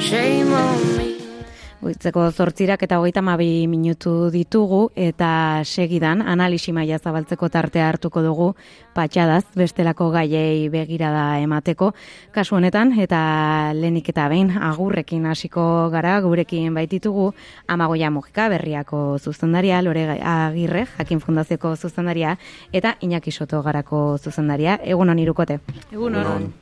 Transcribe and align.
Shame 0.00 0.50
on. 0.54 0.99
Goitzeko 1.90 2.28
zortzirak 2.30 2.84
eta 2.86 3.00
hogeita 3.00 3.18
mabi 3.18 3.66
minutu 3.66 4.28
ditugu 4.30 4.92
eta 4.94 5.62
segidan 5.66 6.20
analisi 6.22 6.70
maila 6.70 7.00
zabaltzeko 7.02 7.48
tartea 7.50 7.88
hartuko 7.90 8.22
dugu 8.22 8.46
patxadaz 8.94 9.42
bestelako 9.58 10.10
gaiei 10.14 10.68
begirada 10.70 11.40
emateko. 11.42 11.88
Kasu 12.30 12.54
honetan 12.60 12.92
eta 12.94 13.72
lehenik 13.74 14.12
eta 14.12 14.28
behin 14.30 14.52
agurrekin 14.54 15.26
hasiko 15.26 15.64
gara 15.90 16.12
gurekin 16.22 16.74
baititugu 16.78 17.32
amagoia 17.66 18.10
mugika 18.10 18.46
berriako 18.52 19.18
zuzendaria, 19.18 19.82
lore 19.82 20.06
agirre, 20.20 20.86
jakin 20.96 21.18
fundazioko 21.18 21.74
zuzendaria 21.74 22.36
eta 22.72 22.94
Iñaki 23.00 23.32
Soto 23.32 23.64
garako 23.66 24.16
zuzendaria. 24.18 24.78
Egun 24.84 25.10
hon 25.10 25.18
irukote. 25.18 25.58
Egun 25.90 26.14
hon. 26.22 26.52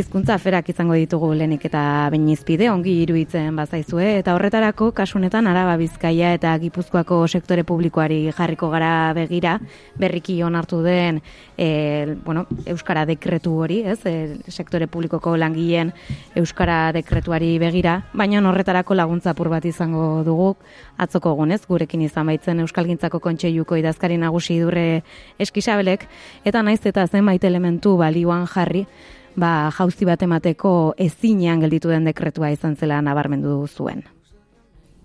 Hizkuntza 0.00 0.38
aferak 0.40 0.72
izango 0.72 0.96
ditugu 0.96 1.34
lehenik 1.34 1.68
eta 1.68 2.08
behin 2.08 2.30
izpide, 2.32 2.70
ongi 2.72 3.02
iruditzen 3.02 3.52
bazaizue 3.60 4.16
eta 4.22 4.32
horretarako 4.70 4.92
kasunetan 4.94 5.46
Araba 5.46 5.76
Bizkaia 5.76 6.34
eta 6.34 6.56
Gipuzkoako 6.58 7.26
sektore 7.26 7.64
publikoari 7.64 8.30
jarriko 8.30 8.68
gara 8.70 9.12
begira, 9.14 9.58
berriki 9.98 10.42
onartu 10.42 10.82
den 10.82 11.20
e, 11.58 12.14
bueno, 12.24 12.46
Euskara 12.66 13.04
dekretu 13.04 13.52
hori, 13.58 13.82
ez? 13.82 13.98
E, 14.06 14.38
sektore 14.48 14.86
publikoko 14.86 15.36
langileen 15.36 15.92
Euskara 16.36 16.92
dekretuari 16.92 17.58
begira, 17.58 18.04
baina 18.14 18.38
horretarako 18.40 18.94
laguntza 18.94 19.30
apur 19.30 19.48
bat 19.48 19.64
izango 19.64 20.22
dugu 20.24 20.54
atzoko 20.98 21.32
egunez, 21.32 21.66
gurekin 21.66 22.02
izan 22.02 22.26
baitzen 22.26 22.60
Euskalgintzako 22.60 23.18
kontseiluko 23.18 23.76
idazkari 23.76 24.18
nagusi 24.18 24.60
durre 24.60 25.02
eskisabelek, 25.38 26.06
eta 26.44 26.62
naiz 26.62 26.84
eta 26.86 27.06
zenbait 27.06 27.42
elementu 27.44 27.96
balioan 27.96 28.46
jarri, 28.46 28.86
ba, 29.34 29.70
jauzi 29.74 30.06
bat 30.06 30.22
emateko 30.22 30.94
ezinean 30.96 31.60
gelditu 31.60 31.90
den 31.90 32.06
dekretua 32.06 32.52
izan 32.54 32.76
zela 32.76 33.02
nabarmendu 33.02 33.66
zuen. 33.66 34.19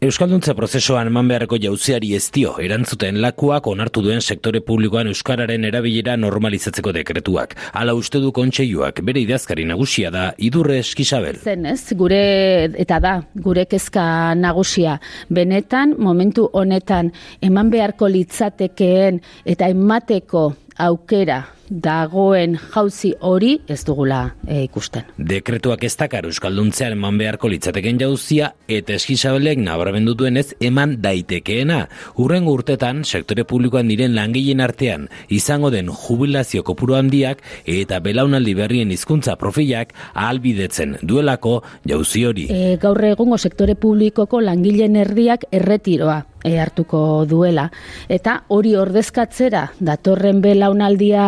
Euskalduntza 0.06 0.53
prozesuan 0.53 1.08
eman 1.09 1.25
beharreko 1.31 1.58
jauziari 1.58 2.11
ez 2.14 2.28
dio, 2.34 2.52
erantzuten 2.61 3.17
lakuak 3.23 3.66
onartu 3.72 4.03
duen 4.06 4.20
sektore 4.22 4.59
publikoan 4.62 5.08
Euskararen 5.09 5.66
erabilera 5.66 6.14
normalizatzeko 6.20 6.94
dekretuak. 6.94 7.56
Hala 7.73 7.95
uste 7.97 8.22
du 8.22 8.30
kontseiluak 8.36 9.02
bere 9.08 9.23
idazkari 9.23 9.66
nagusia 9.66 10.12
da, 10.14 10.28
idurre 10.38 10.78
eskisabel. 10.84 11.39
Zen 11.42 11.66
ez, 11.72 11.80
gure, 11.97 12.22
eta 12.86 13.00
da, 13.02 13.16
gure 13.47 13.66
kezka 13.72 14.06
nagusia. 14.38 15.00
Benetan, 15.34 15.97
momentu 15.97 16.52
honetan, 16.53 17.09
eman 17.42 17.73
beharko 17.73 18.12
litzatekeen 18.12 19.23
eta 19.56 19.73
emateko 19.73 20.52
aukera 20.86 21.42
dagoen 21.70 22.58
jauzi 22.74 23.14
hori 23.20 23.56
ez 23.68 23.82
dugula 23.88 24.22
e, 24.48 24.64
ikusten. 24.66 25.06
Dekretuak 25.18 25.84
ez 25.88 25.94
dakar 25.98 26.28
Euskalduntzean 26.30 26.96
eman 26.96 27.18
beharko 27.20 27.50
litzateken 27.52 28.00
jauzia 28.02 28.52
eta 28.68 28.96
eskisabelek 28.96 29.62
nabarmendutuen 29.64 30.38
ez 30.38 30.48
eman 30.60 30.98
daitekeena. 31.04 31.86
Urren 32.22 32.48
urtetan, 32.52 33.04
sektore 33.04 33.46
publikoan 33.48 33.90
diren 33.92 34.16
langileen 34.16 34.62
artean, 34.62 35.10
izango 35.30 35.72
den 35.74 35.90
jubilazio 35.90 36.64
kopuru 36.64 36.98
handiak 37.00 37.42
eta 37.66 38.00
belaunaldi 38.00 38.56
berrien 38.58 38.92
hizkuntza 38.92 39.36
profilak 39.42 39.94
ahalbidetzen 40.14 40.98
duelako 41.02 41.62
jauzi 41.88 42.26
hori. 42.26 42.48
E, 42.50 42.78
gaur 42.82 43.02
egungo 43.06 43.38
sektore 43.38 43.76
publikoko 43.76 44.42
langileen 44.44 44.96
erdiak 45.02 45.50
erretiroa 45.52 46.22
e, 46.46 46.60
hartuko 46.62 47.26
duela. 47.30 47.70
Eta 48.10 48.38
hori 48.54 48.76
ordezkatzera 48.80 49.66
datorren 49.80 50.42
belaunaldia 50.46 51.26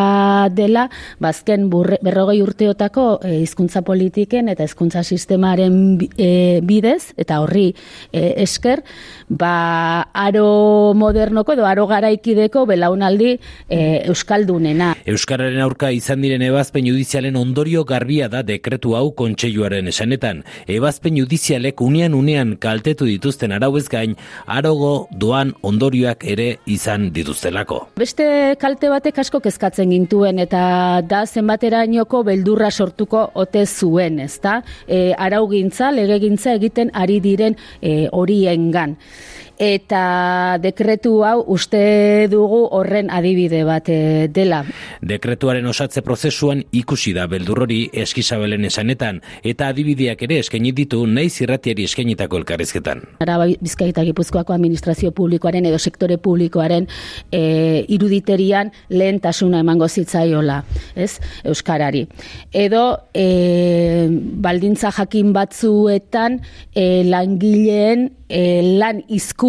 dela, 0.53 0.87
bazken 1.23 1.67
burre, 1.71 1.99
berrogei 2.05 2.41
urteotako 2.43 3.07
e, 3.23 3.33
hizkuntza 3.43 3.83
politiken 3.87 4.49
eta 4.53 4.65
hizkuntza 4.67 5.03
sistemaren 5.03 5.97
e, 6.17 6.59
bidez, 6.65 7.13
eta 7.17 7.39
horri 7.43 7.69
e, 8.11 8.33
esker, 8.43 8.83
ba, 9.29 10.07
aro 10.13 10.93
modernoko 10.97 11.55
edo 11.57 11.67
aro 11.67 11.87
garaikideko 11.89 12.65
belaunaldi 12.69 13.35
euskaldunena. 13.69 14.93
Euskararen 15.09 15.61
aurka 15.63 15.91
izan 15.95 16.23
diren 16.23 16.43
ebazpen 16.45 16.87
judizialen 16.87 17.35
ondorio 17.39 17.83
garbia 17.87 18.27
da 18.31 18.43
dekretu 18.45 18.95
hau 18.97 19.11
kontseiluaren 19.17 19.87
esanetan. 19.91 20.43
Ebazpen 20.67 21.17
judizialek 21.19 21.81
unean 21.83 22.15
unean 22.17 22.55
kaltetu 22.61 23.07
dituzten 23.09 23.53
arauez 23.55 23.87
gain, 23.91 24.15
arogo 24.45 25.07
doan 25.11 25.53
ondorioak 25.65 26.25
ere 26.27 26.47
izan 26.65 27.09
dituztelako. 27.15 27.79
Beste 27.99 28.55
kalte 28.61 28.91
batek 28.91 29.21
asko 29.23 29.41
kezkatzen 29.43 29.93
gintuen 30.17 30.39
eta 30.39 31.01
da 31.05 31.25
zenbaterainoko 31.25 32.23
beldurra 32.23 32.71
sortuko 32.71 33.31
ote 33.35 33.65
zuen, 33.65 34.19
ezta? 34.19 34.63
E, 34.87 35.13
araugintza, 35.13 35.91
legegintza 35.91 36.55
egiten 36.57 36.89
ari 36.93 37.19
diren 37.21 37.55
e, 37.81 38.09
horiengan 38.11 38.97
eta 39.57 40.57
dekretu 40.61 41.23
hau 41.25 41.41
uste 41.53 42.27
dugu 42.29 42.61
horren 42.77 43.09
adibide 43.09 43.63
bat 43.65 43.89
e, 43.89 44.27
dela. 44.29 44.61
Dekretuaren 45.01 45.65
osatze 45.65 46.03
prozesuan 46.05 46.61
ikusi 46.71 47.13
da 47.17 47.25
beldurrori 47.29 47.87
eskizabelen 48.05 48.67
esanetan 48.69 49.21
eta 49.43 49.71
adibideak 49.73 50.21
ere 50.27 50.39
eskaini 50.43 50.71
ditu 50.77 51.01
nahi 51.09 51.29
zirratiari 51.29 51.87
eskainitako 51.89 52.41
elkarrezketan. 52.43 53.01
Araba 53.25 53.47
Bizkaita 53.61 54.05
Gipuzkoako 54.05 54.53
administrazio 54.53 55.11
publikoaren 55.11 55.65
edo 55.65 55.79
sektore 55.79 56.19
publikoaren 56.21 56.87
e, 57.31 57.85
iruditerian 57.87 58.71
lehentasuna 58.89 59.63
emango 59.65 59.89
zitzaiola, 59.89 60.61
ez? 60.95 61.17
Euskarari. 61.43 62.05
Edo 62.53 62.83
e, 63.13 64.07
baldintza 64.37 64.93
jakin 64.93 65.33
batzuetan 65.33 66.41
e, 66.75 67.03
langileen 67.07 68.11
e, 68.29 68.61
lan 68.77 69.01
hizkuntza 69.07 69.46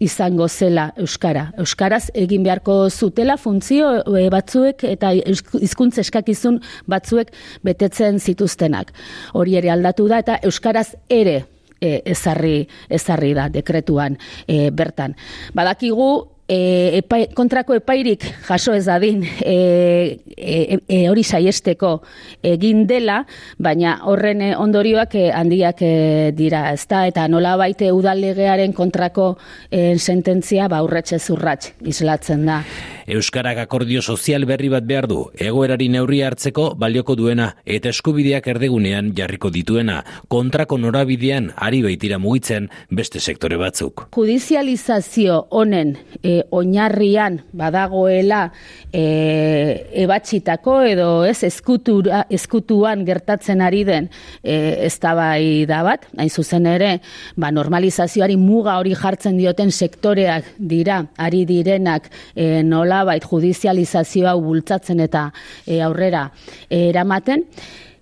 izango 0.00 0.48
zela 0.48 0.88
euskara. 0.98 1.48
Euskaraz 1.58 2.08
egin 2.14 2.42
beharko 2.44 2.88
zutela 2.90 3.36
funtzio 3.40 3.90
e, 4.02 4.28
batzuek 4.32 4.84
eta 4.90 5.12
hizkuntza 5.14 6.02
eskakizun 6.02 6.60
batzuek 6.90 7.32
betetzen 7.64 8.18
zituztenak. 8.18 8.92
Hori 9.34 9.56
ere 9.60 9.70
aldatu 9.70 10.08
da 10.10 10.20
eta 10.24 10.38
euskaraz 10.42 10.94
ere 11.08 11.44
e, 11.80 12.00
ezarri 12.04 12.64
ezarri 12.90 13.34
da 13.34 13.48
dekretuan 13.52 14.18
e, 14.46 14.70
bertan. 14.70 15.14
Badakigu 15.54 16.33
e, 16.48 16.98
epai, 17.00 17.28
kontrako 17.34 17.76
epairik 17.78 18.24
jaso 18.46 18.74
ez 18.76 18.84
dadin 18.86 19.24
e, 19.24 19.56
e, 20.36 20.78
e, 20.88 20.98
hori 21.08 21.24
saiesteko 21.24 21.96
egin 22.44 22.84
dela, 22.86 23.22
baina 23.58 23.98
horren 24.10 24.42
ondorioak 24.58 25.16
handiak 25.34 25.82
e, 25.82 26.32
dira, 26.36 26.66
ezta 26.74 27.06
eta 27.08 27.26
nola 27.28 27.56
baite 27.60 27.92
udallegearen 27.92 28.74
kontrako 28.76 29.34
e, 29.70 29.96
sententzia 29.98 30.68
ba 30.68 30.82
urratxe 30.84 31.18
zurratx 31.18 31.72
islatzen 31.84 32.44
da. 32.46 32.62
Euskarak 33.04 33.58
akordio 33.60 34.00
sozial 34.00 34.46
berri 34.48 34.70
bat 34.72 34.84
behar 34.88 35.04
du, 35.10 35.26
egoerari 35.36 35.90
neurri 35.92 36.22
hartzeko 36.24 36.70
balioko 36.80 37.12
duena 37.20 37.50
eta 37.68 37.90
eskubideak 37.92 38.46
erdegunean 38.48 39.10
jarriko 39.16 39.50
dituena, 39.52 39.98
kontrako 40.32 40.78
norabidean 40.80 41.50
ari 41.56 41.82
baitira 41.84 42.16
mugitzen 42.18 42.70
beste 42.88 43.20
sektore 43.20 43.58
batzuk. 43.60 44.06
Judizializazio 44.16 45.42
honen 45.50 45.98
e, 46.22 46.33
oinarrian 46.50 47.40
badagoela 47.52 48.48
e, 48.92 49.04
ebatxitako 50.04 50.80
edo 50.88 51.08
ez 51.28 51.42
eskutura, 51.46 52.24
eskutuan 52.30 53.04
gertatzen 53.06 53.62
ari 53.64 53.84
den 53.84 54.08
e, 54.42 54.86
ez 54.86 54.98
da 55.00 55.14
bat, 55.84 56.06
hain 56.16 56.30
zuzen 56.30 56.66
ere, 56.66 56.98
ba, 57.36 57.50
normalizazioari 57.54 58.36
muga 58.40 58.78
hori 58.80 58.94
jartzen 58.94 59.38
dioten 59.38 59.70
sektoreak 59.70 60.54
dira, 60.58 61.04
ari 61.18 61.44
direnak 61.48 62.10
e, 62.34 62.62
nola 62.62 63.04
bait 63.04 63.24
judizializazioa 63.24 64.34
bultzatzen 64.40 65.00
eta 65.00 65.30
e, 65.66 65.80
aurrera 65.82 66.28
eramaten. 66.70 67.44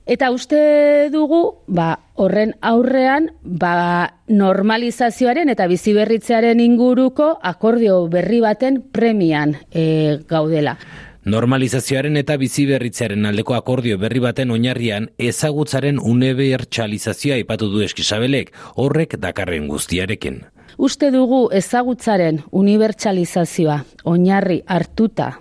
Eta 0.06 0.32
uste 0.34 1.10
dugu, 1.14 1.62
ba, 1.70 1.92
horren 2.18 2.56
aurrean, 2.60 3.30
ba, 3.42 4.18
normalizazioaren 4.26 5.52
eta 5.52 5.68
biziberritzearen 5.70 6.60
inguruko 6.60 7.36
akordio 7.40 8.08
berri 8.10 8.40
baten 8.42 8.80
premian 8.82 9.54
e, 9.70 10.18
gaudela. 10.28 10.74
Normalizazioaren 11.22 12.18
eta 12.18 12.34
biziberritzearen 12.34 13.28
aldeko 13.30 13.54
akordio 13.54 13.94
berri 13.98 14.18
baten 14.18 14.50
oinarrian 14.50 15.06
ezagutzaren 15.22 16.00
unibertsalizazioa 16.02 17.38
ipatu 17.44 17.68
du 17.70 17.84
eskisabelek, 17.86 18.50
horrek 18.74 19.14
dakarren 19.22 19.68
guztiarekin. 19.70 20.40
Uste 20.82 21.12
dugu 21.14 21.44
ezagutzaren 21.54 22.42
unibertsalizazioa 22.50 23.78
oinarri 24.10 24.64
hartuta 24.66 25.36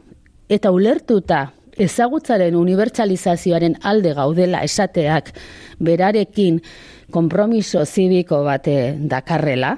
eta 0.51 0.69
ulertuta 0.69 1.47
ezagutzaren 1.81 2.55
unibertsalizazioaren 2.55 3.77
alde 3.87 4.13
gaudela 4.17 4.63
esateak 4.67 5.33
berarekin 5.81 6.61
konpromiso 7.11 7.83
zibiko 7.85 8.43
bate 8.45 8.95
dakarrela, 9.11 9.75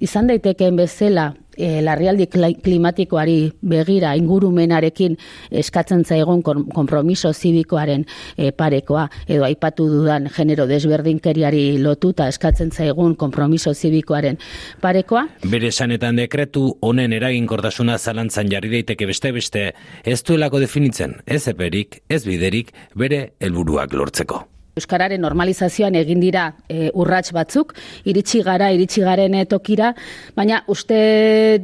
izan 0.00 0.28
daitekeen 0.30 0.76
bezala 0.76 1.32
e, 1.56 1.82
larrialdi 1.82 2.26
klimatikoari 2.62 3.36
begira 3.62 4.14
ingurumenarekin 4.16 5.16
eskatzen 5.50 6.04
zaigun 6.04 6.42
konpromiso 6.42 7.32
zibikoaren 7.32 8.06
e, 8.36 8.52
parekoa 8.52 9.08
edo 9.26 9.44
aipatu 9.44 9.88
dudan 9.90 10.28
genero 10.36 10.66
desberdinkeriari 10.66 11.78
lotuta 11.82 12.28
eskatzen 12.28 12.70
zaigun 12.70 13.16
konpromiso 13.16 13.74
zibikoaren 13.74 14.38
parekoa. 14.80 15.26
Bere 15.50 15.72
sanetan 15.72 16.16
dekretu 16.16 16.66
honen 16.80 17.12
eraginkortasuna 17.16 17.98
zalantzan 17.98 18.50
jarri 18.52 18.72
daiteke 18.78 19.06
beste 19.06 19.32
beste 19.32 19.68
ez 20.04 20.20
duelako 20.22 20.60
definitzen, 20.62 21.20
ez 21.26 21.46
eperik, 21.48 22.02
ez 22.08 22.24
biderik, 22.26 22.74
bere 22.94 23.32
helburuak 23.40 23.96
lortzeko. 23.96 24.44
Euskararen 24.76 25.22
normalizazioan 25.24 25.94
egin 25.96 26.20
dira 26.20 26.50
e, 26.68 26.90
urrats 26.92 27.30
batzuk, 27.32 27.72
iritsi 28.04 28.42
gara, 28.44 28.68
iritsi 28.76 29.00
garen 29.00 29.38
tokira, 29.48 29.94
baina 30.36 30.58
uste 30.68 30.98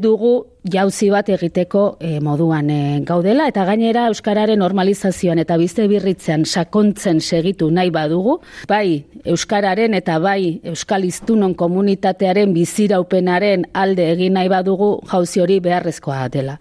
dugu 0.00 0.32
jauzi 0.73 1.11
bat 1.12 1.29
egiteko 1.29 1.85
e, 2.00 2.14
moduan 2.25 2.70
e, 2.73 2.81
gaudela, 3.05 3.50
eta 3.53 3.67
gainera 3.69 4.06
Euskararen 4.09 4.62
normalizazioan 4.64 5.43
eta 5.44 5.61
bizte 5.61 5.85
birritzen 5.93 6.47
sakontzen 6.49 7.20
segitu 7.20 7.69
nahi 7.70 7.93
badugu, 7.93 8.38
bai 8.70 9.05
Euskararen 9.29 9.93
eta 10.00 10.17
bai 10.17 10.62
Euskal 10.73 11.05
Iztunon 11.05 11.53
komunitatearen 11.53 12.56
biziraupenaren 12.56 13.69
alde 13.75 14.08
egin 14.15 14.41
nahi 14.41 14.49
badugu 14.49 14.94
jauzi 15.12 15.44
hori 15.44 15.61
beharrezkoa 15.61 16.31
dela 16.32 16.56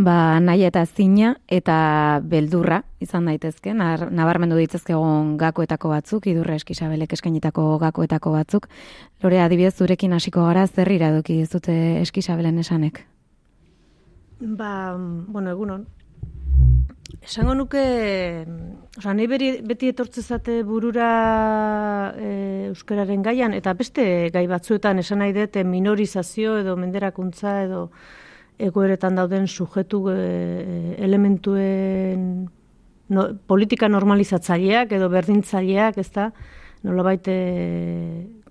ba, 0.00 0.40
nahi 0.40 0.64
eta 0.64 0.82
zina 0.86 1.34
eta 1.52 1.76
beldurra 2.24 2.80
izan 3.04 3.28
daitezke, 3.28 3.74
nabarmendu 3.76 4.56
ditzezkegon 4.60 5.36
gakoetako 5.40 5.92
batzuk, 5.92 6.26
idurra 6.30 6.56
eskisabelek 6.56 7.12
eskainitako 7.16 7.66
gakoetako 7.82 8.32
batzuk. 8.34 8.68
Lore, 9.22 9.40
adibidez, 9.44 9.74
zurekin 9.76 10.16
hasiko 10.16 10.46
gara, 10.48 10.66
zer 10.66 10.90
iraduki 10.96 11.40
ez 11.44 11.50
dute 11.52 11.76
eskisabelen 12.00 12.58
esanek? 12.64 13.04
Ba, 14.40 14.96
bueno, 14.96 15.52
egunon. 15.52 15.84
Esango 17.20 17.52
nuke, 17.58 17.82
oza, 18.96 19.12
nahi 19.12 19.26
beri, 19.28 19.50
beti 19.66 19.90
etortzezate 19.92 20.62
burura 20.64 21.10
e, 22.16 22.30
euskararen 22.70 23.20
gaian, 23.26 23.52
eta 23.52 23.74
beste 23.76 24.30
gai 24.32 24.46
batzuetan 24.48 25.02
esan 25.02 25.20
nahi 25.20 25.34
dute 25.36 25.64
minorizazio 25.66 26.56
edo 26.62 26.78
menderakuntza 26.80 27.58
edo 27.66 27.90
egoeretan 28.68 29.16
dauden 29.18 29.48
sujetu 29.48 30.04
e, 30.12 30.96
elementuen 31.02 32.24
no, 33.10 33.26
politika 33.50 33.88
normalizatzaileak 33.88 34.92
edo 34.96 35.08
berdintzaileak, 35.12 35.98
ez 35.98 36.10
da, 36.14 36.30
nolabait 36.86 37.26
e, 37.28 37.38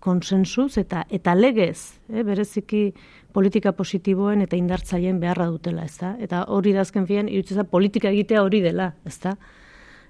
konsensuz 0.03 0.77
eta 0.81 1.05
eta 1.09 1.35
legez, 1.35 1.99
e, 2.09 2.23
bereziki 2.23 2.89
politika 3.35 3.73
positiboen 3.77 4.41
eta 4.45 4.57
indartzaileen 4.57 5.19
beharra 5.21 5.49
dutela, 5.51 5.85
ez 5.85 5.97
da? 5.99 6.15
Eta 6.19 6.43
hori 6.49 6.73
da 6.73 6.81
azken 6.81 7.07
fian, 7.07 7.29
politika 7.69 8.09
egitea 8.09 8.43
hori 8.43 8.61
dela, 8.61 8.93
ez 9.05 9.17
da? 9.23 9.35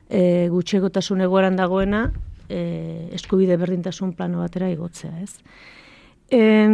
E, 0.09 0.47
gutxegotasun 0.49 1.21
egoeran 1.21 1.59
dagoena, 1.59 2.07
e, 2.49 3.09
eskubide 3.13 3.57
berdintasun 3.57 4.13
plano 4.13 4.39
batera 4.39 4.69
igotzea, 4.69 5.13
ez? 5.21 5.37
En, 6.29 6.73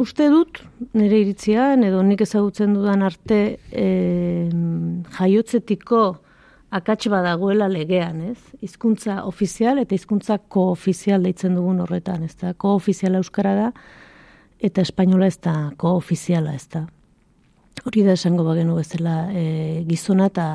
uste 0.00 0.28
dut, 0.32 0.60
nire 0.96 1.20
iritzian, 1.22 1.84
edo 1.86 2.02
nik 2.06 2.24
ezagutzen 2.24 2.74
dudan 2.76 3.04
arte, 3.06 3.40
en, 3.70 5.04
jaiotzetiko 5.18 6.04
akats 6.74 7.08
badagoela 7.12 7.68
legean, 7.70 8.20
ez? 8.32 8.38
Hizkuntza 8.64 9.20
ofizial 9.28 9.78
eta 9.82 9.94
hizkuntza 9.94 10.40
koofizial 10.50 11.22
deitzen 11.26 11.54
dugun 11.54 11.84
horretan, 11.84 12.24
ez 12.26 12.34
da? 12.40 12.54
Koofiziala 12.58 13.20
euskara 13.22 13.54
da, 13.58 13.70
eta 14.58 14.82
espainola 14.82 15.30
ez 15.30 15.38
da 15.38 15.54
koofiziala, 15.78 16.54
ez 16.54 16.66
da? 16.72 16.86
Hori 17.82 18.04
da 18.06 18.14
esango 18.14 18.44
bagenu 18.46 18.76
bezala 18.78 19.14
e, 19.34 19.82
gizona 19.88 20.28
eta 20.30 20.46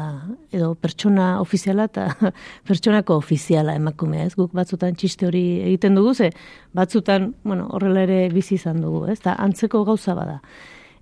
edo 0.56 0.72
pertsona 0.80 1.28
ofiziala 1.42 1.90
eta 1.90 2.08
pertsonako 2.68 3.20
ofiziala 3.20 3.76
emakumea, 3.78 4.30
ez? 4.30 4.36
Guk 4.40 4.54
batzutan 4.56 4.96
txiste 4.96 5.28
hori 5.28 5.44
egiten 5.68 5.98
dugu 6.00 6.14
ze, 6.16 6.32
batzutan, 6.74 7.34
bueno, 7.44 7.68
horrela 7.76 8.06
ere 8.08 8.22
bizi 8.34 8.56
izan 8.56 8.80
dugu, 8.82 9.06
ez? 9.12 9.20
Da 9.26 9.36
antzeko 9.40 9.84
gauza 9.88 10.16
bada. 10.18 10.40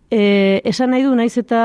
E, 0.10 0.62
esan 0.66 0.92
nahi 0.96 1.06
du 1.06 1.14
naiz 1.16 1.36
eta 1.38 1.62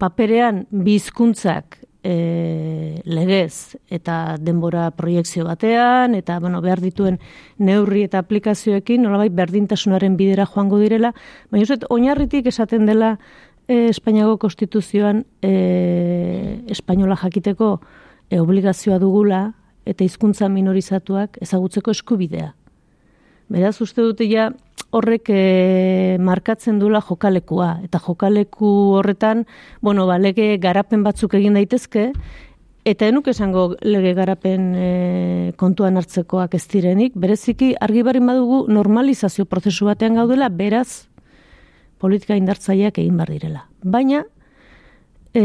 paperean 0.00 0.64
bizkuntzak 0.70 1.79
e, 2.02 3.00
legez 3.04 3.76
eta 3.92 4.36
denbora 4.40 4.90
proiektzio 4.96 5.44
batean, 5.44 6.14
eta 6.14 6.38
bueno, 6.40 6.60
behar 6.64 6.80
dituen 6.80 7.18
neurri 7.58 8.04
eta 8.08 8.20
aplikazioekin, 8.22 9.02
nolabait 9.02 9.34
berdintasunaren 9.34 10.16
bidera 10.16 10.46
joango 10.46 10.80
direla, 10.80 11.12
baina 11.50 11.68
uset, 11.68 11.84
oinarritik 11.90 12.46
esaten 12.50 12.86
dela 12.88 13.16
e, 13.68 13.88
Espainiago 13.88 14.38
konstituzioan 14.38 15.24
e, 15.42 16.60
Espainola 16.68 17.16
jakiteko 17.20 17.78
e, 18.30 18.40
obligazioa 18.40 18.98
dugula 18.98 19.52
eta 19.86 20.04
hizkuntza 20.04 20.48
minorizatuak 20.48 21.38
ezagutzeko 21.42 21.92
eskubidea. 21.94 22.54
Beraz, 23.50 23.80
uste 23.82 24.02
dute 24.02 24.28
ja, 24.30 24.50
horrek 24.90 25.30
e, 25.30 26.18
markatzen 26.20 26.78
dula 26.80 27.00
jokalekua. 27.00 27.78
Eta 27.86 28.00
jokaleku 28.02 28.70
horretan, 28.98 29.46
bueno, 29.80 30.06
ba, 30.06 30.18
lege 30.18 30.56
garapen 30.62 31.04
batzuk 31.06 31.34
egin 31.38 31.58
daitezke, 31.58 32.10
eta 32.84 33.06
enuk 33.06 33.28
esango 33.30 33.74
lege 33.84 34.14
garapen 34.18 34.72
e, 34.74 34.88
kontuan 35.60 36.00
hartzekoak 36.00 36.56
ez 36.58 36.64
direnik, 36.72 37.14
bereziki 37.14 37.74
argi 37.80 38.02
barin 38.06 38.26
badugu 38.26 38.64
normalizazio 38.72 39.46
prozesu 39.46 39.86
batean 39.86 40.18
gaudela, 40.18 40.48
beraz 40.48 41.06
politika 42.00 42.36
indartzaileak 42.38 42.98
egin 42.98 43.18
bar 43.20 43.30
direla. 43.30 43.66
Baina, 43.84 44.24
e, 45.34 45.44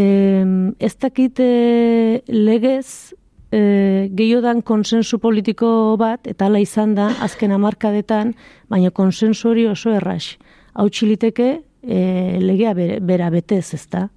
ez 0.80 0.95
dakite 0.98 2.24
legez 2.31 3.13
e, 3.55 4.09
gehiodan 4.15 4.61
konsensu 4.65 5.19
politiko 5.23 5.69
bat, 5.99 6.27
eta 6.27 6.49
ala 6.49 6.59
izan 6.63 6.95
da, 6.97 7.11
azken 7.23 7.55
amarkadetan, 7.55 8.33
baina 8.71 8.91
konsensu 8.91 9.53
hori 9.53 9.67
oso 9.71 9.93
erras. 9.95 10.35
Hau 10.75 10.89
txiliteke, 10.89 11.49
e, 11.83 11.99
legea 12.43 12.75
bera, 12.75 13.31
betez, 13.33 13.67
ez 13.77 13.85
da. 13.91 14.07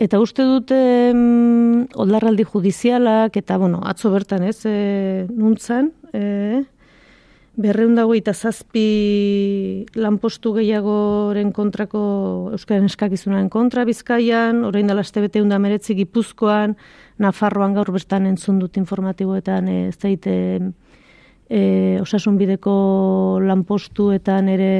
Eta 0.00 0.20
uste 0.20 0.44
dute 0.44 0.78
mm, 1.12 1.96
oldarraldi 2.04 2.44
judizialak, 2.44 3.36
eta 3.40 3.56
bueno, 3.60 3.80
atzo 3.84 4.12
bertan 4.12 4.44
ez, 4.48 4.58
e, 4.68 5.26
nuntzan, 5.32 5.92
e, 6.12 6.64
berreundago 7.56 8.12
eta 8.12 8.34
zazpi 8.36 9.86
lanpostu 9.96 10.52
gehiagoren 10.58 11.54
kontrako 11.56 12.00
Euskaren 12.52 12.84
eskakizunaren 12.90 13.48
kontra 13.48 13.86
bizkaian, 13.88 14.60
orain 14.68 14.86
dela 14.86 15.00
este 15.00 15.22
bete 15.24 15.40
meretzi 15.42 15.96
gipuzkoan, 15.96 16.76
Nafarroan 17.18 17.74
gaur 17.74 17.90
bertan 17.94 18.26
entzun 18.28 18.58
dut 18.60 18.76
informatiboetan 18.76 19.68
e, 19.68 19.78
ez 19.88 19.96
daite 20.02 20.34
e, 21.48 21.60
osasun 22.02 22.36
bideko 22.36 22.74
lanpostuetan 23.44 24.50
ere 24.52 24.74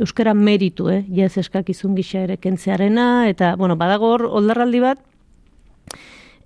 Euskara 0.00 0.32
meritu, 0.32 0.88
eh? 0.88 1.02
ja 1.12 1.26
ez 1.28 1.36
eskakizun 1.36 1.94
gisa 1.94 2.22
ere 2.24 2.38
kentzearena, 2.40 3.28
eta, 3.28 3.56
bueno, 3.60 3.76
badagor, 3.76 4.24
oldarraldi 4.24 4.80
bat, 4.80 5.02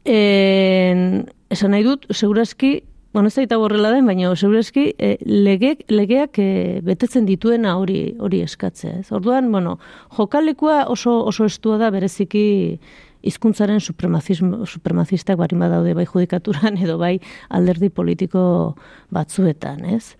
en, 0.02 1.28
esan 1.54 1.70
nahi 1.70 1.86
dut, 1.86 2.08
segurazki, 2.10 2.80
bueno, 3.14 3.30
ez 3.30 3.46
da 3.48 3.56
horrela 3.62 3.92
den, 3.94 4.04
baina 4.04 4.34
segurazki 4.36 4.90
e, 4.98 5.16
legeak, 5.24 5.86
legeak 5.88 6.40
e, 6.42 6.80
betetzen 6.84 7.24
dituena 7.24 7.78
hori 7.78 8.16
hori 8.20 8.42
eskatzea. 8.44 8.98
Ez? 9.00 9.12
Orduan, 9.14 9.48
bueno, 9.52 9.78
jokalekua 10.18 10.84
oso, 10.92 11.22
oso 11.24 11.46
estua 11.46 11.78
da 11.78 11.88
bereziki 11.94 12.78
hizkuntzaren 13.26 13.80
supremazistak 13.82 15.38
barin 15.38 15.62
badaude 15.64 15.94
bai 15.98 16.06
judikaturan 16.06 16.78
edo 16.78 16.98
bai 16.98 17.16
alderdi 17.48 17.90
politiko 17.90 18.76
batzuetan, 19.10 19.84
ez? 19.84 20.16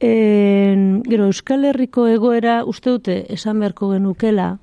En, 0.00 1.02
gero, 1.04 1.28
Euskal 1.28 1.66
Herriko 1.68 2.06
egoera 2.08 2.62
uste 2.64 2.90
dute 2.90 3.22
esan 3.32 3.60
beharko 3.60 3.92
genukela, 3.92 4.54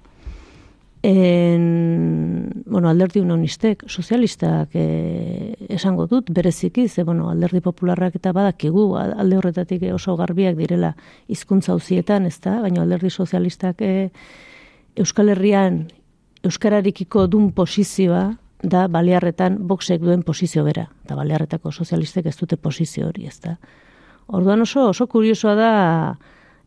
En, 1.03 2.63
bueno, 2.65 2.89
alderdi 2.89 3.21
unonistek, 3.21 3.83
sozialistak 3.87 4.73
e, 4.75 5.53
esango 5.69 6.07
dut, 6.09 6.31
bereziki, 6.33 6.87
ze 6.89 7.03
bueno, 7.03 7.29
alderdi 7.29 7.61
popularrak 7.61 8.17
eta 8.17 8.33
badakigu, 8.33 8.97
alde 8.97 9.37
horretatik 9.37 9.85
oso 9.93 10.17
garbiak 10.17 10.57
direla 10.57 10.95
hizkuntza 11.29 11.77
uzietan, 11.77 12.25
ez 12.25 12.39
da? 12.41 12.57
Baina 12.65 12.81
alderdi 12.81 13.13
sozialistak 13.13 13.85
e, 13.85 14.09
Euskal 14.97 15.29
Herrian 15.29 15.85
Euskararikiko 16.47 17.27
dun 17.27 17.51
posizioa 17.55 18.37
da 18.63 18.87
baliarretan 18.89 19.59
boxek 19.67 20.01
duen 20.01 20.23
posizio 20.25 20.63
bera. 20.65 20.87
Eta 21.05 21.15
baliarretako 21.15 21.71
sozialistek 21.71 22.31
ez 22.31 22.37
dute 22.39 22.57
posizio 22.57 23.07
hori, 23.11 23.27
ez 23.27 23.37
da? 23.43 23.57
Orduan 24.27 24.61
oso, 24.65 24.89
oso 24.89 25.07
kuriosoa 25.07 25.53
da, 25.55 25.71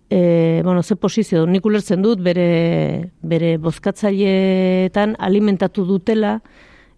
e, 0.08 0.60
bueno, 0.64 0.82
ze 0.82 0.96
posizio, 0.96 1.46
nik 1.46 1.66
ulertzen 1.66 2.02
dut 2.02 2.22
bere, 2.22 3.10
bere 3.22 3.56
bozkatzaileetan 3.58 5.16
alimentatu 5.18 5.84
dutela 5.84 6.40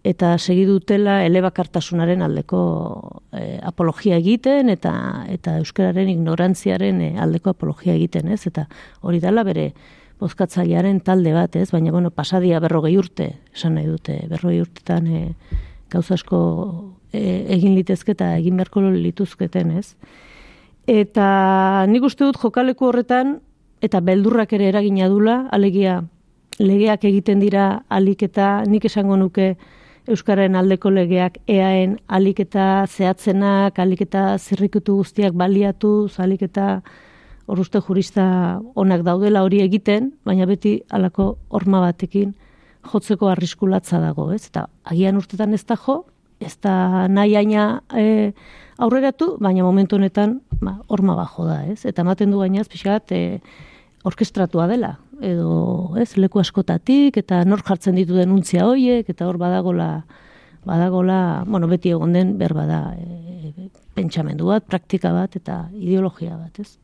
eta 0.05 0.37
segi 0.39 0.65
dutela 0.67 1.21
elebakartasunaren 1.25 2.23
aldeko 2.27 2.61
e, 3.33 3.59
apologia 3.63 4.17
egiten 4.19 4.71
eta 4.73 4.93
eta 5.31 5.59
euskararen 5.63 6.11
ignorantziaren 6.11 7.01
e, 7.01 7.11
aldeko 7.23 7.55
apologia 7.55 7.95
egiten, 7.95 8.29
ez? 8.35 8.43
Eta 8.51 8.67
hori 9.01 9.23
dela 9.23 9.45
bere 9.47 9.71
bozkatzailearen 10.23 11.03
talde 11.05 11.35
bat, 11.35 11.57
ez? 11.59 11.71
Baina 11.75 11.93
bueno, 11.93 12.11
pasadia 12.15 12.61
40 12.63 12.99
urte, 12.99 13.29
esan 13.55 13.77
nahi 13.79 13.89
dute, 13.91 14.21
40 14.31 14.63
urtetan 14.63 15.09
e, 15.11 15.23
gauza 15.91 16.15
asko 16.15 16.41
e, 17.13 17.23
egin 17.57 17.75
litezke 17.77 18.15
eta 18.17 18.37
egin 18.39 18.61
beharko 18.61 18.85
lituzketen, 18.95 19.75
ez? 19.83 19.97
Eta 20.91 21.87
nik 21.91 22.07
uste 22.07 22.27
dut 22.27 22.41
jokaleku 22.43 22.89
horretan 22.89 23.41
eta 23.83 24.01
beldurrak 24.01 24.55
ere 24.55 24.71
eragina 24.71 25.09
dula, 25.11 25.47
alegia 25.51 26.01
legeak 26.59 27.05
egiten 27.09 27.41
dira 27.43 27.83
alik 27.89 28.23
eta 28.29 28.63
nik 28.69 28.85
esango 28.91 29.17
nuke 29.17 29.55
Euskararen 30.11 30.59
aldeko 30.59 30.91
legeak 30.91 31.37
eaen 31.47 31.95
alik 32.11 32.41
eta 32.43 32.85
zehatzenak, 32.91 33.79
alik 33.79 34.01
eta 34.03 34.37
zirrikutu 34.39 34.97
guztiak 34.99 35.37
baliatu, 35.39 36.09
alik 36.19 36.43
eta 36.43 36.83
horuzte 37.53 37.83
jurista 37.85 38.25
onak 38.81 39.05
daudela 39.05 39.43
hori 39.45 39.61
egiten, 39.61 40.13
baina 40.25 40.47
beti 40.49 40.79
alako 40.91 41.35
horma 41.53 41.83
batekin 41.85 42.33
jotzeko 42.93 43.29
arriskulatza 43.29 44.01
dago, 44.03 44.31
ez? 44.33 44.47
Eta 44.49 44.67
agian 44.89 45.21
urtetan 45.21 45.53
ez 45.55 45.63
da 45.69 45.77
jo, 45.77 46.03
ez 46.41 46.57
da 46.65 47.07
nahi 47.13 47.37
aina 47.39 47.67
e, 47.95 48.33
aurreratu, 48.83 49.37
baina 49.45 49.67
momentu 49.67 49.99
honetan 49.99 50.41
ba, 50.63 50.79
horma 50.89 51.15
bajo 51.19 51.47
da, 51.47 51.61
ez? 51.69 51.85
Eta 51.87 52.03
ematen 52.07 52.33
du 52.33 52.41
gainaz, 52.41 52.67
pixat, 52.73 53.13
e, 53.13 53.39
orkestratua 54.09 54.67
dela, 54.71 54.97
edo 55.23 55.95
ez 56.01 56.17
leku 56.19 56.41
askotatik 56.43 57.21
eta 57.21 57.45
nor 57.47 57.63
jartzen 57.63 57.95
ditu 58.01 58.17
denuntzia 58.19 58.65
hoiek 58.67 59.13
eta 59.13 59.29
hor 59.29 59.39
badagola 59.39 60.03
badagola, 60.67 61.43
bueno, 61.47 61.67
beti 61.71 61.91
egon 61.91 62.15
den 62.15 62.37
berba 62.39 62.67
da 62.67 62.81
e, 62.97 63.69
pentsamendu 63.95 64.49
bat, 64.49 64.65
praktika 64.67 65.13
bat 65.15 65.37
eta 65.37 65.67
ideologia 65.75 66.39
bat, 66.39 66.59
ez? 66.63 66.79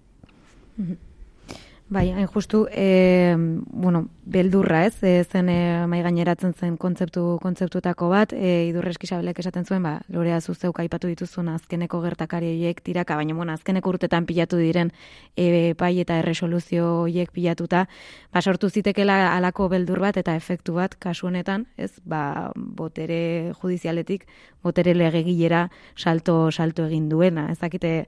Bai, 1.91 2.11
hain 2.13 2.27
justu, 2.27 2.67
e, 2.71 3.35
bueno, 3.73 4.11
beldurra 4.27 4.83
ez, 4.85 5.03
e, 5.03 5.25
zen 5.25 5.49
e, 5.49 5.87
mai 5.89 6.03
gaineratzen 6.05 6.53
zen 6.53 6.75
kontzeptu 6.77 7.39
kontzeptuetako 7.41 8.11
bat, 8.13 8.35
e, 8.37 8.67
idurreski 8.69 9.09
esaten 9.09 9.65
zuen, 9.65 9.83
ba, 9.83 10.03
lorea 10.09 10.39
zuzeu 10.43 10.71
aipatu 10.77 11.09
dituzun 11.09 11.49
azkeneko 11.49 12.03
gertakari 12.03 12.51
horiek 12.53 12.83
tiraka, 12.83 13.17
baina 13.17 13.33
bueno, 13.33 13.53
azkeneko 13.55 13.89
urtetan 13.89 14.27
pilatu 14.27 14.59
diren 14.59 14.93
e, 15.35 15.73
pai 15.79 15.99
eta 16.01 16.19
erresoluzio 16.19 17.05
horiek 17.05 17.33
pilatuta, 17.33 17.89
ba, 18.35 18.43
sortu 18.43 18.69
zitekela 18.69 19.35
alako 19.35 19.71
beldur 19.71 19.99
bat 19.99 20.19
eta 20.19 20.37
efektu 20.37 20.75
bat 20.75 20.95
kasu 20.95 21.29
honetan, 21.29 21.65
ez, 21.79 21.95
ba, 22.05 22.53
botere 22.55 23.55
judizialetik, 23.63 24.29
botere 24.63 24.93
legegilera 24.93 25.71
salto, 25.97 26.51
salto 26.53 26.85
egin 26.85 27.09
duena, 27.09 27.49
ez 27.51 27.59
dakite, 27.59 28.05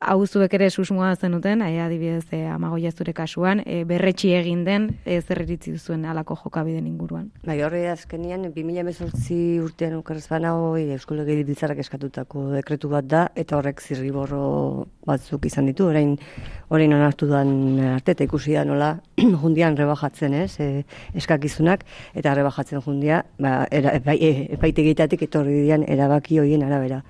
hau 0.00 0.26
zuek 0.26 0.52
ere 0.52 0.68
susmoa 0.70 1.14
zenuten, 1.16 1.62
e, 1.64 1.78
adibidez 1.80 2.26
e, 2.30 2.42
amagoia 2.52 2.90
zure 2.92 3.14
kasuan, 3.16 3.62
e, 3.64 3.82
berretxi 3.88 4.34
egin 4.36 4.62
den, 4.66 4.90
e, 5.06 5.20
zer 5.22 5.40
iritzi 5.42 5.72
duzuen 5.72 6.04
alako 6.04 6.36
jokabiden 6.42 6.86
inguruan. 6.86 7.30
Bai, 7.46 7.56
horre 7.64 7.86
azkenian, 7.88 8.44
2018 8.52 9.62
urtean 9.64 9.96
ukarrez 9.96 10.26
bana 10.28 10.52
hoi 10.54 10.90
Euskal 10.92 11.22
Lege 11.22 11.44
eskatutako 11.80 12.50
dekretu 12.52 12.90
bat 12.92 13.06
da, 13.06 13.28
eta 13.34 13.56
horrek 13.56 13.80
zirriborro 13.80 14.86
batzuk 15.06 15.46
izan 15.46 15.66
ditu, 15.66 15.86
orain 15.86 16.16
orain 16.68 16.92
onartu 16.92 17.26
duan 17.26 17.78
arte, 17.96 18.12
eta 18.12 18.24
ikusi 18.24 18.52
da 18.52 18.64
nola 18.64 18.98
jundian 19.42 19.76
rebajatzen 19.76 20.34
ez, 20.34 20.60
e, 20.60 20.84
eskakizunak, 21.14 21.86
eta 22.14 22.34
rebajatzen 22.34 22.84
jundia, 22.84 23.24
ba, 23.40 23.64
era, 23.70 23.96
epai, 23.96 24.18
e, 24.20 24.46
epaitegitatik 24.58 25.22
etorri 25.22 25.62
dian 25.62 25.88
erabaki 25.88 26.38
hoien 26.42 26.68
arabera. 26.68 27.02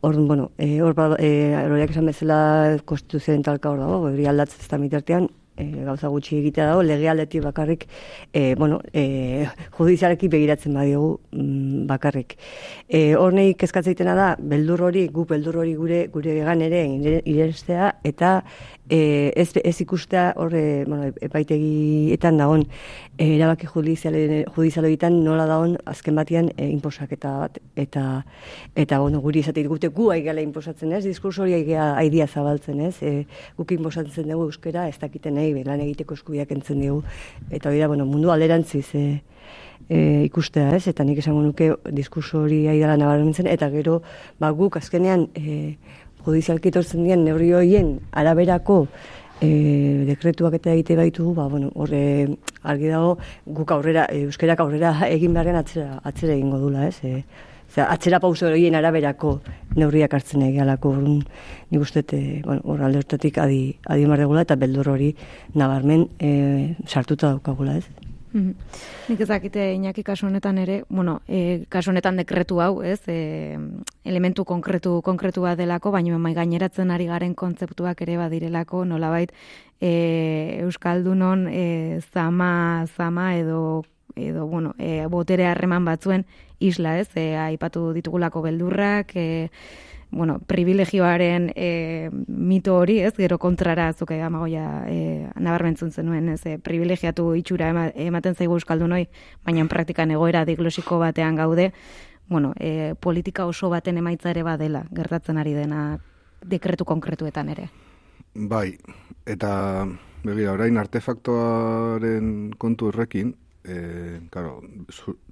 Orduan, 0.00 0.28
bueno, 0.28 0.50
eh 0.58 0.82
hor 0.82 0.94
ba 0.94 1.16
eh 1.18 1.86
esan 1.88 2.06
bezala 2.06 2.78
konstituzioen 2.84 3.42
talka 3.42 3.70
hor 3.70 3.78
dago, 3.78 4.00
hori 4.08 4.26
aldatzen 4.26 4.60
ez 4.60 4.68
da 4.68 4.78
mitartean, 4.78 5.28
e, 5.56 5.64
gauza 5.84 6.08
gutxi 6.08 6.36
egitea 6.38 6.66
dago, 6.70 6.82
legealdetik 6.82 7.42
bakarrik, 7.42 7.86
e, 8.32 8.54
bueno, 8.54 8.80
e, 8.92 9.46
judiziarekin 9.78 10.30
begiratzen 10.30 10.74
badiogu 10.74 11.20
mm, 11.32 11.86
bakarrik. 11.86 12.36
E, 12.88 13.14
hor 13.14 13.32
nahi 13.32 13.54
kezkatzeitena 13.54 14.14
da, 14.14 14.28
beldur 14.38 14.82
hori, 14.90 15.06
gu 15.08 15.24
beldur 15.24 15.56
hori 15.62 15.74
gure, 15.74 16.06
gure 16.12 16.38
egan 16.40 16.62
ere 16.62 16.84
irestea, 17.24 17.94
eta 18.04 18.42
e, 18.88 19.32
ez, 19.36 19.50
ez 19.62 19.80
ikustea 19.80 20.32
horre, 20.36 20.84
bueno, 20.86 21.10
epaitegietan 21.20 22.38
dagoen 22.38 22.64
e, 23.18 23.36
erabaki 23.36 23.68
judizialoetan 23.68 25.18
nola 25.24 25.46
dagoen 25.48 25.76
azken 25.84 26.16
batean 26.18 26.50
e, 26.56 26.68
inposaketa 26.70 27.32
bat. 27.42 27.60
Eta 27.76 28.24
eta 28.76 29.00
bueno, 29.00 29.20
guri 29.20 29.42
esate 29.44 29.64
gute 29.66 29.88
gu 29.88 30.10
aigela 30.14 30.44
inposatzen 30.44 30.92
ez? 30.92 31.04
Diskurso 31.04 31.42
hori 31.42 31.56
aidia 31.76 32.26
zabaltzen 32.26 32.80
ez? 32.80 32.96
E, 33.02 33.26
guk 33.56 33.72
inposatzen 33.76 34.28
dugu 34.30 34.50
euskera 34.50 34.88
ez 34.88 34.98
dakiten 35.00 35.34
nahi 35.34 35.64
lan 35.64 35.80
egiteko 35.80 36.14
eskubiak 36.14 36.52
entzen 36.52 36.82
dugu 36.82 37.02
eta 37.50 37.70
hori 37.70 37.80
da 37.80 37.88
bueno, 37.88 38.06
mundu 38.06 38.30
alderantziz 38.30 38.88
e, 38.94 39.06
e, 39.88 39.98
ikustea 40.26 40.74
ez? 40.76 40.86
Eta 40.88 41.04
nik 41.04 41.18
esango 41.22 41.42
nuke 41.42 41.72
diskurso 41.94 42.44
hori 42.44 42.66
aidala 42.70 42.96
nabarmentzen 43.00 43.48
eta 43.50 43.70
gero 43.70 44.00
ba, 44.40 44.50
guk 44.50 44.78
azkenean 44.80 45.28
e, 45.34 45.76
judizialki 46.26 46.72
etortzen 46.72 47.06
dien 47.06 47.24
neurri 47.24 47.52
hoien 47.54 47.96
araberako 48.12 48.84
e, 49.40 49.50
dekretuak 50.08 50.56
eta 50.58 50.72
egite 50.74 50.96
baitugu, 50.98 51.34
ba, 51.36 51.48
bueno, 51.48 51.70
horre 51.74 52.02
argi 52.62 52.88
dago 52.92 53.16
guk 53.58 53.74
aurrera, 53.76 54.06
e, 54.10 54.24
euskerak 54.28 54.62
aurrera 54.64 54.94
egin 55.16 55.36
beharren 55.36 55.60
atzera, 55.60 56.00
atzera 56.04 56.34
egingo 56.36 56.60
dula, 56.62 56.88
ez? 56.88 56.98
E, 57.04 57.22
atzera 57.82 58.20
pauso 58.22 58.46
horien 58.48 58.74
araberako 58.78 59.40
neurriak 59.76 60.14
hartzen 60.16 60.46
egialako 60.46 60.94
urun, 60.96 61.20
nik 61.70 61.82
uste, 61.82 62.04
e, 62.12 62.40
bueno, 62.46 62.62
hor 62.64 62.86
alde 62.86 63.02
hortatik 63.02 63.38
adi, 63.42 63.76
adi 63.84 64.06
eta 64.40 64.56
beldur 64.56 64.88
hori 64.88 65.14
nabarmen 65.54 66.08
e, 66.18 66.74
sartuta 66.86 67.28
daukagula, 67.28 67.76
ez? 67.76 68.05
Mm 68.36 68.54
Nik 69.08 69.20
ezakite 69.22 69.62
inaki 69.76 70.02
kasu 70.02 70.26
honetan 70.26 70.58
ere, 70.58 70.80
bueno, 70.88 71.20
e, 71.28 71.64
kasu 71.70 71.92
honetan 71.92 72.16
dekretu 72.18 72.58
hau, 72.60 72.82
ez, 72.82 72.98
e, 73.06 73.54
elementu 74.04 74.42
konkretu 74.44 74.96
konkretu 75.06 75.44
bat 75.44 75.54
delako, 75.56 75.92
baina 75.94 76.18
mai 76.18 76.32
gaineratzen 76.34 76.90
ari 76.90 77.06
garen 77.06 77.36
kontzeptuak 77.38 78.02
ere 78.02 78.16
badirelako, 78.18 78.82
nolabait 78.84 79.30
e, 79.80 80.58
Euskaldunon 80.64 81.46
e, 81.46 82.00
zama, 82.12 82.84
zama 82.96 83.28
edo 83.38 83.84
edo 84.16 84.46
bueno, 84.46 84.74
e, 84.78 85.06
botere 85.06 85.46
harreman 85.46 85.84
batzuen 85.84 86.26
isla, 86.58 86.98
ez? 86.98 87.08
E, 87.14 87.36
aipatu 87.38 87.92
ditugulako 87.94 88.42
beldurrak, 88.42 89.14
e, 89.14 89.50
bueno, 90.16 90.38
privilegioaren 90.40 91.50
e, 91.54 92.10
mito 92.26 92.76
hori, 92.78 92.98
ez, 93.04 93.12
gero 93.16 93.38
kontrara 93.38 93.92
zuke 93.92 94.16
amagoia 94.22 94.64
e, 94.88 95.28
nabarmentzun 95.36 95.92
zenuen, 95.92 96.30
ez, 96.32 96.40
e, 96.48 96.56
privilegiatu 96.58 97.34
itxura 97.36 97.68
ematen 97.92 98.34
zaigu 98.34 98.56
euskaldun 98.56 98.96
hoi, 98.96 99.04
baina 99.44 99.66
praktikan 99.68 100.10
egoera 100.10 100.46
diglosiko 100.48 100.98
batean 100.98 101.36
gaude, 101.36 101.72
bueno, 102.28 102.54
e, 102.58 102.94
politika 102.98 103.46
oso 103.46 103.68
baten 103.70 103.98
emaitza 104.00 104.32
ere 104.32 104.42
badela, 104.42 104.86
gertatzen 104.90 105.38
ari 105.38 105.52
dena 105.54 105.98
dekretu 106.42 106.88
konkretuetan 106.88 107.52
ere. 107.52 107.68
Bai, 108.34 108.78
eta 109.26 109.86
begira, 110.24 110.56
orain 110.56 110.80
artefaktoaren 110.80 112.54
kontu 112.58 112.88
horrekin, 112.90 113.34
e, 113.66 114.20
claro, 114.30 114.60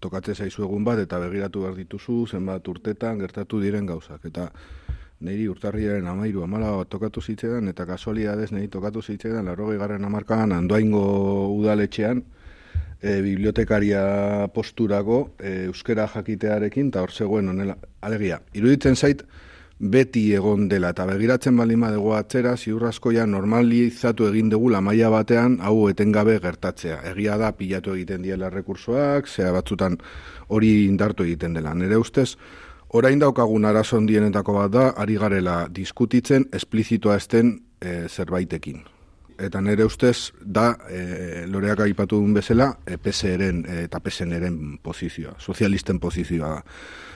tokatze 0.01 0.35
zaizu 0.35 0.65
egun 0.67 0.85
bat 0.85 0.99
eta 0.99 1.21
begiratu 1.23 1.65
behar 1.65 1.77
dituzu 1.79 2.25
zenbat 2.27 2.69
urtetan 2.69 3.19
gertatu 3.23 3.61
diren 3.63 3.87
gauzak. 3.87 4.25
Eta 4.31 4.51
niri 5.25 5.47
urtarriaren 5.49 6.07
amairu 6.11 6.43
amala 6.45 6.73
tokatu 6.91 7.23
zitzaidan 7.23 7.71
eta 7.71 7.87
kasualidadez 7.87 8.51
niri 8.53 8.69
tokatu 8.69 9.03
zitzaidan 9.03 9.47
larrogei 9.47 9.79
garren 9.79 10.05
amarkadan 10.05 10.53
andoaingo 10.53 11.05
udaletxean 11.55 12.23
e, 13.01 13.21
bibliotekaria 13.23 14.49
posturako 14.55 15.21
e, 15.39 15.65
euskera 15.71 16.09
jakitearekin 16.15 16.91
eta 16.93 17.05
hor 17.05 17.13
zegoen 17.13 17.49
onela. 17.55 17.77
Alegia, 18.05 18.41
iruditzen 18.53 18.97
zait, 18.97 19.23
beti 19.79 20.33
egon 20.35 20.69
dela 20.69 20.93
eta 20.95 21.07
begiratzen 21.07 21.57
baldin 21.57 21.81
badego 21.83 22.15
atzera 22.15 22.55
ziurraskoia 22.57 23.27
normalizatu 23.27 24.29
egin 24.29 24.49
dugu 24.51 24.71
maila 24.81 25.11
batean 25.11 25.59
hau 25.61 25.89
etengabe 25.89 26.39
gertatzea. 26.41 27.01
Egia 27.11 27.37
da 27.39 27.53
pilatu 27.53 27.95
egiten 27.95 28.23
diela 28.23 28.51
rekursoak, 28.51 29.27
zea 29.29 29.53
batzutan 29.53 29.99
hori 30.49 30.87
indartu 30.87 31.25
egiten 31.25 31.55
dela. 31.55 31.75
Nere 31.75 31.97
ustez, 31.97 32.37
orain 32.89 33.19
daukagun 33.19 33.65
arazo 33.65 34.01
dienetako 34.01 34.53
bat 34.53 34.71
da, 34.71 34.89
ari 34.97 35.17
garela 35.17 35.69
diskutitzen 35.69 36.49
esplizitoa 36.53 37.17
esten 37.17 37.61
e, 37.81 38.09
zerbaitekin. 38.09 38.94
Eta 39.39 39.61
nere 39.61 39.85
ustez 39.85 40.33
da 40.41 40.73
e, 40.87 41.45
loreak 41.51 41.81
aipatu 41.87 42.21
duen 42.21 42.35
bezala 42.37 42.69
e, 42.87 42.99
PSR-en 42.99 43.65
e, 43.67 43.79
eta 43.89 43.99
PSN-eren 44.01 44.79
pozizioa, 44.83 45.35
sozialisten 45.39 45.99
pozizioa 45.99 46.53
da. 46.55 46.63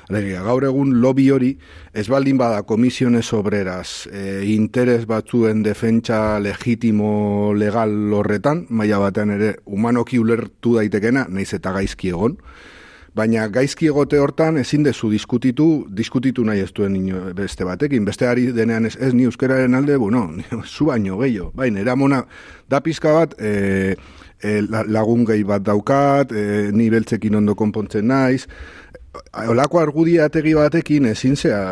Alegia, 0.09 0.41
gaur 0.41 0.65
egun 0.65 0.95
lobby 1.03 1.27
hori 1.29 1.51
ez 1.93 2.07
baldin 2.09 2.39
bada 2.41 2.63
komisiones 2.65 3.29
obreras 3.37 4.07
e, 4.09 4.41
interes 4.55 5.05
batzuen 5.07 5.61
defentsa 5.63 6.39
legitimo 6.41 7.53
legal 7.53 7.93
horretan, 8.17 8.65
maila 8.71 9.03
batean 9.03 9.35
ere 9.37 9.51
humanoki 9.67 10.19
ulertu 10.19 10.79
daitekena, 10.79 11.27
naiz 11.29 11.53
eta 11.53 11.75
gaizki 11.77 12.15
egon, 12.17 12.39
Baina 13.19 13.49
gaizki 13.51 13.89
egote 13.91 14.21
hortan 14.23 14.61
ezin 14.61 14.85
dezu 14.87 15.11
diskutitu, 15.11 15.67
diskutitu 15.91 16.45
nahi 16.47 16.63
ez 16.63 16.71
duen 16.75 16.95
beste 17.35 17.67
batekin. 17.67 18.05
Beste 18.07 18.29
ari 18.31 18.47
denean 18.55 18.87
ez, 18.87 18.95
ez 18.95 19.11
ni 19.15 19.27
euskararen 19.27 19.75
alde, 19.75 19.97
bueno, 19.99 20.29
zu 20.75 20.87
baino 20.93 21.19
gehiago. 21.19 21.51
Baina, 21.59 21.83
eramona, 21.83 22.23
da 22.71 22.81
pizka 22.85 23.17
bat, 23.17 23.35
e, 23.41 23.97
e, 24.39 24.61
lagun 24.71 25.27
gehi 25.27 25.43
bat 25.49 25.67
daukat, 25.67 26.33
e, 26.33 26.45
ni 26.73 26.91
beltzekin 26.95 27.41
ondo 27.41 27.57
konpontzen 27.59 28.07
naiz. 28.07 28.45
Olako 29.49 29.81
argudiategi 29.83 30.55
batekin 30.55 31.11
ezin 31.11 31.35
zea 31.37 31.63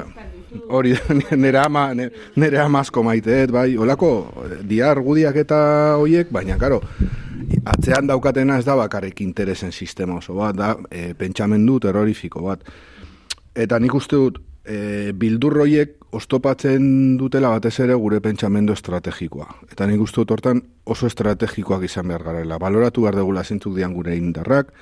hori 0.69 0.95
nere 1.45 1.59
ama 1.59 1.89
nere 1.95 2.59
amazko 2.63 3.03
maiteet 3.07 3.53
bai 3.53 3.77
olako 3.77 4.11
dia 4.63 4.91
argudiak 4.91 5.37
eta 5.45 5.59
hoiek 6.01 6.33
baina 6.33 6.59
karo 6.59 6.83
atzean 7.65 8.07
daukatena 8.07 8.59
ez 8.59 8.65
da 8.65 8.77
bakarrik 8.77 9.21
interesen 9.21 9.73
sistema 9.73 10.19
oso 10.19 10.35
bat 10.35 10.57
da 10.57 10.75
e, 10.91 11.15
pentsamendu 11.15 11.81
terrorifiko 11.81 12.43
bat 12.43 12.65
eta 13.55 13.79
nik 13.79 13.95
uste 13.95 14.17
dut 14.17 14.41
e, 14.65 15.13
bildurroiek 15.13 15.97
ostopatzen 16.17 17.17
dutela 17.21 17.51
batez 17.53 17.75
ere 17.85 17.97
gure 17.99 18.21
pentsamendu 18.25 18.75
estrategikoa. 18.77 19.47
Eta 19.71 19.87
nik 19.89 20.01
uste 20.03 20.23
dut 20.23 20.33
hortan 20.37 20.63
oso 20.87 21.09
estrategikoak 21.11 21.85
izan 21.89 22.09
behar 22.09 22.25
garela. 22.25 22.59
Baloratu 22.63 23.05
behar 23.05 23.19
degula 23.21 23.45
zintzuk 23.45 23.77
dian 23.77 23.95
gure 23.95 24.17
indarrak, 24.17 24.73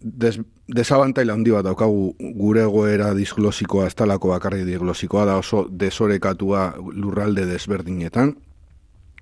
des, 0.00 0.38
desabantaila 0.68 1.34
handi 1.34 1.52
bat 1.52 1.64
daukagu 1.66 2.14
gure 2.38 2.64
goera 2.64 3.12
disglosikoa, 3.14 3.86
ez 3.86 3.94
talako 3.94 4.32
bakarri 4.32 4.64
disglosikoa, 4.64 5.24
da 5.28 5.36
oso 5.36 5.66
desorekatua 5.70 6.74
lurralde 6.94 7.46
desberdinetan. 7.46 8.34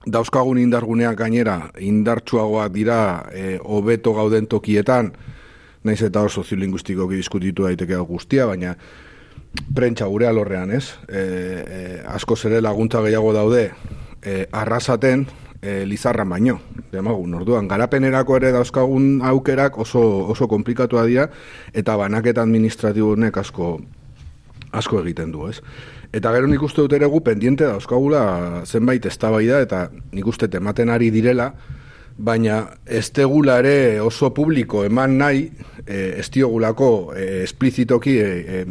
Dauzkagun 0.06 0.58
indarguneak 0.58 1.18
gainera, 1.18 1.70
indartsuagoak 1.78 2.72
dira 2.74 2.98
e, 3.30 3.58
hobeto 3.62 4.14
gauden 4.14 4.48
tokietan, 4.50 5.12
naiz 5.84 6.00
eta 6.02 6.22
oso 6.26 6.42
ziolinguistikoki 6.42 7.18
diskutitu 7.18 7.66
daiteke 7.68 7.98
guztia, 8.06 8.46
baina 8.46 8.74
prentsa 9.74 10.06
gure 10.10 10.26
alorrean, 10.26 10.70
ez? 10.70 10.94
E, 11.08 11.22
e, 11.22 12.00
asko 12.08 12.36
zere 12.36 12.60
laguntza 12.62 13.02
gehiago 13.02 13.32
daude 13.34 13.70
e, 14.22 14.46
arrasaten, 14.50 15.26
e, 15.62 15.86
lizarra 15.86 16.24
baino, 16.28 16.58
demagun, 16.92 17.34
orduan, 17.38 17.68
garapenerako 17.70 18.36
ere 18.36 18.52
dauzkagun 18.52 19.22
aukerak 19.24 19.78
oso, 19.78 20.02
oso 20.34 20.48
komplikatua 20.50 21.06
dira, 21.06 21.28
eta 21.72 21.96
banaketa 21.96 22.42
administratibonek 22.42 23.38
asko, 23.38 23.76
asko 24.72 25.00
egiten 25.04 25.32
du, 25.32 25.46
ez? 25.48 25.60
Eta 26.12 26.32
gero 26.34 26.50
nik 26.50 26.62
uste 26.62 26.82
dut 26.82 26.92
ere 26.92 27.06
gu 27.08 27.22
pendiente 27.24 27.64
dauzkagula 27.64 28.64
zenbait 28.66 29.06
eztabaida 29.08 29.62
eta 29.64 29.86
nik 30.12 30.26
uste 30.28 30.50
tematen 30.52 30.90
ari 30.92 31.08
direla, 31.14 31.52
baina 32.18 32.66
ez 32.84 33.06
tegula 33.14 33.56
ere 33.62 34.00
oso 34.04 34.32
publiko 34.34 34.84
eman 34.84 35.16
nahi, 35.18 35.46
e, 35.86 36.18
ez 36.20 36.28
diogulako 36.34 37.14
e, 37.16 37.42
esplizitoki 37.46 38.18
e, 38.20 38.28
e, 38.28 38.64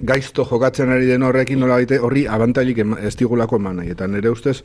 gaizto 0.00 0.44
jokatzen 0.44 0.90
ari 0.92 1.06
den 1.06 1.22
horrekin 1.22 1.60
nola 1.62 1.78
horri 2.00 2.26
abantailik 2.26 2.82
ez 3.00 3.14
diogulako 3.16 3.60
eman 3.62 3.76
nahi. 3.80 3.94
Eta 3.94 4.08
nire 4.10 4.30
ustez, 4.30 4.62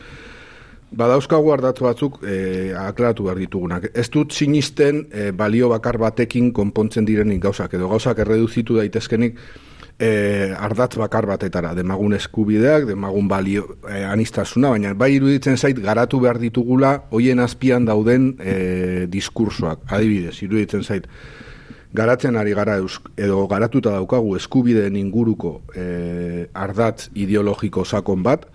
Badauzkagu 0.92 1.54
ardatzu 1.54 1.86
batzuk 1.86 2.18
e, 2.28 2.74
aklaratu 2.76 3.24
behar 3.30 3.40
ditugunak. 3.40 3.90
Ez 3.96 4.10
dut 4.12 4.34
sinisten 4.36 5.06
e, 5.08 5.30
balio 5.32 5.70
bakar 5.72 5.98
batekin 6.02 6.52
konpontzen 6.52 7.08
direnik 7.08 7.40
gauzak, 7.46 7.78
edo 7.80 7.88
gauzak 7.88 8.20
erreduzitu 8.20 8.76
daitezkenik 8.76 9.40
e, 9.96 10.10
ardatz 10.52 10.98
bakar 11.00 11.30
batetara, 11.30 11.72
demagun 11.78 12.18
eskubideak, 12.18 12.90
demagun 12.90 13.30
balio 13.32 13.78
e, 13.88 14.02
anistasuna, 14.04 14.74
baina 14.76 14.92
bai 14.98 15.14
iruditzen 15.16 15.56
zait 15.56 15.80
garatu 15.80 16.20
behar 16.20 16.42
ditugula 16.42 16.98
hoien 17.12 17.40
azpian 17.40 17.88
dauden 17.88 18.34
e, 18.40 19.06
diskursoak, 19.12 19.86
adibidez, 19.88 20.42
iruditzen 20.44 20.84
zait 20.84 21.08
garatzen 21.94 22.36
ari 22.40 22.52
gara 22.56 22.78
edo 23.20 23.46
garatuta 23.52 23.96
daukagu 23.96 24.36
eskubideen 24.36 24.96
inguruko 25.00 25.62
e, 25.76 26.48
ardatz 26.52 27.10
ideologiko 27.16 27.86
sakon 27.86 28.24
bat, 28.28 28.48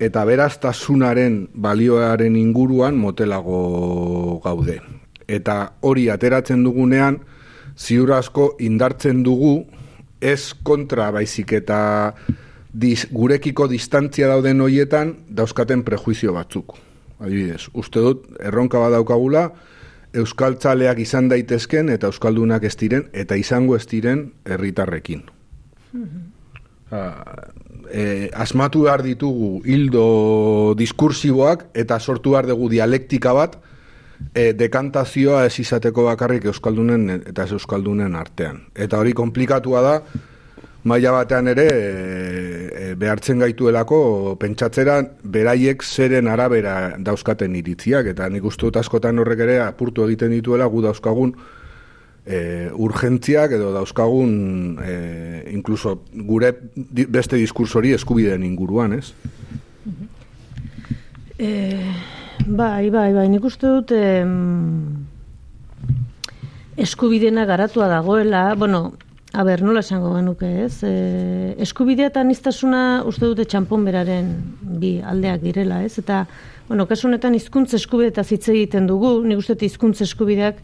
eta 0.00 0.24
beraztasunaren 0.24 1.50
balioaren 1.54 2.36
inguruan 2.40 2.96
motelago 2.96 4.40
gaude. 4.44 4.80
Eta 5.28 5.74
hori 5.86 6.08
ateratzen 6.10 6.64
dugunean, 6.64 7.20
ziur 7.76 8.14
asko 8.16 8.54
indartzen 8.58 9.22
dugu, 9.22 9.66
ez 10.20 10.54
kontra 10.64 11.10
baizik 11.12 11.52
eta 11.60 11.80
diz, 12.72 13.06
gurekiko 13.12 13.68
distantzia 13.68 14.28
dauden 14.28 14.60
hoietan 14.64 15.14
dauzkaten 15.28 15.84
prejuizio 15.84 16.32
batzuk. 16.32 16.76
Adibidez, 17.20 17.68
uste 17.76 18.00
dut, 18.00 18.24
erronka 18.40 18.80
badaukagula, 18.80 19.50
euskaltzaleak 20.16 20.98
izan 21.04 21.28
daitezken 21.30 21.92
eta 21.92 22.08
euskaldunak 22.08 22.64
ez 22.64 22.74
diren, 22.80 23.06
eta 23.12 23.36
izango 23.36 23.76
ez 23.76 23.84
diren 23.86 24.30
herritarrekin. 24.48 25.28
Mm 25.92 26.28
e, 27.92 28.30
asmatu 28.34 28.86
behar 28.86 29.02
ditugu 29.02 29.60
hildo 29.64 30.74
diskursiboak 30.78 31.66
eta 31.74 31.98
sortu 32.00 32.34
behar 32.36 32.48
dugu 32.50 32.70
dialektika 32.72 33.34
bat 33.36 33.58
e, 34.34 34.52
dekantazioa 34.52 35.44
ez 35.46 35.58
izateko 35.62 36.06
bakarrik 36.08 36.48
euskaldunen 36.50 37.10
eta 37.20 37.44
ez 37.44 37.52
euskaldunen 37.58 38.16
artean. 38.16 38.64
Eta 38.74 38.98
hori 39.00 39.12
komplikatua 39.16 39.82
da, 39.82 39.94
maila 40.84 41.12
batean 41.12 41.50
ere 41.52 41.66
e, 41.70 42.92
behartzen 43.00 43.42
gaituelako 43.44 44.36
pentsatzera 44.40 45.00
beraiek 45.22 45.84
zeren 45.84 46.28
arabera 46.28 46.96
dauzkaten 46.98 47.56
iritziak 47.56 48.12
eta 48.14 48.28
nik 48.32 48.44
uste 48.48 48.68
dut 48.68 48.80
askotan 48.80 49.20
horrek 49.20 49.44
ere 49.46 49.58
apurtu 49.66 50.06
egiten 50.06 50.32
dituela 50.32 50.68
gu 50.72 50.82
dauzkagun 50.88 51.34
e, 52.26 52.70
urgentziak 52.74 53.54
edo 53.56 53.72
dauzkagun 53.74 54.78
e, 54.82 54.94
incluso 55.52 56.00
gure 56.12 56.52
beste 57.08 57.36
diskursori 57.40 57.94
eskubideen 57.96 58.44
inguruan, 58.46 58.98
ez? 58.98 59.12
E, 61.40 61.78
bai, 62.46 62.90
bai, 62.90 63.10
bai, 63.16 63.28
nik 63.32 63.44
uste 63.48 63.68
dut 63.68 63.94
e, 63.96 64.24
eskubidena 66.80 67.46
garatua 67.48 67.88
dagoela, 67.88 68.54
bueno, 68.54 68.92
a 69.32 69.44
ber, 69.46 69.62
nola 69.62 69.80
esango 69.84 70.12
genuke, 70.16 70.48
ez? 70.66 70.82
E, 70.84 71.54
eskubidea 71.62 72.10
eta 72.10 72.22
niztasuna 72.26 73.02
uste 73.06 73.28
dute 73.28 73.46
txampon 73.46 73.84
beraren 73.86 74.32
bi 74.80 74.98
aldeak 75.00 75.44
direla, 75.44 75.84
ez? 75.86 75.96
Eta, 76.02 76.24
bueno, 76.68 76.86
kasu 76.90 77.08
honetan 77.08 77.36
hizkuntza 77.38 77.78
eskubide 77.78 78.10
eta 78.10 78.24
hitz 78.26 78.48
egiten 78.50 78.88
dugu, 78.90 79.20
nik 79.26 79.38
uste 79.42 79.56
hizkuntza 79.66 80.04
eskubideak 80.06 80.58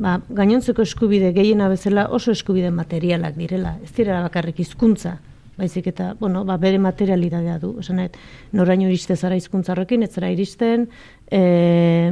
ba, 0.00 0.18
gainontzeko 0.28 0.84
eskubide 0.86 1.32
gehiena 1.36 1.68
bezala 1.70 2.08
oso 2.16 2.32
eskubide 2.32 2.72
materialak 2.74 3.36
direla. 3.38 3.76
Ez 3.84 3.92
dira 3.96 4.22
bakarrik 4.24 4.62
hizkuntza, 4.64 5.18
baizik 5.60 5.90
eta, 5.92 6.14
bueno, 6.20 6.44
ba, 6.48 6.56
bere 6.60 6.80
materialitatea 6.80 7.58
du. 7.62 7.74
Esan 7.82 8.00
noraino 8.56 8.88
iriste 8.88 9.16
zara 9.16 9.36
hizkuntza 9.36 9.74
horrekin, 9.74 10.04
ez 10.06 10.12
zara 10.14 10.30
iristen, 10.32 10.88
e, 11.28 11.42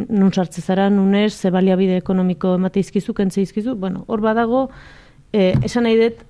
nun 0.09 0.33
sartze 0.33 0.63
zara, 0.63 0.89
nunez, 0.93 1.33
ze 1.35 1.53
baliabide 1.55 1.97
ekonomiko 2.03 2.55
emate 2.61 2.85
izkizu, 2.85 3.17
kentze 3.17 3.43
izkizu, 3.43 3.77
bueno, 3.77 4.05
hor 4.07 4.25
badago, 4.25 4.69
e, 5.33 5.55
esan 5.65 5.89
nahi 5.89 5.99
dut, 6.03 6.23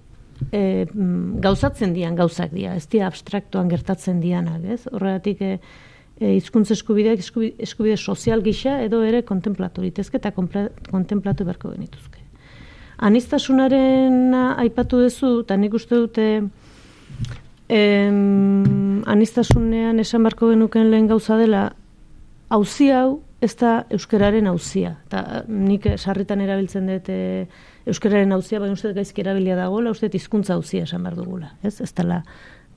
e, 0.52 0.62
gauzatzen 1.42 1.92
dian 1.96 2.14
gauzak 2.18 2.54
dira, 2.54 2.76
ez 2.78 2.86
dira 2.86 3.10
abstraktuan 3.10 3.70
gertatzen 3.72 4.22
dianak, 4.22 4.62
ez? 4.76 4.84
Horregatik, 4.92 5.42
e, 5.42 5.58
e, 6.20 6.34
izkuntza 6.36 6.74
eskubideak 6.74 7.20
eskubide, 7.22 7.96
sozial 7.96 8.42
gisa 8.42 8.78
edo 8.84 9.02
ere 9.06 9.22
kontemplatu 9.26 9.82
litezke 9.84 10.18
eta 10.18 10.32
kontemplatu 10.34 11.46
beharko 11.46 11.72
genituzke. 11.74 12.24
Anistasunaren 12.98 14.34
aipatu 14.34 15.04
duzu, 15.04 15.40
eta 15.44 15.56
nik 15.56 15.74
uste 15.78 15.94
dute 15.94 16.26
em, 17.70 19.02
anistasunean 19.06 20.02
esan 20.02 20.26
beharko 20.26 20.50
genuken 20.50 20.90
lehen 20.90 21.06
gauza 21.10 21.38
dela, 21.38 21.68
hauzi 22.50 22.90
hau 22.90 23.20
ez 23.40 23.54
da 23.60 23.84
euskararen 23.94 24.48
hauzia. 24.50 24.96
Eta 25.06 25.44
nik 25.46 25.86
sarritan 25.94 26.42
erabiltzen 26.42 26.88
dut 26.90 27.10
e, 27.14 27.46
euskararen 27.86 28.34
hauzia, 28.34 28.58
baina 28.58 28.74
uste 28.74 28.90
gaizki 28.96 29.22
erabilia 29.22 29.56
dagoela, 29.60 29.94
uste 29.94 30.10
hizkuntza 30.10 30.56
hauzia 30.58 30.88
esan 30.88 31.06
behar 31.06 31.20
dugula. 31.20 31.52
Ez, 31.62 31.78
ez 31.84 31.92
dela 31.94 32.24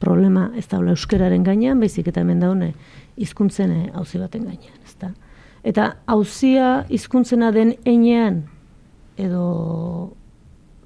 problema, 0.01 0.49
ez 0.57 0.67
da 0.71 0.81
euskararen 0.81 1.43
gainean, 1.45 1.79
baizik 1.79 2.09
eta 2.11 2.23
hemen 2.25 2.41
daune 2.41 2.73
hizkuntzen 3.21 3.91
auzi 3.93 4.19
baten 4.21 4.47
gainean, 4.49 4.79
ezta? 4.85 5.11
Eta 5.63 5.91
auzia 6.09 6.87
hizkuntzena 6.89 7.51
den 7.53 7.75
enean 7.85 8.43
edo 9.21 10.15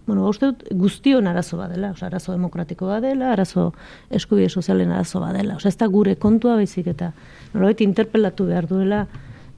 bueno, 0.06 0.28
uste 0.30 0.52
dut 0.52 0.66
guztion 0.78 1.28
arazo 1.28 1.58
badela, 1.58 1.90
osea 1.96 2.12
arazo 2.12 2.34
demokratiko 2.36 2.88
badela, 2.92 3.32
arazo 3.34 3.72
eskubide 4.14 4.50
sozialen 4.50 4.92
arazo 4.92 5.20
badela. 5.24 5.56
Osea 5.58 5.72
ez 5.72 5.80
da 5.82 5.88
gure 5.90 6.16
kontua 6.22 6.56
baizik 6.60 6.92
eta 6.94 7.12
norbait 7.54 7.82
interpelatu 7.82 8.46
behar 8.46 8.68
duela 8.70 9.06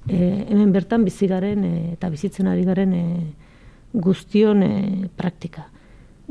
e, 0.07 0.45
hemen 0.47 0.71
bertan 0.71 1.03
bizigaren 1.03 1.65
e, 1.67 1.73
eta 1.97 2.09
bizitzen 2.13 2.47
ari 2.47 2.63
garen 2.67 2.93
e, 2.95 3.03
guztion 3.93 4.63
e, 4.63 5.09
praktika. 5.19 5.67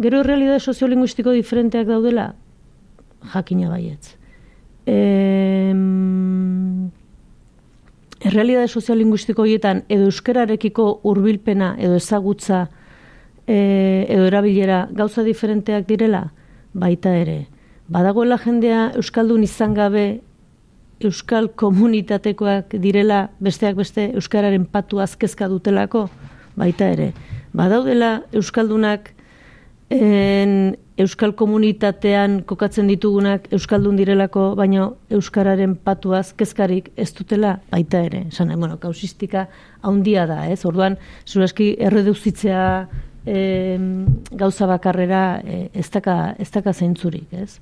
Gero 0.00 0.22
realidade 0.22 0.60
soziolinguistiko 0.60 1.32
diferenteak 1.36 1.88
daudela 1.88 2.30
jakina 3.32 3.68
baietz 3.70 4.16
eh, 4.86 5.74
errealidade 8.26 8.68
soziolinguistiko 8.68 9.44
horietan 9.44 9.82
edo 9.88 10.08
euskararekiko 10.10 10.88
hurbilpena 11.04 11.74
edo 11.78 11.98
ezagutza 12.00 12.66
e, 13.46 14.06
edo 14.08 14.26
erabilera 14.26 14.86
gauza 14.90 15.22
diferenteak 15.26 15.86
direla, 15.88 16.30
baita 16.74 17.14
ere. 17.16 17.46
Badagoela 17.88 18.38
jendea 18.42 18.90
Euskaldun 18.98 19.44
izan 19.46 19.74
gabe 19.74 20.06
Euskal 21.04 21.50
komunitatekoak 21.60 22.72
direla 22.80 23.26
besteak 23.40 23.76
beste 23.76 24.08
Euskararen 24.16 24.64
patu 24.64 24.98
azkezka 25.04 25.48
dutelako, 25.52 26.06
baita 26.56 26.88
ere. 26.88 27.12
Badaudela 27.56 28.22
Euskaldunak 28.32 29.12
en, 29.90 30.76
Euskal 30.96 31.34
komunitatean 31.36 32.38
kokatzen 32.48 32.86
ditugunak 32.88 33.50
Euskaldun 33.52 33.98
direlako, 34.00 34.54
baina 34.56 34.86
Euskararen 35.12 35.74
patuaz 35.76 36.30
kezkarik 36.32 36.88
ez 36.96 37.10
dutela 37.12 37.58
baita 37.68 38.00
ere. 38.06 38.22
Esan, 38.30 38.54
bueno, 38.56 38.78
kausistika 38.80 39.44
haundia 39.84 40.24
da, 40.26 40.46
ez? 40.48 40.62
Orduan, 40.64 40.96
zuraski 41.28 41.74
erreduzitzea 41.84 42.62
e, 43.26 43.42
gauza 44.32 44.70
bakarrera 44.70 45.42
e, 45.44 45.58
ez, 45.74 45.90
daka, 45.92 46.32
ez 46.40 46.48
daka 46.54 46.72
zeintzurik, 46.72 47.28
ez? 47.36 47.58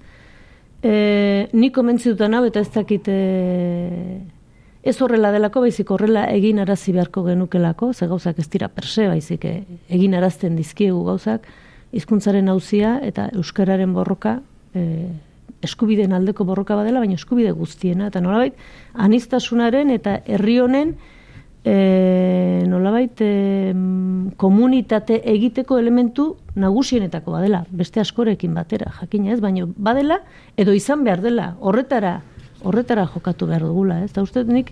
E, 0.85 1.49
ni 1.59 1.73
komentzi 1.75 2.15
dutan 2.15 2.39
hau 2.39 2.45
eta 2.47 2.63
ez 2.63 2.71
dakit 2.71 3.11
e, 3.11 3.19
ez 4.87 4.95
horrela 5.03 5.35
delako, 5.35 5.67
baizik 5.67 5.91
horrela 5.91 6.29
egin 6.31 6.63
arazi 6.63 6.95
beharko 6.95 7.27
genukelako, 7.27 7.91
ze 7.99 8.07
gauzak 8.07 8.39
ez 8.39 8.47
dira 8.53 8.71
perse, 8.71 9.11
baizik 9.11 9.51
e, 9.51 9.59
egin 9.91 10.15
arazten 10.15 10.55
dizkiegu 10.55 11.03
gauzak, 11.11 11.51
hizkuntzaren 11.95 12.51
auzia 12.53 12.99
eta 13.07 13.29
euskararen 13.35 13.95
borroka 13.95 14.39
e, 14.75 15.09
eskubideen 15.65 16.13
aldeko 16.13 16.45
borroka 16.45 16.77
badela, 16.77 17.01
baina 17.01 17.17
eskubide 17.17 17.53
guztiena. 17.57 18.11
Eta 18.11 18.21
nolabait 18.21 18.59
anistasunaren 19.07 19.91
eta 19.95 20.19
herri 20.27 20.59
honen 20.61 20.95
e, 21.65 21.77
nolabait 22.69 23.23
e, 23.25 23.31
komunitate 24.41 25.21
egiteko 25.35 25.79
elementu 25.81 26.35
nagusienetako 26.61 27.39
badela, 27.39 27.65
beste 27.71 28.03
askorekin 28.03 28.55
batera, 28.55 28.93
jakina 29.01 29.33
ez, 29.33 29.41
baina 29.43 29.67
badela 29.77 30.21
edo 30.61 30.77
izan 30.77 31.05
behar 31.07 31.25
dela, 31.25 31.55
horretara 31.61 32.21
horretara 32.65 33.05
jokatu 33.13 33.47
behar 33.47 33.67
dugula, 33.67 33.99
ez? 34.05 34.13
Da 34.15 34.23
uste 34.25 34.41
nik 34.49 34.71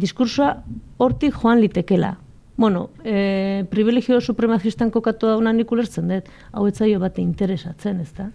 diskursoa 0.00 0.54
hortik 1.02 1.36
joan 1.42 1.60
litekela, 1.60 2.14
bueno, 2.56 2.90
e, 3.04 3.64
privilegio 3.70 4.20
supremacistan 4.20 4.90
kokatu 4.90 5.26
da 5.26 5.52
nik 5.52 5.72
ulertzen 5.72 6.08
dut, 6.08 6.28
hau 6.52 6.66
etzaio 6.68 7.00
bate 7.00 7.22
interesatzen, 7.22 8.00
ez 8.00 8.12
da? 8.14 8.30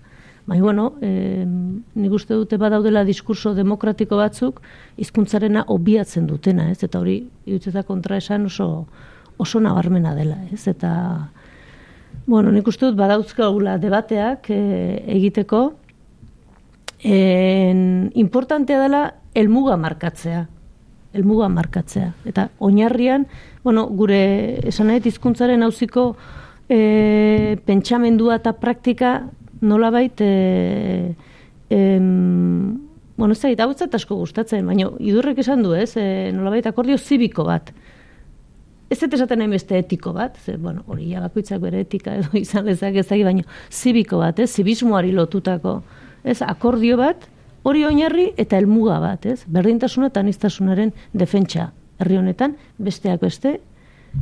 Bai, 0.49 0.60
bueno, 0.62 0.95
e, 1.01 1.45
nik 1.45 2.12
uste 2.12 2.34
dute 2.34 2.58
badaudela 2.58 3.03
diskurso 3.05 3.53
demokratiko 3.53 4.17
batzuk, 4.17 4.63
hizkuntzarena 4.97 5.65
obiatzen 5.69 6.25
dutena, 6.25 6.71
ez? 6.71 6.82
Eta 6.84 6.99
hori, 6.99 7.19
irutzeta 7.45 7.84
kontra 7.86 8.17
esan 8.17 8.47
oso, 8.49 8.88
oso 9.38 9.62
nabarmena 9.62 10.15
dela, 10.17 10.39
ez? 10.51 10.63
Eta, 10.67 11.29
bueno, 12.25 12.51
nik 12.51 12.67
uste 12.67 12.88
dut 12.88 12.97
badauzka 12.97 13.47
gula 13.53 13.77
debateak 13.77 14.49
e, 14.49 14.60
egiteko, 15.19 15.62
en, 17.03 18.12
importantea 18.15 18.82
dela 18.82 19.03
elmuga 19.38 19.77
markatzea, 19.77 20.47
elmuga 21.13 21.49
markatzea. 21.53 22.13
Eta 22.25 22.49
oinarrian, 22.58 23.27
bueno, 23.63 23.88
gure 23.88 24.60
esan 24.67 24.88
nahi 24.88 25.02
hizkuntzaren 25.04 25.63
hauziko 25.63 26.13
e, 26.69 27.58
pentsamendua 27.65 28.39
eta 28.39 28.54
praktika 28.60 29.30
nolabait 29.62 30.22
e, 30.22 31.15
em, 31.69 32.80
bueno, 33.17 33.34
ez 33.34 33.58
da, 33.58 33.65
hau 33.65 33.74
asko 33.74 34.15
gustatzen, 34.15 34.65
baina 34.65 34.91
idurrek 35.00 35.41
esan 35.43 35.63
du, 35.63 35.74
ez, 35.76 35.91
e, 35.98 36.32
nolabait 36.32 36.65
akordio 36.67 36.98
zibiko 36.98 37.43
bat. 37.43 37.74
Ez 38.89 39.04
ez 39.04 39.12
esaten 39.13 39.39
nahi 39.39 39.50
beste 39.52 39.78
etiko 39.78 40.13
bat, 40.13 40.38
ze, 40.38 40.56
bueno, 40.58 40.84
hori 40.88 41.12
ja 41.12 41.19
bakoitzak 41.22 41.60
bere 41.62 41.82
etika 41.82 42.15
edo 42.15 42.30
izan 42.45 42.65
lezak 42.65 42.95
ez 42.95 43.08
baina 43.10 43.43
zibiko 43.69 44.17
bat, 44.24 44.39
ez, 44.39 44.50
zibismoari 44.56 45.12
lotutako, 45.12 45.82
ez, 46.24 46.41
akordio 46.41 46.98
bat, 46.98 47.28
hori 47.63 47.84
oinarri 47.86 48.32
eta 48.38 48.58
helmuga 48.58 49.00
bat, 49.00 49.26
ez, 49.26 49.43
berdintasuna 49.48 50.08
eta 50.08 50.24
anistasunaren 50.24 50.93
defentsa 51.12 51.74
herri 51.99 52.17
honetan, 52.17 52.55
besteak 52.79 53.21
beste, 53.21 53.59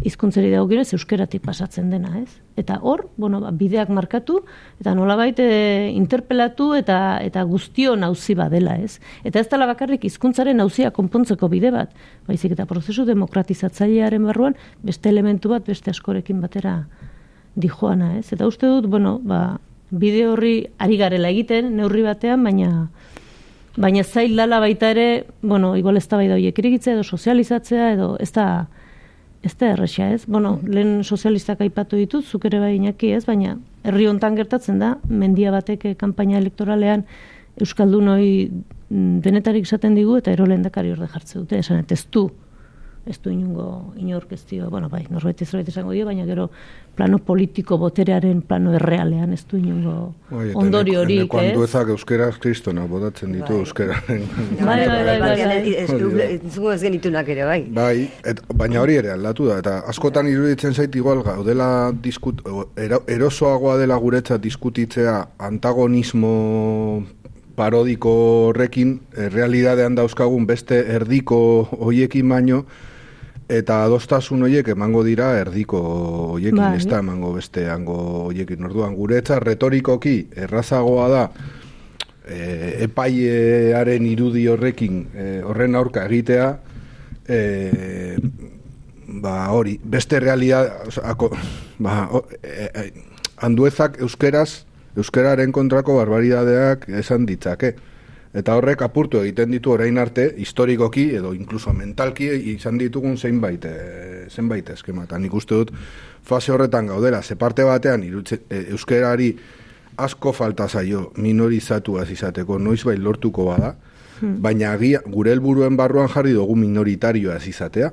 hizkuntzari 0.06 0.50
dagokionez 0.52 0.92
euskeratik 0.96 1.44
pasatzen 1.46 1.90
dena, 1.92 2.12
ez? 2.20 2.30
Eta 2.60 2.80
hor, 2.84 3.06
bueno, 3.18 3.40
ba, 3.44 3.52
bideak 3.56 3.90
markatu 3.94 4.42
eta 4.82 4.94
nolabait 4.98 5.40
e, 5.40 5.48
interpelatu 5.96 6.74
eta 6.78 7.20
eta 7.24 7.44
guztio 7.48 7.96
nauzi 8.00 8.36
badela, 8.38 8.78
ez? 8.84 9.00
Eta 9.28 9.40
ez 9.40 9.48
dela 9.52 9.68
bakarrik 9.70 10.06
hizkuntzaren 10.08 10.60
nauzia 10.60 10.92
konpontzeko 10.92 11.50
bide 11.52 11.72
bat, 11.74 11.94
baizik 12.28 12.58
eta 12.58 12.68
prozesu 12.70 13.06
demokratizatzailearen 13.08 14.28
barruan 14.28 14.58
beste 14.84 15.10
elementu 15.10 15.54
bat 15.56 15.66
beste 15.68 15.94
askorekin 15.94 16.42
batera 16.44 16.82
dijoana, 17.56 18.18
ez? 18.20 18.28
Eta 18.34 18.48
uste 18.50 18.68
dut, 18.68 18.90
bueno, 18.92 19.18
ba, 19.24 19.60
bide 19.90 20.28
horri 20.28 20.58
ari 20.84 20.98
garela 21.00 21.32
egiten 21.32 21.76
neurri 21.78 22.04
batean, 22.06 22.44
baina 22.44 22.90
baina 23.78 24.04
zail 24.04 24.36
dala 24.36 24.60
baita 24.60 24.90
ere, 24.92 25.26
bueno, 25.42 25.76
igual 25.78 25.98
ez 25.98 26.08
da 26.10 26.18
bai 26.18 26.28
da 26.28 26.38
edo 26.38 27.04
sozializatzea, 27.04 27.94
edo 27.94 28.18
ez 28.20 28.32
da, 28.34 28.68
ez 29.44 29.56
da 29.58 29.72
errexia, 29.74 30.12
ez? 30.14 30.26
Bueno, 30.26 30.60
lehen 30.64 31.04
sozialistak 31.04 31.62
aipatu 31.62 31.96
ditut, 31.96 32.26
zuk 32.26 32.46
ere 32.46 32.60
bai 32.60 32.76
inaki, 32.76 33.12
ez? 33.14 33.26
Baina 33.26 33.58
herri 33.84 34.08
hontan 34.08 34.36
gertatzen 34.36 34.80
da, 34.80 34.98
mendia 35.08 35.52
batek 35.52 35.86
eh, 35.86 35.96
kanpaina 35.96 36.38
elektoralean 36.38 37.06
Euskaldun 37.62 38.08
hori 38.08 38.50
mm, 38.90 39.22
denetarik 39.26 39.66
esaten 39.66 39.96
digu 39.96 40.18
eta 40.18 40.32
ero 40.32 40.46
lehen 40.46 40.66
orde 40.66 41.08
jartze 41.08 41.40
dute, 41.40 41.60
esan, 41.60 41.86
ez 41.90 42.06
du, 42.12 42.30
ez 43.08 43.18
du 43.24 43.32
inungo 43.32 43.94
inork 43.98 44.32
ez 44.36 44.42
dio, 44.50 44.70
bueno, 44.70 44.90
bai, 44.90 45.06
norbait 45.10 45.42
ez 45.42 45.50
esango 45.54 45.92
dio, 45.92 46.06
baina 46.06 46.26
gero 46.26 46.50
plano 46.96 47.20
politiko 47.20 47.78
boterearen 47.78 48.42
plano 48.42 48.74
errealean 48.74 49.34
ez 49.34 49.44
du 49.48 49.58
inungo 49.58 50.14
bai, 50.30 50.52
ondori 50.56 50.96
hori. 50.96 51.18
Bai, 51.32 51.48
eta 51.52 51.64
ezak 51.64 51.92
euskera 51.94 52.30
kristona 52.40 52.86
bodatzen 52.86 53.34
ditu 53.34 53.54
bai. 53.54 53.60
euskera. 53.60 54.00
Bai, 54.08 54.88
bai, 54.88 55.04
bai, 55.06 55.20
bai, 55.22 55.76
ez 56.76 56.82
genitunak 56.82 57.30
ere, 57.30 57.46
bai. 57.46 57.60
Bai, 57.74 58.08
et, 58.26 58.42
baina 58.54 58.82
hori 58.82 58.98
ere 59.00 59.14
aldatu 59.16 59.48
da, 59.52 59.60
eta 59.64 59.78
askotan 59.88 60.28
iruditzen 60.28 60.74
zait 60.74 60.96
igual 60.96 61.24
gaudela 61.24 61.92
diskut, 62.04 62.42
erosoagoa 63.08 63.78
dela 63.82 63.98
guretzat 64.02 64.42
diskutitzea 64.44 65.20
antagonismo 65.50 66.34
parodiko 67.58 68.12
horrekin, 68.50 69.00
e, 69.16 69.30
realidadean 69.34 69.96
dauzkagun 69.98 70.46
beste 70.50 70.84
erdiko 70.94 71.40
hoiekin 71.80 72.30
baino, 72.30 72.64
Eta 73.48 73.84
adostasun 73.86 74.44
horiek 74.44 74.68
emango 74.74 75.06
dira 75.08 75.30
erdiko 75.40 75.80
hoiekin, 76.34 76.60
bai. 76.60 76.76
ez 76.76 76.88
da 76.88 77.00
emango 77.00 77.32
beste 77.38 77.70
hango 77.72 77.96
hoiekin. 78.28 78.66
Orduan, 78.68 78.96
guretza 78.96 79.40
retorikoki 79.40 80.18
errazagoa 80.36 81.08
da 81.14 81.24
e, 82.28 82.84
epaiearen 82.88 84.06
irudi 84.10 84.46
horrekin 84.52 85.02
e, 85.16 85.28
horren 85.48 85.80
aurka 85.80 86.06
egitea, 86.10 86.50
e, 87.28 87.40
ba 89.24 89.38
hori, 89.56 89.78
beste 89.84 90.20
realidad, 90.20 90.90
ako, 91.04 91.32
ba, 91.80 92.08
o, 92.12 92.26
e, 92.44 92.68
e, 92.68 92.88
anduezak 93.48 94.02
euskeraz, 94.04 94.66
euskeraren 94.98 95.54
kontrako 95.56 95.98
barbaridadeak 96.02 96.90
esan 97.00 97.28
ditzake. 97.30 97.76
Eta 98.38 98.54
horrek 98.58 98.84
apurtu 98.86 99.22
egiten 99.24 99.54
ditu 99.56 99.72
orain 99.74 99.98
arte, 99.98 100.28
historikoki 100.38 101.08
edo 101.18 101.32
inkluso 101.34 101.72
mentalki 101.74 102.28
izan 102.54 102.78
ditugun 102.78 103.18
zeinbait, 103.18 103.66
e, 103.66 104.26
zenbait 104.30 104.70
eskema. 104.70 105.08
Eta 105.08 105.18
nik 105.18 105.34
uste 105.34 105.58
dut 105.58 105.72
fase 106.28 106.54
horretan 106.54 106.92
gaudela, 106.92 107.24
ze 107.24 107.36
parte 107.36 107.66
batean 107.66 108.04
irutze, 108.04 108.44
e, 108.50 108.68
euskerari 108.76 109.32
asko 109.98 110.34
falta 110.34 110.68
zaio 110.68 111.12
minorizatu 111.18 111.98
izateko, 112.04 112.60
noiz 112.60 112.84
bai 112.86 112.98
lortuko 112.98 113.46
bada, 113.46 113.74
hmm. 114.22 114.42
baina 114.42 114.74
agia, 114.74 115.02
gure 115.06 115.32
helburuen 115.32 115.78
barruan 115.78 116.08
jarri 116.08 116.34
dugu 116.34 116.56
minoritarioa 116.56 117.38
ez 117.38 117.48
izatea. 117.48 117.92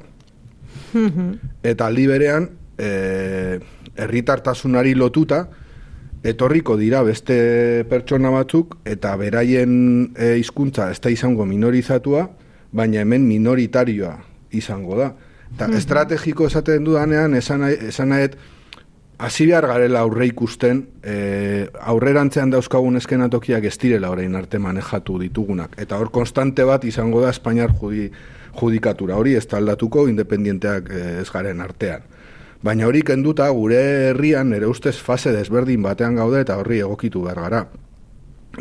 Hmm. 0.92 1.38
Eta 1.62 1.86
aldi 1.86 2.06
berean, 2.06 2.50
e, 2.76 3.60
erritartasunari 3.96 4.94
lotuta, 4.94 5.46
etorriko 6.24 6.78
dira 6.80 7.02
beste 7.04 7.84
pertsona 7.90 8.32
batzuk 8.32 8.78
eta 8.88 9.12
beraien 9.20 9.74
e, 10.16 10.34
hizkuntza 10.40 10.88
ez 10.90 10.98
da 11.04 11.12
izango 11.12 11.44
minorizatua, 11.46 12.24
baina 12.72 13.04
hemen 13.04 13.28
minoritarioa 13.28 14.16
izango 14.56 14.98
da. 14.98 15.12
Eta 15.54 15.68
mm 15.68 15.78
estrategiko 15.78 16.48
esaten 16.48 16.84
dudanean, 16.84 17.34
esan, 17.38 17.62
esan 17.68 18.08
nahet, 18.10 18.34
hasi 19.18 19.46
behar 19.46 19.66
garela 19.70 20.00
aurre 20.02 20.26
ikusten, 20.26 20.80
e, 21.02 21.68
aurrerantzean 21.92 22.50
dauzkagun 22.50 22.96
eskenatokiak 22.98 23.68
ez 23.68 23.76
direla 23.78 24.10
orain 24.10 24.34
arte 24.34 24.58
manejatu 24.58 25.18
ditugunak. 25.20 25.76
Eta 25.78 26.00
hor 26.00 26.10
konstante 26.10 26.64
bat 26.66 26.84
izango 26.84 27.20
da 27.22 27.30
Espainiar 27.30 27.76
judi, 27.78 28.08
judikatura. 28.58 29.16
Hori 29.20 29.36
ez 29.38 29.46
taldatuko 29.46 30.08
independienteak 30.08 30.90
e, 30.90 31.04
ez 31.20 31.28
garen 31.30 31.60
artean. 31.60 32.13
Baina 32.64 32.86
hori 32.88 33.02
kenduta 33.04 33.50
gure 33.52 33.78
herrian 34.10 34.54
ere 34.56 34.68
ustez 34.70 34.96
fase 34.96 35.34
desberdin 35.34 35.82
batean 35.84 36.14
gaude 36.16 36.40
eta 36.40 36.56
horri 36.56 36.78
egokitu 36.80 37.20
behar 37.26 37.40
gara. 37.42 37.66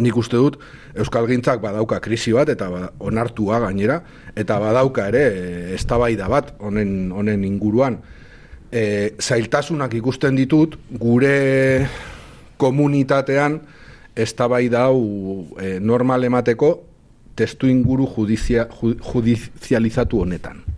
Nik 0.04 0.18
uste 0.18 0.36
dut 0.36 0.58
Euskal 1.00 1.30
Gintzak 1.30 1.62
badauka 1.64 2.02
krisi 2.04 2.34
bat 2.36 2.50
eta 2.50 2.68
ba, 2.70 2.90
onartua 3.00 3.62
gainera 3.64 4.02
eta 4.36 4.58
badauka 4.60 5.08
ere 5.08 5.24
eztabaida 5.78 6.28
bat 6.28 6.52
honen, 6.60 7.14
honen 7.14 7.46
inguruan. 7.48 8.02
e, 8.74 9.14
zailtasunak 9.22 9.94
ikusten 9.94 10.36
ditut 10.36 10.76
gure 11.00 11.88
komunitatean 12.58 13.60
eztabaida 14.16 14.88
hau 14.90 15.00
e, 15.62 15.78
normal 15.80 16.24
emateko 16.24 16.74
testu 17.38 17.70
inguru 17.70 18.08
judizia, 18.16 18.68
judizializatu 19.14 20.26
honetan. 20.26 20.73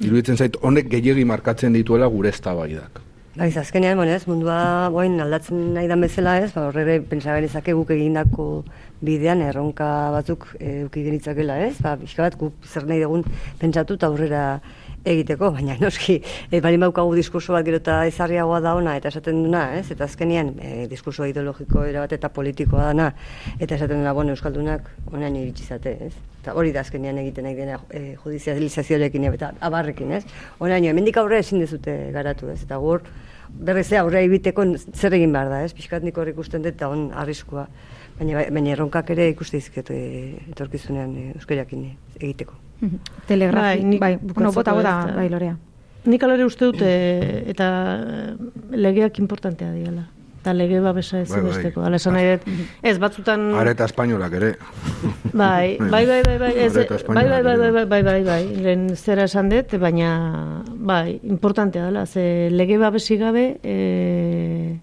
Iruditzen 0.00 0.38
zait, 0.40 0.56
honek 0.64 0.88
gehiagi 0.88 1.26
markatzen 1.28 1.74
dituela 1.76 2.08
gure 2.08 2.32
eztabaidak. 2.32 3.02
Baiz, 3.36 3.54
azkenean, 3.60 3.98
bueno, 4.00 4.10
ez, 4.16 4.24
mundua 4.26 4.88
boin 4.90 5.20
aldatzen 5.22 5.74
nahi 5.76 5.86
da 5.90 5.96
bezala 6.00 6.38
ez, 6.42 6.48
ba, 6.54 6.64
horre 6.66 6.96
pentsa 7.06 7.36
genezake 7.36 7.74
guk 7.78 7.92
egindako 7.94 8.46
bidean 9.06 9.44
erronka 9.44 9.86
batzuk 10.16 10.48
eduki 10.58 11.04
genitzakela 11.06 11.60
ez, 11.66 11.76
ba, 11.84 11.94
pixka 12.00 12.26
bat 12.26 12.38
guk 12.40 12.66
zer 12.66 12.88
nahi 12.88 13.04
dugun 13.04 13.22
pentsatu 13.60 13.98
eta 14.00 14.10
aurrera 14.10 14.42
egiteko, 15.04 15.50
baina 15.54 15.76
noski, 15.80 16.18
e, 16.50 16.60
bali 16.60 16.78
maukagu 16.80 17.14
diskurso 17.16 17.54
bat 17.54 17.64
gero 17.64 17.78
eta 17.80 18.00
ezarriagoa 18.08 18.60
da 18.60 18.74
ona, 18.76 18.96
eta 19.00 19.08
esaten 19.08 19.42
duna, 19.44 19.62
ez? 19.78 19.86
Eta 19.94 20.04
azkenean, 20.04 20.52
e, 20.60 20.86
diskurso 20.90 21.24
ideologiko 21.28 21.84
erabat 21.88 22.12
eta 22.18 22.28
politikoa 22.34 22.90
dana, 22.90 23.10
eta 23.58 23.78
esaten 23.78 24.02
duna, 24.02 24.12
bueno, 24.16 24.34
Euskaldunak, 24.36 24.90
onain 25.12 25.36
iritsi 25.40 25.64
zate, 25.64 25.96
ez? 26.08 26.12
Eta 26.42 26.54
hori 26.56 26.72
da 26.72 26.84
azkenean 26.84 27.18
egiten 27.22 27.48
nahi 27.48 27.56
dena 27.56 27.80
e, 27.88 28.14
judizializazioarekin, 28.20 29.26
eta 29.32 29.52
abarrekin, 29.60 30.12
ez? 30.20 30.24
Onaino, 30.60 30.92
hemendik 30.92 31.20
aurre 31.20 31.40
ezin 31.40 31.64
dezute 31.64 31.96
garatu, 32.12 32.50
ez? 32.52 32.60
Eta 32.66 32.80
gur, 32.80 33.04
berrez 33.50 33.88
aurre 33.98 34.24
ibiteko 34.28 34.66
zer 34.94 35.16
egin 35.16 35.32
behar 35.32 35.52
da, 35.52 35.62
ez? 35.64 35.72
Piskat 35.76 36.04
nik 36.04 36.18
horrik 36.18 36.38
usten 36.38 36.64
dut, 36.64 36.76
eta 36.76 36.92
on 36.92 37.08
arriskua. 37.16 37.66
Baina, 38.18 38.44
baina 38.52 38.74
erronkak 38.76 39.14
ere 39.16 39.30
ikuste 39.32 39.60
izket 39.60 39.94
e, 39.94 40.02
etorkizunean 40.52 41.16
e, 41.16 41.30
euskariakin 41.38 41.88
egiteko. 42.20 42.69
Telegrafi, 43.30 43.98
bai, 43.98 43.98
bai, 43.98 44.14
bueno, 44.22 44.52
bota, 44.52 44.72
bota, 44.72 44.94
bai, 45.16 45.28
lorea. 45.28 45.56
Nik 46.04 46.22
alore 46.24 46.46
uste 46.48 46.70
dute, 46.70 46.88
eta 47.52 47.66
legeak 48.72 49.20
importantea 49.20 49.72
diala. 49.74 50.06
Eta 50.40 50.54
lege 50.56 50.78
babesa 50.80 51.18
ez 51.20 51.28
bai, 51.28 51.42
besteko. 51.44 51.82
Bai. 51.84 51.98
esan 51.98 52.14
nahi 52.16 52.28
dut, 52.30 52.46
mm-hmm. 52.46 52.78
ez 52.88 52.94
batzutan... 53.02 53.42
Areta 53.60 53.84
espainolak 53.84 54.36
ere. 54.38 54.54
Bai, 55.36 55.76
bai, 55.92 56.06
bai, 56.08 56.22
bai, 56.24 56.38
bai, 56.40 56.52
ez, 56.56 56.72
bai, 56.72 56.86
bai, 56.88 57.42
bai, 57.44 57.56
bai, 57.60 57.84
bai, 57.84 58.02
bai, 58.06 58.22
bai, 58.24 58.40
lehen 58.64 58.88
zera 58.96 59.28
esan 59.28 59.52
dut, 59.52 59.76
baina, 59.82 60.14
bai, 60.72 61.18
importantea 61.28 61.90
dela, 61.90 62.06
ze 62.06 62.48
lege 62.48 62.80
babesi 62.80 63.20
gabe, 63.20 63.44
e, 63.60 64.80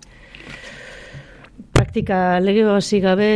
praktika 1.74 2.40
lege 2.40 2.62
babesi 2.68 3.02
gabe, 3.02 3.32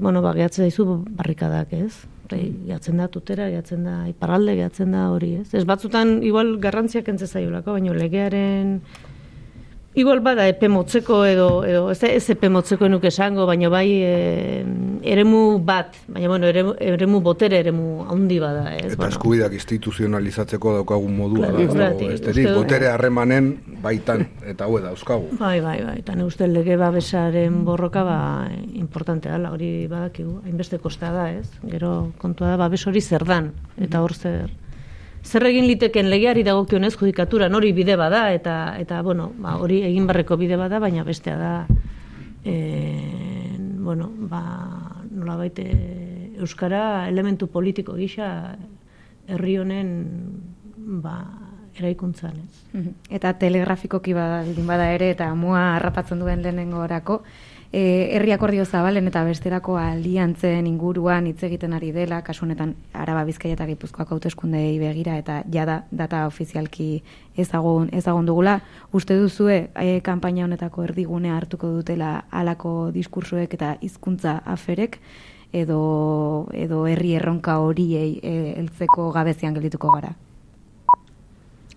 bueno, 0.00 0.24
bageatzen 0.24 0.64
daizu 0.64 1.02
barrikadak, 1.12 1.76
ez? 1.76 2.06
Bai, 2.30 2.42
gehatzen 2.66 2.98
da 2.98 3.06
tutera, 3.12 3.48
gehatzen 3.52 3.84
da 3.86 3.96
iparralde, 4.10 4.56
gehatzen 4.58 4.94
da 4.96 5.04
hori, 5.12 5.34
ez? 5.42 5.50
Ez 5.54 5.64
batzutan 5.68 6.18
igual 6.26 6.56
garrantziak 6.62 7.08
entze 7.12 7.28
zaiolako, 7.30 7.76
baina 7.76 7.94
legearen 7.94 8.80
Igual 9.96 10.20
bada 10.20 10.44
epe 10.44 10.68
motzeko 10.68 11.22
edo, 11.24 11.64
edo 11.64 11.86
ez, 11.88 12.02
ez 12.04 12.28
epe 12.34 12.50
motzeko 12.52 12.84
enuke 12.84 13.08
esango, 13.08 13.46
baina 13.48 13.70
bai 13.72 13.86
e, 14.04 14.10
eremu 15.08 15.40
bat, 15.64 15.96
baina 16.12 16.28
bueno, 16.28 16.50
eremu, 16.52 16.74
eremu 16.84 17.20
botere 17.24 17.62
eremu 17.62 18.04
handi 18.04 18.36
bada. 18.42 18.74
Ez, 18.74 18.90
Eta 18.90 18.98
bueno. 18.98 19.14
eskubidak 19.14 19.56
instituzionalizatzeko 19.56 20.74
daukagun 20.82 21.16
modua. 21.16 21.48
Claro, 21.48 21.94
da, 22.04 22.52
botere 22.58 22.90
harremanen 22.92 23.48
baitan, 23.80 24.26
eta 24.44 24.68
hau 24.68 24.76
da, 24.84 24.92
euskagu. 24.92 25.32
Bai, 25.40 25.62
bai, 25.64 25.78
bai, 25.86 25.96
eta 26.04 26.18
ne 26.18 26.28
uste 26.28 26.44
lege 26.50 26.76
babesaren 26.76 27.62
borroka 27.64 28.04
ba, 28.04 28.20
importante 28.76 29.32
da, 29.32 29.40
hori 29.48 29.86
badakigu, 29.88 30.42
hainbeste 30.44 30.76
kosta 30.76 31.08
da, 31.16 31.30
ez? 31.32 31.48
Gero 31.72 32.12
kontua 32.20 32.52
da, 32.52 32.60
babes 32.66 32.84
hori 32.84 33.00
zer 33.00 33.24
dan, 33.24 33.54
eta 33.80 34.04
hor 34.04 34.12
zer 34.12 34.52
zer 35.26 35.46
egin 35.48 35.66
liteken 35.66 36.08
legeari 36.10 36.44
dagokionez 36.46 36.94
judikatura 36.94 37.48
hori 37.50 37.72
bide 37.72 37.96
bada 37.96 38.32
eta 38.32 38.76
eta 38.78 39.02
bueno, 39.02 39.32
ba, 39.38 39.56
hori 39.58 39.82
egin 39.82 40.06
barreko 40.06 40.36
bide 40.36 40.56
bada, 40.56 40.78
baina 40.78 41.04
bestea 41.04 41.36
da 41.36 41.66
e, 42.44 43.56
bueno, 43.82 44.10
ba, 44.30 44.42
nola 45.10 45.36
baite 45.36 45.66
euskara 46.38 47.08
elementu 47.08 47.48
politiko 47.48 47.94
gisa 47.94 48.56
herri 49.26 49.58
honen 49.58 49.90
ba, 51.02 51.16
eraikuntzan, 51.76 52.38
ez. 52.40 52.62
Mhm. 52.72 52.94
Eta 53.10 53.34
telegrafikoki 53.40 54.14
baldin 54.14 54.66
bada 54.66 54.92
ere 54.94 55.10
eta 55.10 55.34
mua 55.34 55.74
harrapatzen 55.76 56.22
duen 56.22 56.42
lehenengo 56.42 56.78
orako, 56.84 57.22
herri 57.76 58.32
akordio 58.32 58.64
zabalen 58.64 59.08
eta 59.10 59.20
besterako 59.26 59.74
aliantzen 59.76 60.66
inguruan 60.66 61.26
hitz 61.28 61.42
egiten 61.44 61.74
ari 61.76 61.90
dela, 61.92 62.22
kasu 62.24 62.46
honetan 62.46 62.72
Araba 62.96 63.24
Bizkaia 63.28 63.52
eta 63.52 63.66
Gipuzkoako 63.68 64.16
hauteskundei 64.16 64.78
begira 64.80 65.18
eta 65.20 65.42
jada 65.52 65.82
data 65.90 66.24
ofizialki 66.26 67.02
ezagun 67.36 67.90
ezagun 67.92 68.26
dugula, 68.26 68.60
uste 68.96 69.18
duzue 69.20 69.58
e, 69.74 70.00
kanpaina 70.00 70.46
honetako 70.46 70.86
erdigune 70.88 71.34
hartuko 71.36 71.74
dutela 71.78 72.24
halako 72.30 72.92
diskursoek 72.96 73.58
eta 73.58 73.76
hizkuntza 73.80 74.38
aferek 74.56 75.00
edo 75.52 75.80
edo 76.54 76.86
herri 76.86 77.12
erronka 77.20 77.58
horiei 77.60 78.20
e, 78.22 78.38
heltzeko 78.56 79.10
gabezian 79.12 79.54
geldituko 79.54 79.92
gara. 79.98 80.16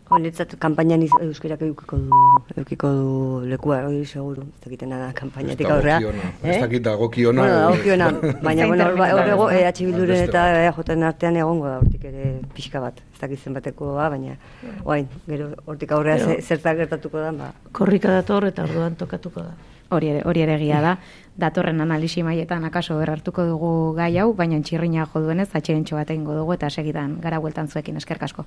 Honetzat, 0.10 0.56
kampainan 0.58 1.04
euskerak 1.22 1.62
eukiko 1.67 1.98
du, 2.02 2.19
eukiko 2.58 2.89
du 2.98 3.10
lekua, 3.45 3.84
hori 3.86 4.02
seguru, 4.10 4.41
ez 4.41 4.63
dakitena 4.63 4.98
da, 4.98 5.10
kampainatik 5.13 5.69
aurrea. 5.69 6.00
Ez 6.41 6.56
dakit 6.63 6.82
dagokiona. 6.88 7.43
Bueno, 7.43 7.60
dagokiona, 7.60 8.08
baina, 8.41 8.67
bueno, 8.72 8.88
hor 8.89 9.30
ego, 9.36 9.50
EH 9.54 9.74
Bilduren 9.84 10.24
eta 10.24 10.48
EJN 10.63 11.06
artean 11.12 11.38
egongo 11.38 11.67
da, 11.69 11.76
hortik 11.84 12.08
ere 12.10 12.32
pixka 12.56 12.82
bat, 12.82 13.04
ez 13.13 13.22
dakit 13.22 13.43
zenbateko 13.45 13.91
ba, 14.00 14.08
baina, 14.15 14.34
oain, 14.82 15.06
gero, 15.28 15.52
hortik 15.69 15.93
aurrea 15.93 16.39
zertak 16.41 16.82
gertatuko 16.82 17.22
da, 17.22 17.30
ba. 17.43 17.52
Korrika 17.72 18.15
dator 18.15 18.50
eta 18.50 18.65
orduan 18.65 18.98
tokatuko 18.98 19.45
da. 19.45 19.54
Hori 19.93 20.10
ere, 20.10 20.26
hori 20.26 20.41
ere 20.41 20.58
egia 20.58 20.82
da, 20.82 20.95
datorren 21.38 21.86
analisi 21.86 22.26
maietan 22.26 22.65
akaso 22.65 22.98
berrartuko 22.98 23.45
dugu 23.45 23.72
gai 23.98 24.15
hau, 24.17 24.32
baina 24.34 24.58
txirriña 24.58 25.06
joduenez, 25.13 25.52
atxerentxo 25.54 26.02
bat 26.02 26.10
egingo 26.10 26.34
dugu 26.41 26.58
eta 26.58 26.74
segitan 26.74 27.19
gara 27.22 27.41
bueltan 27.41 27.69
zuekin. 27.69 27.98
Eskerkasko 28.02 28.45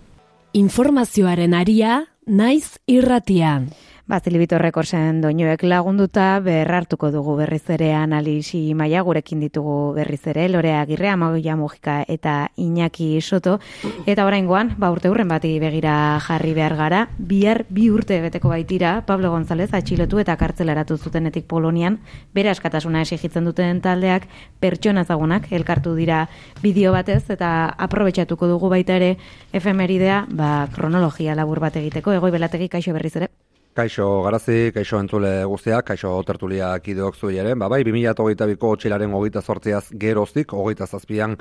informazioaren 0.53 1.55
aria 1.55 2.03
naiz 2.27 2.79
irratian. 2.87 3.71
Bazilibito 4.03 4.59
rekorsen 4.59 5.21
doinuek 5.23 5.61
lagunduta 5.63 6.41
berrartuko 6.43 7.13
dugu 7.15 7.37
berriz 7.39 7.63
ere 7.71 7.93
analisi 7.95 8.75
maia 8.75 8.99
gurekin 9.07 9.39
ditugu 9.39 9.93
berriz 9.95 10.27
ere 10.27 10.49
Lorea 10.49 10.81
Agirre, 10.81 11.07
Amagoia 11.09 11.55
Mojika 11.55 12.01
eta 12.11 12.51
Iñaki 12.59 13.21
Soto. 13.23 13.61
Eta 14.05 14.25
oraingoan 14.27 14.73
ba 14.77 14.91
urte 14.91 15.09
urren 15.09 15.31
bati 15.31 15.53
begira 15.63 16.19
jarri 16.27 16.51
behar 16.53 16.75
gara. 16.75 17.05
Bihar 17.17 17.63
bi 17.71 17.91
urte 17.95 18.19
beteko 18.25 18.51
baitira 18.51 19.05
Pablo 19.07 19.31
González 19.31 19.71
atxilotu 19.73 20.19
eta 20.19 20.37
kartzelaratu 20.37 20.99
zutenetik 20.99 21.47
Polonian. 21.47 22.01
Bere 22.35 22.51
askatasuna 22.51 23.05
esigitzen 23.07 23.47
duten 23.47 23.81
taldeak 23.87 24.27
pertsona 24.59 25.05
zagunak 25.05 25.47
elkartu 25.53 25.95
dira 25.95 26.27
bideo 26.61 26.91
batez. 26.91 27.31
Eta 27.31 27.71
aprobetxatuko 27.79 28.51
dugu 28.51 28.69
baita 28.69 28.99
ere 28.99 29.15
efemeridea 29.53 30.27
ba 30.29 30.67
kronologia 30.75 31.39
labur 31.39 31.63
bat 31.63 31.79
egiteko. 31.79 32.19
Egoi 32.19 32.35
belategi 32.35 32.69
kaixo 32.69 32.99
berriz 32.99 33.15
ere 33.23 33.31
Kaixo 33.73 34.07
garazi, 34.21 34.69
kaixo 34.77 34.99
entzule 35.01 35.31
guztiak, 35.49 35.87
kaixo 35.89 36.11
tertuliak 36.29 36.89
ideok 36.93 37.15
zuiaren, 37.17 37.57
ba 37.57 37.71
bai, 37.73 37.79
2008ko 37.89 38.73
txilaren 38.77 39.15
hogeita 39.17 39.41
sortziaz 39.41 39.87
geroztik, 40.03 40.53
hogeita 40.53 40.85
zazpian 40.85 41.39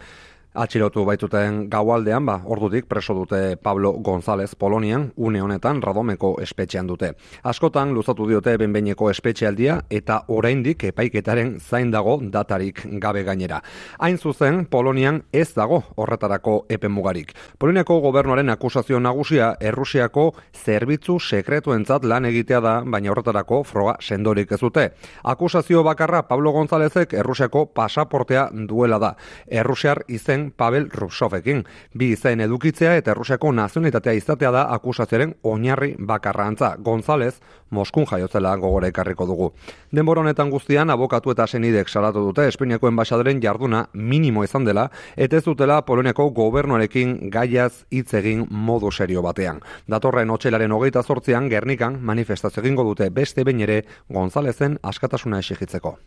Atxilotu 0.52 1.06
baituten 1.08 1.70
gaualdean, 1.72 2.26
ba, 2.28 2.34
ordutik 2.44 2.90
preso 2.92 3.14
dute 3.16 3.56
Pablo 3.56 3.94
González 4.04 4.52
Polonian, 4.60 5.06
une 5.16 5.40
honetan 5.40 5.82
Radomeko 5.82 6.34
espetxean 6.44 6.90
dute. 6.90 7.14
Askotan 7.48 7.94
luzatu 7.96 8.28
diote 8.28 8.58
benbeineko 8.60 9.08
espetxealdia 9.10 9.78
eta 9.90 10.18
oraindik 10.28 10.84
epaiketaren 10.90 11.54
zain 11.62 11.88
dago 11.92 12.18
datarik 12.22 12.82
gabe 13.00 13.24
gainera. 13.24 13.62
Hain 14.00 14.18
zuzen, 14.18 14.66
Polonian 14.66 15.22
ez 15.32 15.54
dago 15.56 15.86
horretarako 15.96 16.66
epemugarik. 16.68 17.32
Poloniako 17.58 18.02
gobernuaren 18.02 18.50
akusazio 18.50 19.00
nagusia 19.00 19.54
Errusiako 19.62 20.34
zerbitzu 20.52 21.18
sekretuentzat 21.20 22.04
lan 22.04 22.28
egitea 22.28 22.60
da, 22.60 22.76
baina 22.84 23.14
horretarako 23.16 23.62
froga 23.64 23.96
sendorik 24.02 24.52
ez 24.52 24.60
dute. 24.60 24.90
Akusazio 25.24 25.84
bakarra 25.88 26.28
Pablo 26.28 26.52
Gonzálezek 26.52 27.14
Errusiako 27.14 27.68
pasaportea 27.72 28.50
duela 28.52 29.00
da. 29.00 29.16
Errusiar 29.48 30.04
izen 30.10 30.41
Pavel 30.58 30.90
Rupsovekin. 30.90 31.64
Bi 31.94 32.12
izain 32.16 32.42
edukitzea 32.42 32.96
eta 32.98 33.14
Errusiako 33.14 33.52
nazionitatea 33.54 34.14
izatea 34.18 34.52
da 34.52 34.64
akusazioaren 34.76 35.36
oinarri 35.44 35.94
bakarra 36.00 36.48
antza. 36.50 36.76
González, 36.80 37.36
Moskun 37.72 38.06
jaiotzela 38.10 38.56
gogore 38.60 38.90
ekarriko 38.92 39.26
dugu. 39.30 39.52
Denbora 39.96 40.26
honetan 40.26 40.50
guztian, 40.52 40.90
abokatu 40.90 41.32
eta 41.32 41.46
senidek 41.48 41.88
salatu 41.90 42.26
dute 42.26 42.48
Espainiako 42.48 42.90
enbaixadoren 42.90 43.40
jarduna 43.44 43.86
minimo 43.94 44.44
izan 44.44 44.66
dela, 44.66 44.90
eta 45.16 45.38
ez 45.38 45.46
dutela 45.46 45.82
Poloniako 45.86 46.30
gobernuarekin 46.36 47.30
gaiaz 47.32 47.86
hitz 47.92 48.14
egin 48.20 48.48
modu 48.50 48.92
serio 48.92 49.22
batean. 49.22 49.62
Datorren 49.88 50.34
otxelaren 50.36 50.72
hogeita 50.72 51.04
sortzean, 51.04 51.48
Gernikan 51.50 52.02
manifestazio 52.02 52.64
egingo 52.64 52.84
dute 52.84 53.10
beste 53.10 53.44
bain 53.48 53.62
ere 53.62 53.84
Gonzalezen 54.10 54.80
askatasuna 54.84 55.40
esigitzeko. 55.40 55.98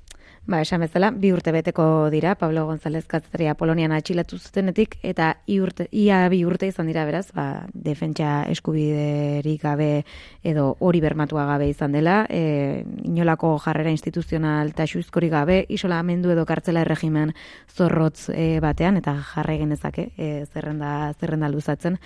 Ba, 0.47 0.59
esan 0.61 0.83
bezala, 0.85 1.09
bi 1.09 1.31
urte 1.33 1.55
beteko 1.57 2.11
dira, 2.13 2.35
Pablo 2.37 2.67
González 2.69 3.07
Kazetaria 3.09 3.55
Polonian 3.57 3.95
atxilatu 3.97 4.37
zutenetik, 4.37 4.99
eta 5.01 5.31
i 5.49 5.57
urte, 5.65 5.87
ia 5.89 6.19
bi 6.29 6.43
urte 6.45 6.69
izan 6.69 6.91
dira 6.91 7.07
beraz, 7.09 7.31
ba, 7.33 7.65
defentsa 7.73 8.43
eskubiderik 8.53 9.63
gabe 9.63 10.05
edo 10.45 10.67
hori 10.85 11.01
bermatua 11.01 11.47
gabe 11.49 11.71
izan 11.71 11.97
dela, 11.97 12.27
e, 12.29 12.85
inolako 13.09 13.55
jarrera 13.65 13.89
instituzional 13.89 14.75
eta 14.75 14.85
gabe, 15.33 15.65
isolamendu 15.71 16.31
edo 16.31 16.45
kartzela 16.45 16.83
erregimen 16.83 17.33
zorrotz 17.75 18.29
e, 18.29 18.61
batean, 18.61 18.99
eta 18.99 19.17
jarra 19.33 19.57
genezake 19.57 20.11
e, 20.19 20.45
zerrenda, 20.45 21.15
zerrenda 21.19 21.49
luzatzen, 21.49 21.97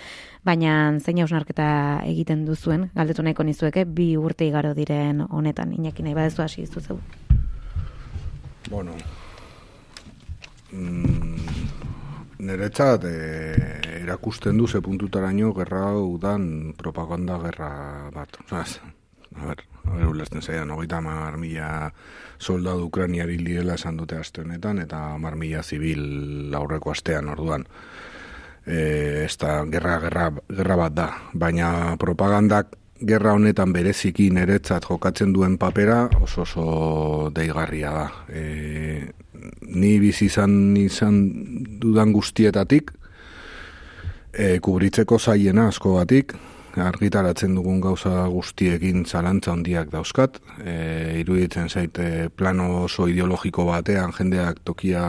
baina 0.45 0.97
zein 1.01 1.19
hausnarketa 1.19 2.03
egiten 2.05 2.45
duzuen, 2.45 2.89
galdetu 2.95 3.21
nahiko 3.21 3.43
nizueke, 3.43 3.83
bi 3.83 4.15
urte 4.15 4.47
igaro 4.47 4.73
diren 4.73 5.25
honetan, 5.29 5.73
inaki 5.73 6.03
nahi 6.03 6.13
badezu 6.13 6.41
hasi 6.41 6.65
zuzeu. 6.65 7.01
Bueno, 8.69 8.93
mm, 10.71 11.35
niretzat 12.45 13.03
e, 13.09 13.13
erakusten 14.03 14.57
du 14.61 14.67
ze 14.67 14.81
puntutaraino 14.81 15.55
gerra 15.57 15.95
udan 15.97 16.75
propaganda 16.77 17.39
gerra 17.41 18.11
bat. 18.13 18.37
Zaz, 18.47 18.79
a 19.35 19.45
ber, 19.47 19.63
a 19.85 19.95
ber, 19.95 20.05
ulertzen 20.11 20.45
zaidan, 20.45 20.69
hogeita 20.69 21.01
mar 21.01 21.37
mila 21.41 21.89
soldadu 22.37 22.85
ukraniari 22.91 23.39
liela 23.41 23.73
esan 23.73 23.97
dute 23.97 24.21
aste 24.21 24.45
honetan, 24.45 24.83
eta 24.85 25.17
mar 25.17 25.35
mila 25.35 25.63
zibil 25.63 26.53
aurreko 26.53 26.91
astean 26.93 27.33
orduan. 27.33 27.65
E, 28.67 29.25
ez 29.25 29.33
da, 29.41 29.63
gerra, 29.65 29.97
gerra, 30.05 30.29
gerra 30.45 30.77
bat 30.77 30.93
da, 30.93 31.09
baina 31.33 31.97
propagandak 31.97 32.77
gerra 33.01 33.33
honetan 33.33 33.73
bereziki 33.73 34.29
niretzat 34.35 34.85
jokatzen 34.89 35.33
duen 35.33 35.57
papera 35.57 36.07
oso 36.21 36.43
oso 36.43 36.65
deigarria 37.35 37.91
da. 37.95 38.05
E, 38.27 39.11
ni 39.75 39.97
bizi 39.99 40.27
izan 40.27 40.75
izan 40.77 41.19
dudan 41.79 42.13
guztietatik 42.13 42.91
e, 44.33 44.59
kubritzeko 44.59 45.19
zaiena 45.19 45.69
asko 45.69 45.95
batik 45.99 46.35
argitaratzen 46.79 47.55
dugun 47.55 47.79
gauza 47.81 48.27
guztiekin 48.29 49.05
zalantza 49.05 49.51
handiak 49.51 49.89
dauzkat 49.91 50.37
e, 50.63 51.19
iruditzen 51.21 51.69
zaite 51.69 52.29
plano 52.35 52.83
oso 52.83 53.07
ideologiko 53.09 53.65
batean 53.65 54.13
jendeak 54.15 54.61
tokia 54.63 55.03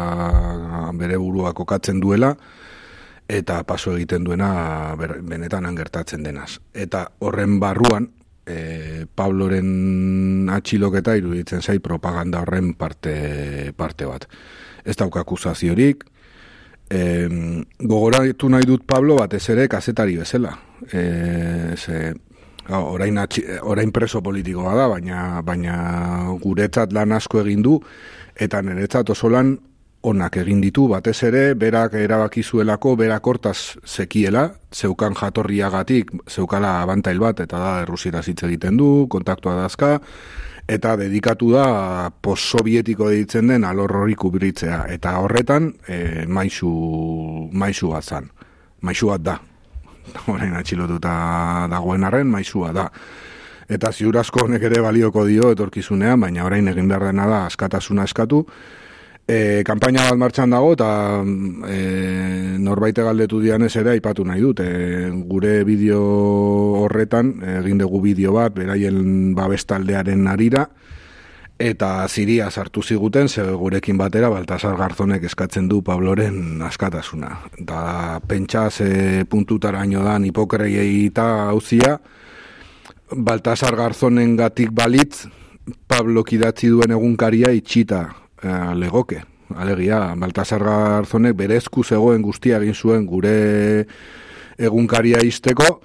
bere 0.98 1.18
burua 1.18 1.52
kokatzen 1.52 2.00
duela 2.00 2.34
eta 3.30 3.62
paso 3.64 3.94
egiten 3.94 4.24
duena 4.26 4.96
benetan 4.98 5.66
angertatzen 5.66 6.24
denaz. 6.26 6.58
Eta 6.74 7.06
horren 7.22 7.60
barruan, 7.62 8.08
e, 8.46 9.06
Pabloren 9.14 10.50
atxiloketa 10.50 11.14
iruditzen 11.18 11.62
zai 11.62 11.78
propaganda 11.78 12.42
horren 12.42 12.74
parte, 12.74 13.72
parte 13.76 14.08
bat. 14.08 14.26
Ez 14.84 14.96
dauk 14.98 15.20
akuzaziorik, 15.20 16.04
e, 16.90 17.00
gogoratu 17.78 18.50
nahi 18.50 18.66
dut 18.66 18.84
Pablo 18.86 19.20
bat 19.20 19.38
ez 19.38 19.44
ere 19.54 19.68
kazetari 19.70 20.18
bezala. 20.18 20.56
E, 20.90 21.04
ze, 21.76 22.02
orain, 22.74 23.18
atxi, 23.18 23.44
orain 23.62 23.92
preso 23.94 24.22
politikoa 24.22 24.74
da, 24.74 24.88
baina, 24.90 25.42
baina 25.46 25.76
guretzat 26.42 26.92
lan 26.96 27.12
asko 27.12 27.44
egin 27.44 27.62
du, 27.62 27.78
eta 28.34 28.62
niretzat 28.62 29.10
oso 29.14 29.30
lan 29.30 29.58
onak 30.02 30.36
egin 30.40 30.60
ditu, 30.64 30.86
batez 30.88 31.18
ere, 31.28 31.54
berak 31.54 31.94
erabaki 32.00 32.42
zuelako, 32.42 32.94
berak 32.96 33.26
hortaz 33.26 33.58
zekiela, 33.84 34.46
zeukan 34.72 35.14
jatorriagatik, 35.14 36.12
zeukala 36.28 36.80
abantail 36.82 37.20
bat, 37.20 37.40
eta 37.44 37.58
da, 37.60 37.72
errusiera 37.82 38.22
hitz 38.24 38.42
egiten 38.48 38.78
du, 38.80 39.06
kontaktua 39.12 39.58
dazka, 39.60 39.98
eta 40.70 40.94
dedikatu 40.96 41.50
da 41.52 42.10
post-sovietiko 42.22 43.10
ditzen 43.10 43.50
den 43.50 43.64
alor 43.68 43.92
hori 44.04 44.14
kubritzea. 44.14 44.84
Eta 44.94 45.18
horretan, 45.20 45.72
e, 45.88 46.26
maizu, 46.26 46.70
maizu 47.52 47.90
bat 47.92 48.04
zan. 48.04 48.30
Maizu 48.86 49.10
bat 49.10 49.24
da. 49.26 49.38
Horain 50.30 50.54
atxilotuta 50.56 51.12
dagoen 51.70 52.06
arren, 52.06 52.30
maizua 52.30 52.72
da. 52.72 52.88
Eta 53.70 53.92
ziur 53.92 54.16
asko 54.18 54.46
honek 54.46 54.64
ere 54.66 54.80
balioko 54.82 55.24
dio 55.28 55.50
etorkizunean, 55.54 56.18
baina 56.24 56.46
orain 56.46 56.66
egin 56.72 56.88
behar 56.90 57.10
dena 57.10 57.28
da 57.30 57.44
askatasuna 57.46 58.06
eskatu, 58.08 58.44
E, 59.30 59.62
kampaina 59.62 60.08
bat 60.08 60.18
martxan 60.18 60.50
dago 60.50 60.72
eta 60.74 60.88
e, 61.70 61.76
norbaite 62.58 63.04
galdetu 63.06 63.38
dianez 63.38 63.70
ere 63.78 63.92
aipatu 63.92 64.24
nahi 64.26 64.40
dut. 64.42 64.62
E, 64.64 65.06
gure 65.30 65.60
bideo 65.68 66.00
horretan, 66.80 67.36
egin 67.60 67.78
dugu 67.78 68.00
bideo 68.08 68.34
bat, 68.34 68.56
beraien 68.56 69.30
babestaldearen 69.38 70.26
arira, 70.32 70.64
eta 71.60 72.08
ziria 72.08 72.48
sartu 72.50 72.82
ziguten, 72.82 73.28
ze 73.28 73.44
gurekin 73.44 74.00
batera, 74.00 74.32
Baltasar 74.32 74.74
Garzonek 74.80 75.28
eskatzen 75.28 75.68
du 75.68 75.82
Pabloren 75.86 76.62
askatasuna. 76.66 77.30
Da 77.58 78.18
pentsa 78.26 78.70
ze 78.70 79.26
puntutara 79.30 79.84
ino 79.84 80.02
da 80.02 80.16
hipokreiei 80.18 81.04
eta 81.06 81.50
hauzia, 81.52 82.00
Baltasar 83.14 83.76
Garzonen 83.76 84.34
gatik 84.36 84.72
balitz, 84.72 85.28
Pablo 85.86 86.24
kidatzi 86.24 86.72
duen 86.72 86.90
egunkaria 86.96 87.52
itxita 87.54 88.08
legoke. 88.42 89.22
Alegia, 89.56 90.14
Baltasar 90.16 90.62
Garzonek 90.62 91.34
berezku 91.36 91.82
zegoen 91.84 92.22
guztia 92.22 92.60
egin 92.60 92.74
zuen 92.74 93.06
gure 93.06 93.86
egunkaria 94.58 95.22
izteko, 95.26 95.80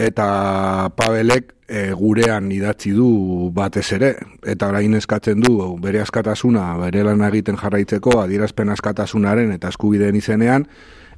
eta 0.00 0.90
Pabelek 0.96 1.52
e, 1.68 1.92
gurean 1.94 2.50
idatzi 2.52 2.90
du 2.96 3.50
batez 3.54 3.86
ere, 3.96 4.14
eta 4.42 4.68
orain 4.72 4.96
eskatzen 4.98 5.40
du 5.44 5.54
bere 5.82 6.02
askatasuna, 6.02 6.72
bere 6.82 7.04
lan 7.06 7.22
egiten 7.28 7.58
jarraitzeko, 7.60 8.18
adierazpen 8.24 8.74
askatasunaren 8.74 9.54
eta 9.54 9.70
eskubideen 9.70 10.18
izenean, 10.18 10.66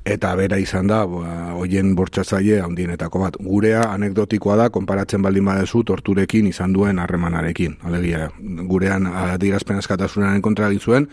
eta 0.07 0.31
bera 0.39 0.59
izan 0.63 0.87
da, 0.87 1.01
ba, 1.11 1.53
hoien 1.59 1.95
bortxatzaile 1.99 2.61
handienetako 2.63 3.25
bat. 3.25 3.39
Gurea 3.43 3.89
anekdotikoa 3.91 4.57
da, 4.61 4.69
konparatzen 4.71 5.25
baldin 5.25 5.45
badezu 5.49 5.83
torturekin 5.87 6.47
izan 6.47 6.75
duen 6.77 7.01
harremanarekin. 7.03 7.77
Alegia, 7.89 8.31
gurean 8.71 9.09
adierazpen 9.11 9.83
askatasunaren 9.83 10.43
kontra 10.43 10.71
zuen, 10.79 11.09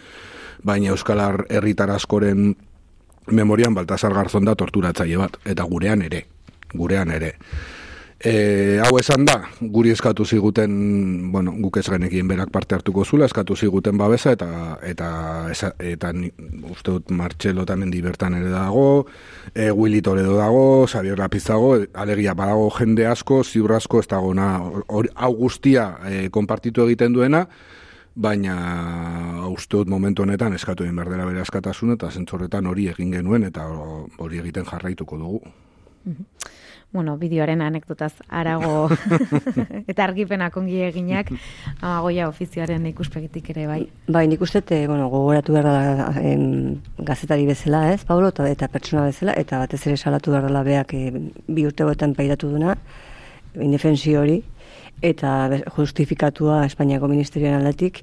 baina 0.64 0.94
Euskal 0.94 1.22
Herritar 1.50 1.90
askoren 1.90 2.54
memorian 3.32 3.74
Baltasar 3.74 4.14
Garzon 4.14 4.46
da 4.46 4.56
torturatzaile 4.56 5.18
bat, 5.18 5.38
eta 5.46 5.64
gurean 5.64 6.02
ere, 6.02 6.26
gurean 6.74 7.12
ere. 7.12 7.34
E, 8.24 8.80
hau 8.80 8.96
esan 9.02 9.26
da, 9.28 9.34
guri 9.60 9.92
eskatu 9.92 10.24
ziguten, 10.24 10.72
bueno, 11.34 11.52
guk 11.60 11.76
ez 11.82 11.90
genekien 11.92 12.30
berak 12.30 12.54
parte 12.56 12.78
hartuko 12.78 13.04
zula, 13.04 13.28
eskatu 13.28 13.58
ziguten 13.60 14.00
babesa, 14.00 14.32
eta 14.32 14.78
eta, 14.88 15.10
eta, 15.52 15.74
eta 15.84 16.12
uste 16.70 16.94
dut 16.94 17.12
Martxelo 17.12 17.66
tamen 17.68 17.92
bertan 17.92 18.40
ere 18.40 18.48
dago, 18.48 19.08
e, 19.54 19.70
Willy 19.72 20.02
Toledo 20.02 20.38
dago, 20.38 20.88
Xavier 20.88 21.20
Rapiz 21.20 21.44
dago, 21.44 21.76
alegia 21.94 22.34
badago 22.34 22.72
jende 22.72 23.06
asko, 23.12 23.44
ziur 23.44 23.76
asko 23.76 24.00
ez 24.00 24.08
dago, 24.08 24.34
na, 24.34 24.56
hau 24.88 25.34
guztia 25.36 25.98
e, 26.08 26.30
konpartitu 26.32 26.88
egiten 26.88 27.12
duena, 27.12 27.50
baina 28.16 29.50
uste 29.50 29.82
dut 29.82 29.90
momentu 29.90 30.24
honetan 30.24 30.54
eskatu 30.56 30.86
egin 30.86 30.96
berdera 30.96 31.26
bere 31.26 31.42
askatasun 31.42 31.98
eta 31.98 32.08
zentzorretan 32.10 32.68
hori 32.72 32.88
egin 32.88 33.12
genuen 33.12 33.44
eta 33.44 33.68
hori 33.68 34.40
egiten 34.40 34.64
jarraituko 34.64 35.18
dugu. 35.18 35.42
Mhm. 36.06 36.63
Bueno, 36.94 37.16
bideoaren 37.18 37.64
anekdotaz 37.66 38.12
arago 38.30 38.86
eta 39.92 40.04
argipenak 40.06 40.58
ongi 40.62 40.78
eginak 40.86 41.32
amagoia 41.82 42.28
ofizioaren 42.30 42.86
ikuspegitik 42.92 43.50
ere 43.56 43.66
bai. 43.66 43.80
Bai, 44.14 44.28
nik 44.30 44.44
uste, 44.46 44.62
eh, 44.70 44.86
bueno, 44.88 45.08
gogoratu 45.10 45.56
behar 45.58 45.66
da 45.66 46.14
em, 46.22 46.76
gazetari 47.00 47.48
bezala, 47.50 47.88
ez, 47.96 48.04
Paulo, 48.06 48.30
eta, 48.30 48.46
eta 48.46 48.70
pertsona 48.70 49.08
bezala, 49.10 49.34
eta 49.42 49.64
batez 49.64 49.82
ere 49.88 49.98
salatu 49.98 50.36
behar 50.36 50.46
da 50.54 50.62
beak 50.64 50.94
e, 50.94 51.10
bi 51.48 51.66
urte 51.66 51.90
pairatu 52.14 52.52
duna, 52.54 52.78
indefensio 53.58 54.22
hori, 54.22 54.44
eta 55.04 55.50
justifikatua 55.76 56.64
Espainiako 56.70 57.10
Ministerioan 57.12 57.60
aldetik, 57.60 58.00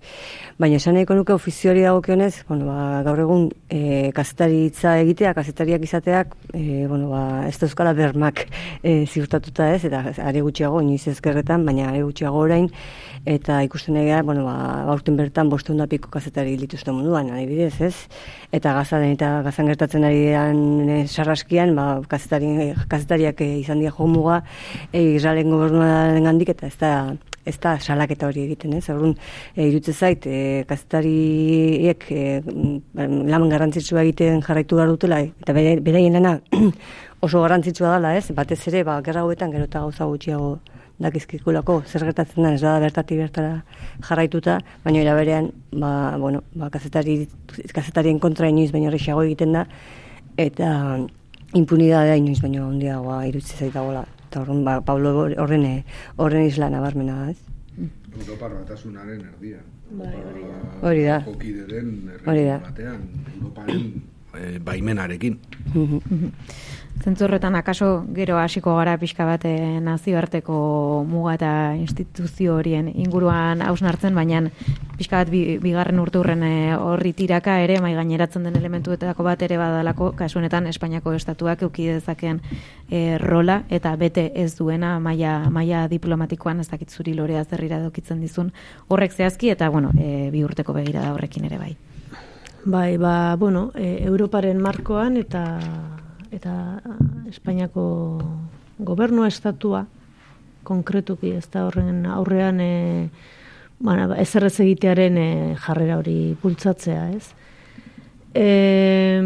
baina 0.61 0.77
esan 0.77 0.99
nahiko 0.99 1.17
nuke 1.17 1.33
ofiziori 1.33 1.83
dagokionez, 1.87 2.45
bueno, 2.49 2.69
ba, 2.69 3.01
gaur 3.07 3.23
egun 3.25 3.47
e, 3.73 4.11
kazetari 4.17 4.67
hitza 4.69 4.99
egitea, 5.01 5.33
kazetariak 5.39 5.87
izateak, 5.89 6.35
e, 6.53 6.85
bueno, 6.91 7.09
ba, 7.15 7.23
ez 7.49 7.57
da 7.59 7.69
euskala 7.71 7.95
bermak 7.97 8.45
e, 8.83 9.07
ziurtatuta 9.07 9.71
ez, 9.75 9.85
eta 9.89 10.05
are 10.27 10.45
gutxiago, 10.45 10.83
iniz 10.85 11.07
ezkerretan, 11.15 11.65
baina 11.65 11.89
are 11.89 12.05
gutxiago 12.05 12.45
orain, 12.45 12.69
eta 13.27 13.61
ikusten 13.63 13.97
egia, 14.01 14.23
bueno, 14.23 14.45
ba, 14.47 14.85
aurten 14.89 15.17
bertan 15.17 15.51
boste 15.51 15.75
piko 15.89 16.11
kazetari 16.11 16.57
lituzte 16.57 16.93
munduan, 16.93 17.31
adibidez, 17.31 17.81
ez? 17.81 17.95
Eta 18.53 18.73
gazan, 18.73 19.05
eta 19.05 19.43
gazan 19.43 19.67
gertatzen 19.67 20.05
ari 20.05 20.29
e, 20.29 21.07
sarraskian, 21.07 21.75
ba, 21.75 22.01
kazetari, 22.09 22.73
kazetariak 22.89 23.41
e, 23.41 23.59
izan 23.61 23.81
dira 23.81 23.93
jomuga, 23.93 24.43
e, 24.93 25.17
Israelen 25.17 25.51
gobernuaren 25.51 26.25
gandik, 26.25 26.49
eta 26.49 26.67
ez 26.67 26.77
da 26.79 27.17
ez 27.47 27.57
da 27.59 27.79
salaketa 27.81 28.29
hori 28.29 28.43
egiten, 28.45 28.75
ez? 28.77 28.89
Orduan, 28.93 29.15
e, 29.55 29.69
irutze 29.69 29.93
zait, 29.93 30.27
e, 30.27 30.65
kazetariek 30.69 32.05
e, 32.13 32.25
lan 32.95 33.49
garrantzitsua 33.49 34.05
egiten 34.05 34.43
jarraitu 34.45 34.77
behar 34.77 34.93
dutela, 34.93 35.21
eta 35.25 35.57
bere, 35.57 35.79
bere 35.81 36.05
lana 36.11 36.39
oso 37.25 37.41
garrantzitsua 37.43 37.97
dela, 37.97 38.15
ez? 38.17 38.31
Batez 38.37 38.61
ere, 38.69 38.85
ba, 38.85 39.01
gerra 39.05 39.25
hobetan 39.25 39.53
gero 39.53 39.69
eta 39.69 39.81
gauza 39.87 40.09
gutxiago 40.09 40.59
dakizkikulako 41.01 41.81
zer 41.87 42.05
gertatzen 42.09 42.45
da, 42.45 42.53
ez 42.55 42.61
da 42.61 42.75
bertati 42.83 43.17
bertara 43.19 43.63
jarraituta, 44.07 44.59
baina 44.85 45.01
era 45.01 45.15
berean, 45.17 45.51
ba, 45.73 46.17
bueno, 46.21 46.43
ba, 46.55 46.71
kazetari, 46.71 47.23
kazetarien 47.75 48.21
kontra 48.21 48.51
inoiz 48.53 48.71
baino 48.75 48.91
horrexago 48.91 49.25
egiten 49.25 49.57
da, 49.57 49.65
eta 50.37 50.71
impunidadea 51.57 52.19
inoiz 52.21 52.41
baino 52.43 52.69
handiagoa 52.69 53.25
irutzi 53.31 53.57
zaitagola. 53.57 54.05
Eta 54.29 54.45
horren, 54.45 54.63
ba, 54.65 54.79
Pablo 54.87 55.15
horren, 55.43 55.67
horren 56.17 56.47
isla 56.47 56.71
nabarmena 56.71 57.25
da, 57.25 57.31
ez? 57.33 57.91
Europar 58.21 58.55
batasunaren 58.55 59.25
erdia. 59.33 59.65
Bai, 59.91 60.13
hori 60.15 60.45
da. 60.47 60.59
Hori 60.87 61.03
da. 61.03 61.19
Jokideren 61.27 61.91
Hori 62.27 62.45
da. 62.47 62.61
batean, 62.63 63.09
Europaren 63.35 63.87
eh, 64.39 64.59
baimenarekin. 64.63 65.41
Zentzu 67.01 67.25
horretan 67.25 67.55
akaso 67.57 68.05
gero 68.13 68.37
hasiko 68.37 68.75
gara 68.77 68.99
pixka 69.01 69.25
bat 69.25 69.45
eh, 69.49 69.81
nazioarteko 69.81 70.57
muga 71.09 71.33
eta 71.39 71.51
instituzio 71.79 72.59
horien 72.59 72.91
inguruan 72.93 73.63
hausnartzen, 73.65 74.13
baina 74.15 74.43
pixka 74.99 75.23
bat 75.23 75.31
bi, 75.33 75.57
bigarren 75.63 76.03
urturren 76.03 76.43
eh, 76.45 76.75
horri 76.77 77.15
tiraka 77.17 77.55
ere 77.65 77.79
mai 77.81 77.95
gaineratzen 77.97 78.45
den 78.45 78.59
elementuetako 78.61 79.25
bat 79.25 79.41
ere 79.47 79.57
badalako 79.57 80.11
kasuenetan 80.19 80.69
Espainiako 80.69 81.15
estatuak 81.17 81.65
euki 81.65 81.87
dezakeen 81.89 82.43
eh, 82.91 83.17
rola 83.23 83.63
eta 83.71 83.95
bete 83.97 84.27
ez 84.35 84.53
duena 84.59 84.99
maila 85.01 85.39
maila 85.49 85.87
diplomatikoan 85.89 86.61
ez 86.61 86.69
dakit 86.69 86.91
zuri 86.91 87.15
lorea 87.17 87.47
zerrira 87.47 87.81
dokitzen 87.81 88.21
dizun 88.21 88.53
horrek 88.89 89.17
zehazki 89.17 89.49
eta 89.57 89.71
bueno, 89.71 89.95
eh, 89.97 90.29
bi 90.31 90.45
urteko 90.45 90.77
begira 90.77 91.15
horrekin 91.15 91.49
ere 91.49 91.59
bai. 91.59 91.77
Bai, 92.63 92.99
ba, 92.99 93.37
bueno, 93.37 93.71
e, 93.75 94.05
Europaren 94.05 94.61
markoan 94.61 95.17
eta 95.17 95.57
eta 96.31 96.81
Espainiako 97.29 97.85
gobernua 98.79 99.29
estatua 99.29 99.85
konkretuki 100.65 101.35
ez 101.37 101.47
da 101.53 101.65
horren 101.67 102.05
aurrean 102.07 102.61
e, 102.61 103.09
bueno, 103.81 104.09
ba, 104.11 104.19
ezerrez 104.21 104.59
egitearen 104.61 105.19
e, 105.19 105.29
jarrera 105.61 105.99
hori 106.01 106.37
bultzatzea, 106.43 107.09
ez? 107.17 107.31
E, 108.35 109.19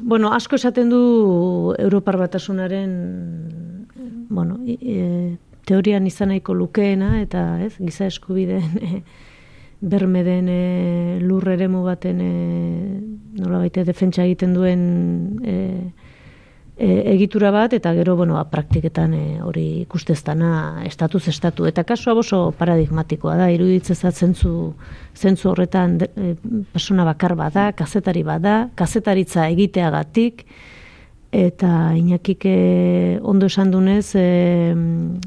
bueno, 0.00 0.32
asko 0.32 0.56
esaten 0.56 0.88
du 0.88 1.74
Europar 1.78 2.16
batasunaren 2.16 2.94
bueno, 4.30 4.60
e, 4.64 5.36
teorian 5.68 6.06
izan 6.08 6.32
nahiko 6.32 6.54
lukeena 6.56 7.18
eta 7.20 7.58
ez, 7.64 7.74
giza 7.76 8.06
eskubideen 8.08 8.78
e, 8.80 9.02
berme 9.80 10.24
den 10.24 10.48
e, 10.48 11.18
lur 11.20 11.46
eremu 11.48 11.84
baten 11.84 12.22
e, 12.24 12.32
nola 13.38 13.60
baite 13.62 13.84
defentsa 13.86 14.24
egiten 14.24 14.54
duen 14.56 14.82
e, 15.44 15.56
e, 16.78 17.14
egitura 17.14 17.50
bat 17.50 17.74
eta 17.74 17.92
gero 17.96 18.14
bueno, 18.16 18.38
ba, 18.38 18.44
praktiketan 18.48 19.14
e, 19.14 19.24
hori 19.42 19.66
ikusteztana 19.82 20.84
estatuz 20.86 21.26
estatu. 21.28 21.66
Eta 21.66 21.84
kasua 21.84 22.14
oso 22.22 22.40
paradigmatikoa 22.58 23.36
da 23.40 23.50
iruditzen 23.50 23.98
zentzu 24.12 24.54
zentzu 25.16 25.50
horretan 25.50 25.98
de, 25.98 26.10
e, 26.14 26.34
persona 26.72 27.04
bakar 27.08 27.34
bada, 27.36 27.72
kazetari 27.72 28.22
bada, 28.22 28.68
kazetaritza 28.78 29.48
egiteagatik. 29.50 30.46
Eta 31.34 31.92
inakik 31.98 32.46
e, 32.48 32.58
ondo 33.20 33.50
esan 33.50 33.74
dunez 33.74 34.14
e, 34.16 34.72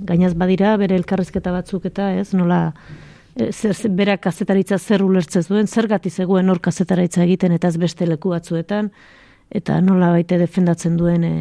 gainaz 0.08 0.34
badira 0.34 0.74
bere 0.82 0.95
elkarrizketa 0.97 1.52
batzuk 1.54 1.86
eta 1.91 2.14
ez 2.18 2.32
nola 2.34 2.72
e, 3.36 3.52
zer, 3.52 3.76
berak 3.93 4.24
kazetaritza 4.24 4.80
zer 4.80 5.04
ulertzen 5.06 5.45
duen, 5.49 5.68
zer 5.68 5.86
gati 5.91 6.10
zegoen 6.10 6.49
hor 6.49 6.64
kazetaritza 6.64 7.22
egiten 7.28 7.54
eta 7.54 7.70
ez 7.70 7.78
beste 7.78 8.08
leku 8.10 8.34
batzuetan, 8.34 8.89
eta 9.52 9.82
nola 9.82 10.12
baite 10.16 10.38
defendatzen 10.41 10.97
duen 10.97 11.24
e, 11.24 11.36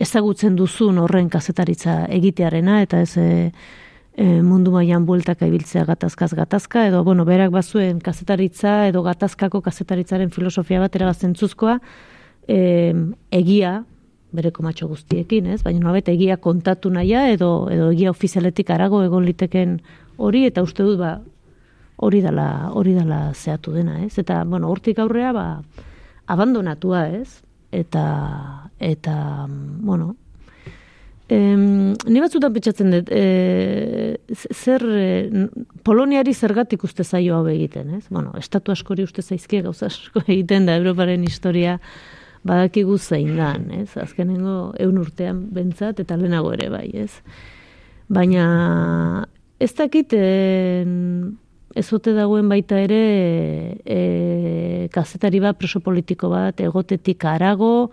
ezagutzen 0.00 0.56
duzun 0.56 0.98
horren 1.02 1.28
kazetaritza 1.28 2.06
egitearena, 2.08 2.80
eta 2.82 3.02
ez 3.04 3.16
e, 3.18 3.52
mundu 4.44 4.72
mailan 4.74 5.06
bueltaka 5.06 5.46
ibiltzea 5.48 5.84
gatazkaz 5.88 6.32
gatazka, 6.36 6.86
edo 6.88 7.02
bueno, 7.04 7.24
berak 7.24 7.52
bazuen 7.54 8.00
kazetaritza 8.04 8.86
edo 8.88 9.02
gatazkako 9.06 9.62
kazetaritzaren 9.64 10.30
filosofia 10.30 10.80
bat 10.80 10.96
erabazten 10.96 11.36
zuzkoa, 11.36 11.78
e, 12.48 12.92
egia, 13.30 13.80
bereko 14.32 14.62
matxo 14.62 14.88
guztiekin, 14.90 15.48
ez? 15.54 15.60
Baina 15.64 15.82
nolabait 15.82 16.08
egia 16.12 16.36
kontatu 16.42 16.90
naia 16.92 17.26
edo 17.32 17.68
edo 17.72 17.90
egia 17.90 18.12
ofizialetik 18.12 18.70
arago 18.70 19.02
egon 19.02 19.26
liteken 19.26 19.78
hori 20.18 20.44
eta 20.46 20.62
uste 20.62 20.86
dut 20.86 20.98
ba 21.00 21.16
hori 22.00 22.20
dela 22.24 22.70
hori 22.74 22.94
dela 22.96 23.32
zehatu 23.34 23.74
dena, 23.74 23.98
ez? 24.04 24.16
Eta 24.22 24.42
bueno, 24.44 24.70
hortik 24.70 24.98
aurrea 25.02 25.32
ba 25.32 25.46
abandonatua, 26.30 27.06
ez? 27.20 27.40
Eta 27.70 28.04
eta 28.80 29.14
bueno, 29.48 30.14
Em, 31.30 31.92
ni 32.10 32.18
batzutan 32.18 32.50
pentsatzen 32.50 32.90
dut, 32.90 33.10
e, 33.14 34.16
zer, 34.50 34.82
e, 34.82 35.04
Poloniari 35.86 36.32
zergatik 36.34 36.82
uste 36.82 37.04
zaio 37.04 37.36
hau 37.36 37.44
egiten, 37.46 37.92
ez? 38.00 38.08
Bueno, 38.10 38.32
estatu 38.40 38.74
askori 38.74 39.04
uste 39.06 39.22
zaizkie 39.22 39.60
gauza 39.62 39.86
asko 39.86 40.24
egiten 40.26 40.66
da, 40.66 40.74
Europaren 40.80 41.22
historia 41.22 41.76
badakigu 42.42 42.98
zein 42.98 43.36
dan, 43.38 43.68
ez? 43.78 43.94
Azkenengo 44.02 44.72
eun 44.82 44.98
urtean 44.98 45.44
bentzat 45.54 46.02
eta 46.02 46.18
lehenago 46.18 46.50
ere 46.56 46.66
bai, 46.72 46.88
ez? 47.04 47.12
Baina 48.10 48.48
ez 49.62 49.70
dakit 49.78 50.16
ez 51.74 51.86
ote 51.94 52.12
dagoen 52.16 52.48
baita 52.50 52.78
ere 52.82 53.02
e, 53.84 54.88
kazetari 54.92 55.40
bat, 55.42 55.58
preso 55.58 55.80
politiko 55.80 56.30
bat, 56.32 56.60
egotetik 56.60 57.24
arago, 57.24 57.90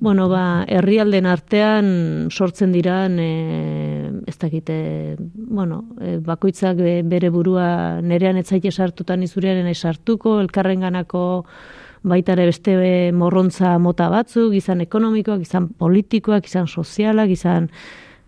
bueno, 0.00 0.28
ba, 0.28 0.64
herrialden 0.68 1.26
artean 1.28 1.90
sortzen 2.30 2.72
diran, 2.72 3.18
e, 3.20 4.22
ez 4.26 4.36
dakite, 4.40 5.16
bueno, 5.34 5.84
e, 6.00 6.16
bakoitzak 6.24 6.80
bere 6.80 7.30
burua 7.30 8.00
nerean 8.00 8.40
etzaite 8.40 8.72
sartutan 8.72 9.22
izurearen 9.22 9.68
esartuko, 9.68 10.38
elkarren 10.40 10.86
ganako 10.86 11.24
baita 12.02 12.32
ere 12.32 12.46
beste 12.48 12.76
morrontza 13.12 13.76
mota 13.78 14.08
batzuk, 14.08 14.54
izan 14.56 14.80
ekonomikoak, 14.80 15.42
izan 15.44 15.68
politikoak, 15.76 16.48
izan 16.48 16.68
sozialak, 16.68 17.28
izan 17.36 17.68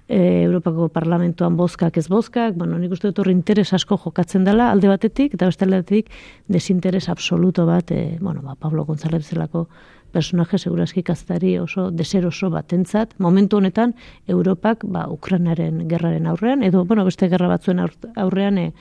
e, 0.09 0.43
Europako 0.45 0.89
Parlamentuan 0.89 1.57
bozkak 1.57 1.97
ez 1.97 2.09
bozkak, 2.09 2.55
bueno, 2.57 2.79
nik 2.79 2.93
uste 2.93 3.11
dut 3.11 3.23
horri 3.23 3.33
interes 3.33 3.73
asko 3.73 3.99
jokatzen 3.99 4.45
dela 4.45 4.71
alde 4.73 4.91
batetik, 4.91 5.35
eta 5.35 5.49
beste 5.49 5.65
alde 5.65 5.83
batetik 5.83 6.11
desinteres 6.49 7.09
absoluto 7.09 7.67
bat, 7.67 7.91
e, 7.91 8.19
bueno, 8.21 8.43
ba, 8.43 8.55
Pablo 8.55 8.85
González 8.85 9.25
zelako 9.27 9.69
personaje 10.13 10.59
segurazki 10.59 11.03
kaztari 11.03 11.57
oso 11.59 11.91
deser 11.91 12.27
oso 12.29 12.51
batentzat, 12.53 13.15
momentu 13.19 13.57
honetan 13.57 13.95
Europak 14.29 14.85
ba, 14.85 15.07
Ukrainaren 15.09 15.87
gerraren 15.89 16.27
aurrean, 16.27 16.63
edo 16.63 16.85
bueno, 16.85 17.05
beste 17.09 17.29
gerra 17.33 17.49
batzuen 17.49 17.81
aurrean 17.81 18.59
e, 18.59 18.73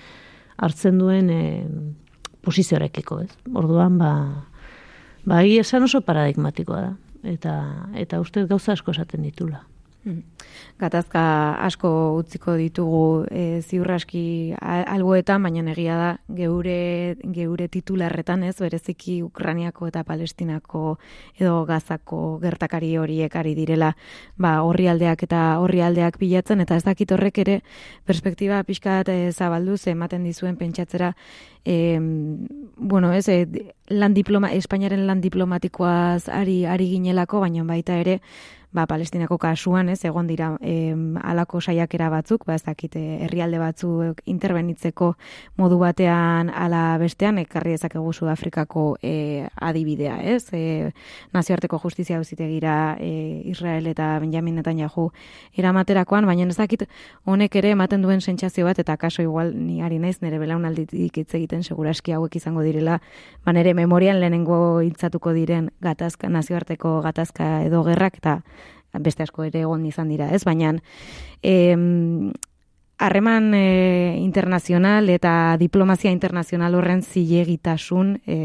hartzen 0.58 1.00
duen 1.00 1.30
e, 1.30 1.42
posizioarekiko, 2.42 3.22
ez? 3.22 3.32
Orduan, 3.54 3.98
ba, 4.02 4.12
ba, 5.26 5.44
esan 5.44 5.88
oso 5.88 6.02
paradigmatikoa 6.06 6.82
da. 6.82 6.94
Eta, 7.22 7.54
eta 8.02 8.18
uste 8.18 8.48
gauza 8.50 8.74
asko 8.74 8.96
esaten 8.96 9.22
ditula. 9.22 9.62
Mm. 10.02 10.24
Gatazka 10.82 11.22
asko 11.62 11.90
utziko 12.18 12.56
ditugu 12.58 13.28
e, 13.30 13.62
ziurraski 13.62 14.24
algoetan, 14.58 15.44
baina 15.46 15.62
egia 15.76 15.98
da 16.00 16.08
geure, 16.34 17.16
geure 17.36 17.68
titularretan 17.70 18.42
ez, 18.48 18.56
bereziki 18.58 19.20
Ukraniako 19.22 19.92
eta 19.92 20.02
Palestinako 20.04 20.98
edo 21.38 21.60
Gazako 21.70 22.40
gertakari 22.42 22.96
horiek 22.98 23.36
ari 23.38 23.54
direla 23.54 23.92
ba, 24.42 24.64
horri 24.66 24.90
aldeak 24.90 25.22
eta 25.30 25.44
horri 25.62 25.84
aldeak 25.86 26.18
bilatzen, 26.18 26.66
eta 26.66 26.82
ez 26.82 26.84
dakit 26.88 27.14
horrek 27.14 27.38
ere 27.46 27.60
perspektiba 28.10 28.64
pixka 28.66 29.04
e, 29.06 29.30
zabalduz 29.32 29.86
ematen 29.94 30.26
dizuen 30.26 30.58
pentsatzera 30.58 31.14
e, 31.64 32.00
bueno, 32.76 33.14
ez, 33.14 33.28
e, 33.30 33.46
lan 33.92 34.16
diploma, 34.16 34.54
Espainiaren 34.56 35.06
lan 35.08 35.22
diplomatikoaz 35.22 36.30
ari, 36.30 36.66
ari 36.66 36.90
ginelako, 36.96 37.44
baina 37.44 37.64
baita 37.68 38.00
ere 38.00 38.20
ba, 38.72 38.86
palestinako 38.88 39.38
kasuan, 39.38 39.90
ez, 39.92 40.00
egon 40.08 40.28
dira 40.28 40.54
e, 40.64 40.94
alako 41.28 41.60
saiakera 41.62 42.08
batzuk, 42.12 42.46
ba, 42.48 42.56
ez 42.56 42.64
dakit, 42.64 42.96
eh, 42.96 43.18
herrialde 43.26 43.60
batzuk 43.60 44.22
interbenitzeko 44.32 45.12
modu 45.60 45.78
batean 45.82 46.50
ala 46.50 46.98
bestean, 47.02 47.42
ekarri 47.44 47.76
dezakegu 47.76 48.14
Sudafrikako 48.14 48.86
e, 49.04 49.48
adibidea, 49.56 50.18
ez, 50.24 50.48
e, 50.56 50.92
nazioarteko 51.36 51.80
justizia 51.84 52.18
auzitegira 52.18 52.96
e, 53.00 53.42
Israel 53.52 53.92
eta 53.92 54.14
Benjamin 54.24 54.62
Netanyahu 54.62 55.10
eramaterakoan, 55.58 56.26
baina 56.26 56.48
ez 56.48 56.58
dakit 56.58 56.88
honek 57.26 57.56
ere 57.60 57.76
ematen 57.76 58.02
duen 58.02 58.22
sentsazio 58.22 58.66
bat, 58.66 58.80
eta 58.80 58.96
kaso 58.98 59.22
igual 59.22 59.52
ni 59.56 59.82
ari 59.84 60.00
naiz, 60.00 60.22
nire 60.22 60.40
belaunalditik 60.40 61.18
hitz 61.18 61.36
egiten 61.36 61.64
seguraski 61.68 62.16
hauek 62.16 62.40
izango 62.40 62.64
direla, 62.64 63.02
ba, 63.44 63.52
nire 63.52 63.76
memorian 63.82 64.22
lehenengo 64.22 64.82
hitzatuko 64.86 65.34
diren 65.34 65.72
gatazka, 65.82 66.30
nazioarteko 66.30 67.00
gatazka 67.02 67.58
edo 67.66 67.84
gerrak, 67.88 68.22
eta 68.22 68.40
beste 69.02 69.26
asko 69.26 69.48
ere 69.48 69.66
egon 69.66 69.86
izan 69.90 70.12
dira, 70.12 70.30
ez? 70.36 70.44
Baina 70.46 70.76
harreman 73.02 73.54
e, 73.58 74.18
internazional 74.22 75.10
eta 75.10 75.58
diplomazia 75.58 76.12
internazional 76.14 76.76
horren 76.78 77.02
zilegitasun 77.02 78.20
e, 78.30 78.38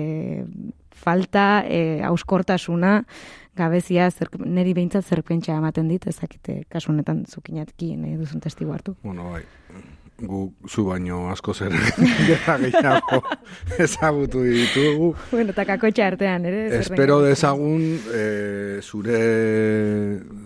falta, 0.96 1.62
e, 1.68 2.00
auskortasuna, 2.08 3.02
gabezia, 3.56 4.08
zer, 4.10 4.32
neri 4.40 4.72
behintzat 4.76 5.04
zerpentsa 5.04 5.58
ematen 5.60 5.92
dit, 5.92 6.08
ezakite 6.08 6.62
kasunetan 6.72 7.24
zukinatki 7.28 7.92
nahi 8.00 8.16
duzun 8.16 8.40
testigu 8.40 8.72
hartu. 8.72 8.96
Bueno, 9.04 9.28
bai, 9.34 9.44
gu 10.18 10.54
zu 10.68 10.84
baino 10.86 11.28
asko 11.30 11.52
zer 11.54 11.72
gehiago 12.62 13.20
ezagutu 13.78 14.42
ditugu. 14.44 15.14
Bueno, 15.30 15.52
eta 15.52 15.64
kakotxa 15.68 16.06
artean, 16.08 16.46
ere? 16.48 16.62
Espero 16.78 17.20
dezagun 17.24 17.82
e, 18.14 18.80
zure 18.82 19.20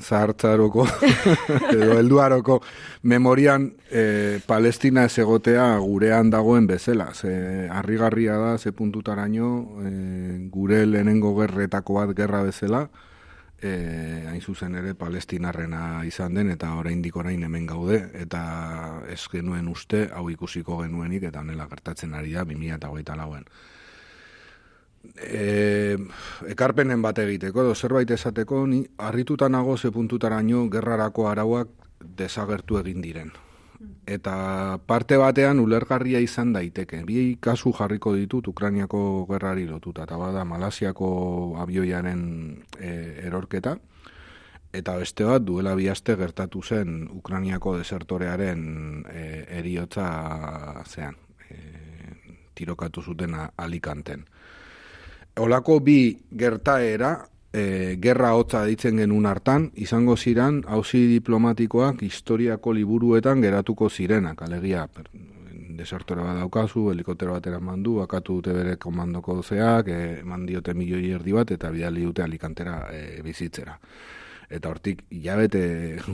zahartzaroko 0.02 0.86
edo 1.74 1.98
helduaroko 1.98 2.60
memorian 3.02 3.70
e, 3.90 4.40
Palestina 4.46 5.04
ez 5.06 5.18
egotea 5.22 5.76
gurean 5.78 6.30
dagoen 6.30 6.66
bezala. 6.66 7.12
Ze 7.14 7.68
harrigarria 7.70 8.38
da, 8.38 8.56
ze 8.58 8.72
puntutaraino 8.72 9.52
e, 9.84 9.94
gure 10.50 10.84
lehenengo 10.86 11.36
gerretako 11.38 12.00
bat 12.00 12.16
gerra 12.16 12.42
bezala, 12.42 12.88
e, 13.62 14.24
hain 14.28 14.40
zuzen 14.40 14.74
ere 14.74 14.94
palestinarrena 14.94 16.04
izan 16.08 16.34
den 16.34 16.50
eta 16.54 16.72
oraindik 16.78 17.16
orain 17.16 17.42
hemen 17.44 17.66
gaude 17.66 18.00
eta 18.22 19.02
ez 19.08 19.20
genuen 19.32 19.68
uste 19.68 20.08
hau 20.14 20.28
ikusiko 20.30 20.80
genuenik 20.82 21.28
eta 21.28 21.44
honela 21.44 21.68
gertatzen 21.68 22.14
ari 22.14 22.32
da 22.32 22.44
2008 22.44 23.16
lauen. 23.16 23.44
E, 25.16 25.96
ekarpenen 26.48 27.02
bat 27.02 27.18
egiteko 27.18 27.62
edo 27.64 27.74
zerbait 27.74 28.10
esateko 28.10 28.66
ni 28.66 28.84
harrituta 28.98 29.48
nago 29.48 29.76
ze 29.76 29.90
puntutaraino 29.90 30.68
gerrarako 30.70 31.28
arauak 31.28 31.68
desagertu 32.00 32.78
egin 32.78 33.00
diren. 33.00 33.32
Eta 34.10 34.78
parte 34.86 35.16
batean 35.16 35.60
ulergarria 35.62 36.20
izan 36.20 36.52
daiteke. 36.52 37.02
Bi 37.08 37.36
kasu 37.40 37.72
jarriko 37.76 38.12
ditut 38.16 38.50
Ukrainiako 38.52 39.26
gerrari 39.30 39.64
lotuta. 39.68 40.04
Eta 40.04 40.18
bada 40.20 40.44
Malasiako 40.44 41.56
abioiaren 41.62 42.22
e, 42.78 42.90
erorketa. 43.24 43.76
Eta 44.72 44.96
beste 45.00 45.24
bat 45.26 45.42
duela 45.42 45.74
bi 45.74 45.88
aste 45.88 46.14
gertatu 46.16 46.62
zen 46.62 47.08
Ukrainiako 47.10 47.78
desertorearen 47.78 49.04
e, 49.08 49.24
eriotza 49.62 50.10
zean. 50.86 51.16
E, 51.48 51.56
tirokatu 52.54 53.02
zuten 53.02 53.34
alikanten. 53.56 54.26
Olako 55.40 55.80
bi 55.80 56.18
gertaera, 56.36 57.14
e, 57.52 57.96
gerra 58.02 58.34
hotza 58.34 58.62
ditzen 58.68 59.00
genuen 59.02 59.26
hartan, 59.26 59.70
izango 59.74 60.16
ziren 60.16 60.62
hauzi 60.68 61.06
diplomatikoak 61.10 62.02
historiako 62.06 62.74
liburuetan 62.76 63.42
geratuko 63.42 63.90
zirenak, 63.90 64.42
alegia, 64.46 64.86
per, 64.86 65.10
desertore 65.80 66.22
bat 66.22 66.36
daukazu, 66.36 66.90
helikoptero 66.92 67.34
bat 67.36 67.46
eraman 67.48 67.82
du, 67.82 67.98
akatu 68.02 68.38
dute 68.38 68.54
bere 68.54 68.76
komandoko 68.76 69.38
dozeak, 69.40 69.88
e, 69.88 70.00
eman 70.20 70.46
diote 70.46 70.74
milioi 70.76 71.14
erdi 71.16 71.36
bat, 71.36 71.54
eta 71.56 71.70
bidali 71.72 72.04
dute 72.04 72.24
alikantera 72.26 72.82
e, 72.92 73.22
bizitzera. 73.24 73.78
Eta 74.50 74.70
hortik, 74.70 75.04
hilabete 75.14 75.62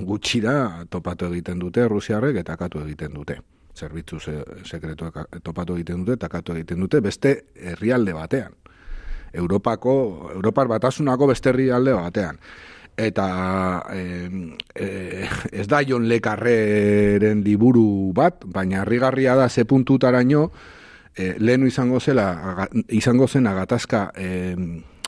gutxira 0.05 0.84
topatu 0.93 1.30
egiten 1.32 1.59
dute, 1.59 1.87
Rusiarrek, 1.89 2.43
eta 2.43 2.57
akatu 2.57 2.82
egiten 2.84 3.14
dute. 3.16 3.41
Zerbitzu 3.76 4.20
se, 4.20 4.37
sekretuak 4.64 5.41
topatu 5.45 5.76
egiten 5.76 6.05
dute, 6.05 6.18
eta 6.20 6.28
akatu 6.28 6.55
egiten 6.57 6.84
dute, 6.84 7.01
beste 7.05 7.37
herrialde 7.57 8.14
batean. 8.16 8.55
Europako, 9.37 10.30
Europar 10.34 10.68
batasunako 10.68 11.28
beste 11.30 11.51
herrialde 11.53 11.93
batean. 11.93 12.39
Eta 12.97 13.26
eh, 13.93 14.30
eh, 14.74 15.28
ez 15.53 15.66
da 15.68 15.82
Jon 15.84 16.09
Lekarreren 16.09 17.43
liburu 17.45 18.12
bat, 18.16 18.41
baina 18.49 18.80
harrigarria 18.82 19.34
da 19.37 19.49
ze 19.53 19.66
puntutaraino 19.68 20.51
eh, 21.14 21.34
lehenu 21.39 21.66
izango 21.68 22.01
zela 22.01 22.30
aga- 22.53 22.68
izango 22.89 23.28
zen 23.28 23.47
agatazka 23.47 24.12
eh, 24.16 24.57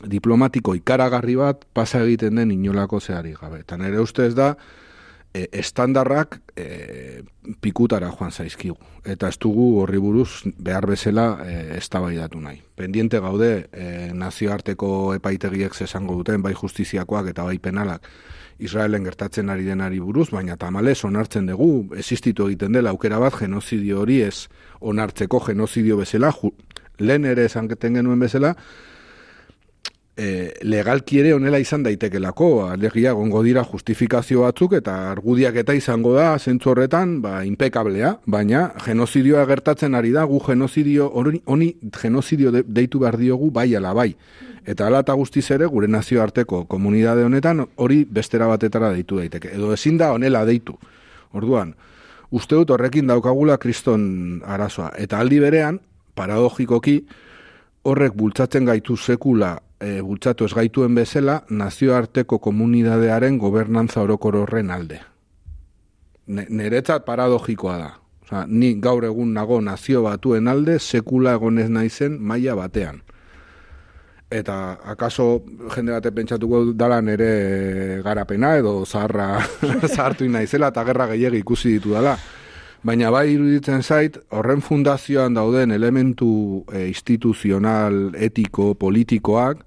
diplomatiko 0.04 0.74
ikaragarri 0.76 1.34
bat 1.40 1.64
pasa 1.72 2.02
egiten 2.04 2.36
den 2.36 2.50
inolako 2.52 3.00
zehari 3.00 3.32
gabe. 3.40 3.60
Eta 3.64 3.76
nire 3.80 4.00
ustez 4.00 4.34
da 4.34 4.52
e, 5.34 5.48
estandarrak 5.52 6.40
e, 6.56 7.22
pikutara 7.60 8.10
joan 8.10 8.32
zaizkigu. 8.32 8.76
Eta 9.08 9.28
ez 9.28 9.38
dugu 9.40 9.80
horri 9.82 10.00
buruz 10.02 10.44
behar 10.58 10.86
bezala 10.86 11.28
e, 11.44 11.54
eztabaidatu 11.78 12.40
nahi. 12.40 12.60
Pendiente 12.76 13.20
gaude 13.20 13.68
e, 13.72 14.10
nazioarteko 14.14 15.14
epaitegiek 15.18 15.74
esango 15.84 16.18
duten, 16.20 16.42
bai 16.42 16.54
justiziakoak 16.54 17.32
eta 17.32 17.44
bai 17.44 17.58
penalak, 17.58 18.08
Israelen 18.58 19.04
gertatzen 19.06 19.50
ari 19.50 19.64
denari 19.64 20.00
buruz, 20.02 20.30
baina 20.34 20.56
tamalez 20.58 21.04
onartzen 21.06 21.46
dugu, 21.46 21.94
existitu 21.96 22.48
egiten 22.48 22.74
dela 22.74 22.90
aukera 22.90 23.20
bat 23.22 23.36
genozidio 23.38 24.00
hori 24.02 24.20
ez 24.26 24.48
onartzeko 24.80 25.40
genozidio 25.46 25.96
bezala, 26.00 26.32
ju, 26.34 26.50
lehen 26.98 27.24
ere 27.24 27.44
esanketen 27.46 28.00
genuen 28.00 28.18
bezala, 28.18 28.56
e, 30.18 30.52
legalki 30.66 31.20
ere 31.22 31.32
honela 31.36 31.60
izan 31.62 31.84
daitekelako, 31.86 32.48
alegia 32.66 33.12
gongo 33.14 33.42
dira 33.46 33.62
justifikazio 33.64 34.42
batzuk 34.42 34.74
eta 34.80 34.96
argudiak 35.12 35.56
eta 35.62 35.76
izango 35.78 36.12
da 36.16 36.32
zentzu 36.38 36.72
horretan, 36.72 37.20
ba, 37.22 37.44
impekablea, 37.46 38.16
baina 38.26 38.64
genozidioa 38.84 39.46
gertatzen 39.46 39.94
ari 39.94 40.10
da, 40.12 40.24
gu 40.26 40.40
genozidio, 40.44 41.06
hori- 41.14 41.42
honi 41.46 41.70
genozidio 42.02 42.52
de, 42.52 42.64
deitu 42.66 42.98
behar 43.04 43.16
diogu 43.16 43.52
bai 43.54 43.70
ala 43.78 43.94
bai. 43.94 44.10
Eta 44.68 44.88
ala 44.88 45.04
eta 45.06 45.14
guztiz 45.16 45.46
ere 45.54 45.66
gure 45.70 45.88
nazioarteko 45.88 46.64
komunidade 46.68 47.22
honetan 47.24 47.62
hori 47.76 48.02
bestera 48.04 48.50
batetara 48.50 48.90
deitu 48.92 49.16
daiteke. 49.22 49.54
Edo 49.54 49.72
ezin 49.72 49.96
da 49.96 50.10
honela 50.12 50.44
deitu. 50.44 50.74
Orduan, 51.32 51.72
uste 52.30 52.58
dut 52.58 52.74
horrekin 52.74 53.06
daukagula 53.06 53.56
kriston 53.56 54.42
arazoa. 54.44 54.90
Eta 54.98 55.22
aldi 55.22 55.38
berean, 55.40 55.80
paradogikoki, 56.18 56.98
horrek 57.88 58.12
bultzatzen 58.18 58.66
gaitu 58.68 58.96
sekula 58.98 59.54
e, 59.80 60.00
bultzatu 60.02 60.46
ez 60.46 60.54
gaituen 60.54 60.94
bezala 60.94 61.42
nazioarteko 61.50 62.38
komunidadearen 62.42 63.38
gobernantza 63.38 64.02
orokor 64.02 64.36
horren 64.42 64.70
alde. 64.70 65.00
Ne, 66.28 66.46
neretzat 66.50 67.06
paradogikoa 67.06 67.76
da. 67.78 67.90
Osa, 68.24 68.44
ni 68.46 68.74
gaur 68.80 69.06
egun 69.08 69.32
nago 69.32 69.60
nazio 69.64 70.02
batuen 70.04 70.48
alde 70.48 70.78
sekula 70.78 71.38
egonez 71.38 71.68
naizen 71.72 72.18
maila 72.20 72.56
batean. 72.58 73.00
Eta 74.28 74.76
akaso 74.84 75.40
jende 75.72 75.94
bate 75.94 76.10
pentsatuko 76.12 76.74
dala 76.76 77.00
nere 77.00 78.02
garapena 78.04 78.58
edo 78.58 78.82
zaharra 78.84 79.38
zahartu 79.94 80.28
naizela 80.28 80.68
eta 80.68 80.84
gerra 80.84 81.06
gehiegi 81.14 81.40
ikusi 81.40 81.78
ditu 81.78 81.96
dala. 81.96 82.18
Baina 82.86 83.10
bai 83.10 83.32
iruditzen 83.32 83.82
zait, 83.82 84.18
horren 84.30 84.60
fundazioan 84.62 85.34
dauden 85.34 85.72
elementu 85.74 86.64
e, 86.70 86.86
instituzional, 86.86 88.12
etiko, 88.14 88.74
politikoak, 88.78 89.64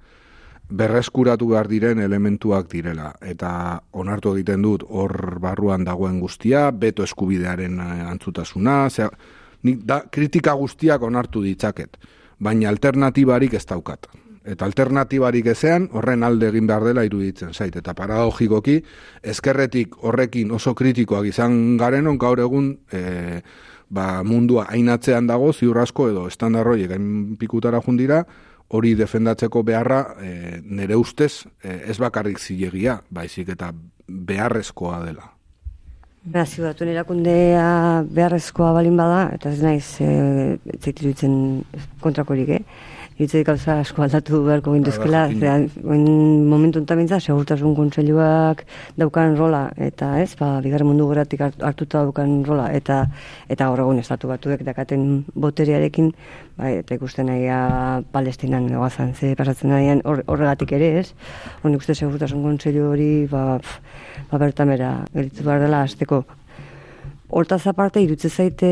berreskuratu 0.71 1.49
behar 1.51 1.67
diren 1.67 1.99
elementuak 1.99 2.69
direla. 2.71 3.11
Eta 3.21 3.81
onartu 3.91 4.35
egiten 4.37 4.63
dut 4.63 4.85
hor 4.87 5.39
barruan 5.43 5.83
dagoen 5.83 6.19
guztia, 6.23 6.69
beto 6.71 7.03
eskubidearen 7.03 7.79
eh, 7.79 8.01
antzutasuna, 8.07 8.77
zera, 8.89 9.11
nik 9.67 9.83
da, 9.85 10.01
kritika 10.11 10.55
guztiak 10.57 11.03
onartu 11.03 11.43
ditzaket, 11.43 11.99
baina 12.39 12.69
alternatibarik 12.71 13.53
ez 13.59 13.65
daukat. 13.67 14.07
Eta 14.41 14.65
alternatibarik 14.65 15.51
ezean 15.53 15.87
horren 15.93 16.23
alde 16.25 16.47
egin 16.49 16.65
behar 16.69 16.83
dela 16.87 17.03
iruditzen 17.05 17.53
zait. 17.53 17.75
Eta 17.77 17.93
paradogikoki, 17.93 18.79
ezkerretik 19.21 19.99
horrekin 20.01 20.51
oso 20.51 20.73
kritikoak 20.73 21.27
izan 21.29 21.77
garenon 21.77 22.17
gaur 22.17 22.41
egun 22.41 22.71
e, 22.91 23.41
ba, 23.89 24.23
mundua 24.25 24.65
ainatzean 24.73 25.27
dago, 25.29 25.51
ziur 25.53 25.77
asko 25.83 26.09
edo 26.09 26.25
estandarroiek 26.31 26.95
hain 26.95 27.35
pikutara 27.37 27.83
jundira, 27.85 28.23
hori 28.71 28.95
defendatzeko 28.95 29.61
beharra 29.67 29.99
e, 30.23 30.31
nere 30.63 30.97
ustez 30.97 31.45
e, 31.61 31.77
ez 31.91 31.99
bakarrik 32.01 32.39
zilegia, 32.39 32.97
baizik 33.11 33.51
eta 33.53 33.69
beharrezkoa 34.07 35.03
dela. 35.05 35.27
Nazio 36.31 36.67
batuen 36.67 36.91
erakundea 36.93 37.67
beharrezkoa 38.09 38.71
balin 38.73 38.97
bada, 38.97 39.21
eta 39.35 39.53
ez 39.53 39.61
naiz 39.61 39.85
e, 40.01 40.57
kontrakorik, 42.01 42.57
eh? 42.57 42.90
Itzei 43.21 43.43
gauza 43.45 43.75
asko 43.83 44.01
aldatu 44.01 44.39
beharko 44.47 44.71
gintuzkela, 44.73 45.27
zean, 45.37 45.67
momentu 46.49 46.79
enten 46.81 46.97
bintza, 47.03 47.19
segurtasun 47.21 47.75
kontseiluak 47.77 48.63
daukan 48.97 49.35
rola, 49.37 49.59
eta 49.77 50.15
ez, 50.23 50.31
ba, 50.39 50.55
bigarren 50.65 50.89
mundu 50.89 51.05
goratik 51.05 51.43
hart- 51.45 51.61
hartuta 51.67 52.01
daukan 52.07 52.39
rola, 52.47 52.71
eta 52.73 53.03
eta 53.45 53.67
gaur 53.69 53.83
egun 53.85 54.01
estatu 54.01 54.31
batuek 54.31 54.65
dakaten 54.65 55.05
boterearekin, 55.37 56.09
bai, 56.57 56.73
eta 56.79 56.97
ikusten 56.97 57.29
naia 57.29 58.01
palestinan 58.11 58.65
goazan, 58.73 59.13
ze 59.13 59.35
pasatzen 59.37 59.69
nahian 59.69 60.01
horregatik 60.01 60.73
ere, 60.79 60.93
ez? 61.03 61.11
Honik 61.61 61.85
uste 61.85 61.93
segurtasun 61.93 62.41
kontseilu 62.41 62.89
hori, 62.89 63.11
ba, 63.29 63.59
pf, 63.61 63.77
ba 64.33 64.41
bertan 64.47 64.73
bera, 64.73 64.95
geritzu 65.13 65.45
behar 65.45 65.67
dela 65.67 65.85
azteko 65.85 66.23
hortaz 67.31 67.65
aparte 67.67 68.01
irutze 68.03 68.29
zaite 68.29 68.69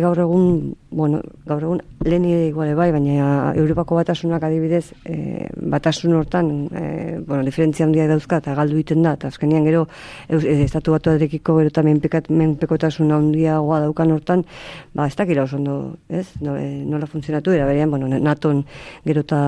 gaur 0.00 0.18
egun, 0.22 0.74
bueno, 0.94 1.20
gaur 1.46 1.64
egun 1.66 1.80
lehen 2.06 2.24
iguale 2.30 2.76
bai, 2.78 2.92
baina 2.94 3.52
Europako 3.58 3.98
batasunak 3.98 4.44
adibidez, 4.46 4.92
e, 5.04 5.48
batasun 5.74 6.14
hortan, 6.14 6.50
e, 6.70 6.84
bueno, 7.26 7.42
diferentzia 7.44 7.86
handia 7.86 8.06
dauzka 8.06 8.38
eta 8.42 8.54
galdu 8.54 8.78
egiten 8.78 9.02
da, 9.02 9.16
eta 9.18 9.32
azkenean 9.32 9.66
gero 9.66 9.82
e, 10.28 10.38
estatu 10.66 10.94
batu 10.94 11.10
adrekiko 11.10 11.56
gero 11.58 11.72
eta 11.72 11.82
menpekotasun 11.82 13.10
handia 13.16 13.58
goa 13.58 13.82
daukan 13.88 14.14
hortan, 14.14 14.46
ba, 14.94 15.08
ez 15.10 15.16
dakira 15.18 15.42
oso 15.48 15.58
ondo, 15.58 15.96
ez, 16.08 16.28
no, 16.40 16.54
e, 16.54 16.68
nola 16.86 17.10
funtzionatu, 17.10 17.56
era 17.58 17.66
berean, 17.66 17.90
bueno, 17.90 18.06
naton 18.06 18.62
gero 19.04 19.26
eta 19.26 19.42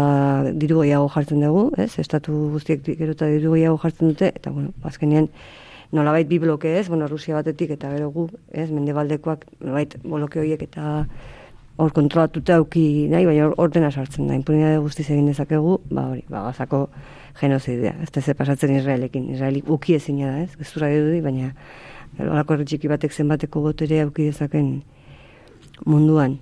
diru 0.50 0.82
gehiago 0.82 1.06
jartzen 1.14 1.46
dugu, 1.46 1.68
ez, 1.78 1.92
estatu 2.02 2.34
guztiek 2.58 2.82
gero 2.90 3.14
eta 3.14 3.30
diru 3.30 3.54
gehiago 3.54 3.78
jartzen 3.86 4.14
dute, 4.14 4.34
eta, 4.34 4.50
bueno, 4.50 4.74
azkenean, 4.82 5.30
nolabait 5.92 6.28
bi 6.28 6.38
bloke 6.38 6.68
ez, 6.78 6.88
bueno, 6.88 7.08
Rusia 7.08 7.34
batetik 7.34 7.70
eta 7.76 7.90
gero 7.94 8.10
gu, 8.12 8.28
ez, 8.52 8.70
mendebaldekoak, 8.70 9.46
nolabait 9.60 9.96
bloke 10.04 10.40
horiek 10.40 10.62
eta 10.68 11.06
hor 11.78 11.92
kontrolatuta 11.94 12.58
auki 12.58 13.06
nahi, 13.10 13.26
baina 13.28 13.52
hor 13.56 13.70
dena 13.70 13.90
sartzen 13.90 14.26
da, 14.26 14.34
impunitate 14.34 14.80
guztiz 14.82 15.06
egin 15.08 15.30
dezakegu, 15.30 15.78
ba 15.94 16.08
hori, 16.10 16.24
ba 16.28 16.42
gazako 16.48 16.88
genozidea, 17.38 17.94
ez 18.02 18.10
da 18.10 18.20
ze 18.20 18.34
pasatzen 18.34 18.74
Israelekin, 18.74 19.30
Israelik 19.34 19.70
uki 19.70 19.94
ezin 19.94 20.18
da, 20.24 20.34
ez, 20.42 20.50
ez 20.58 20.72
dura 20.74 20.90
di, 20.90 21.20
baina 21.22 21.52
horako 22.18 22.58
txiki 22.64 22.90
batek 22.90 23.14
zenbateko 23.14 23.62
botere 23.62 24.02
auki 24.02 24.26
dezaken 24.32 24.80
munduan. 25.86 26.38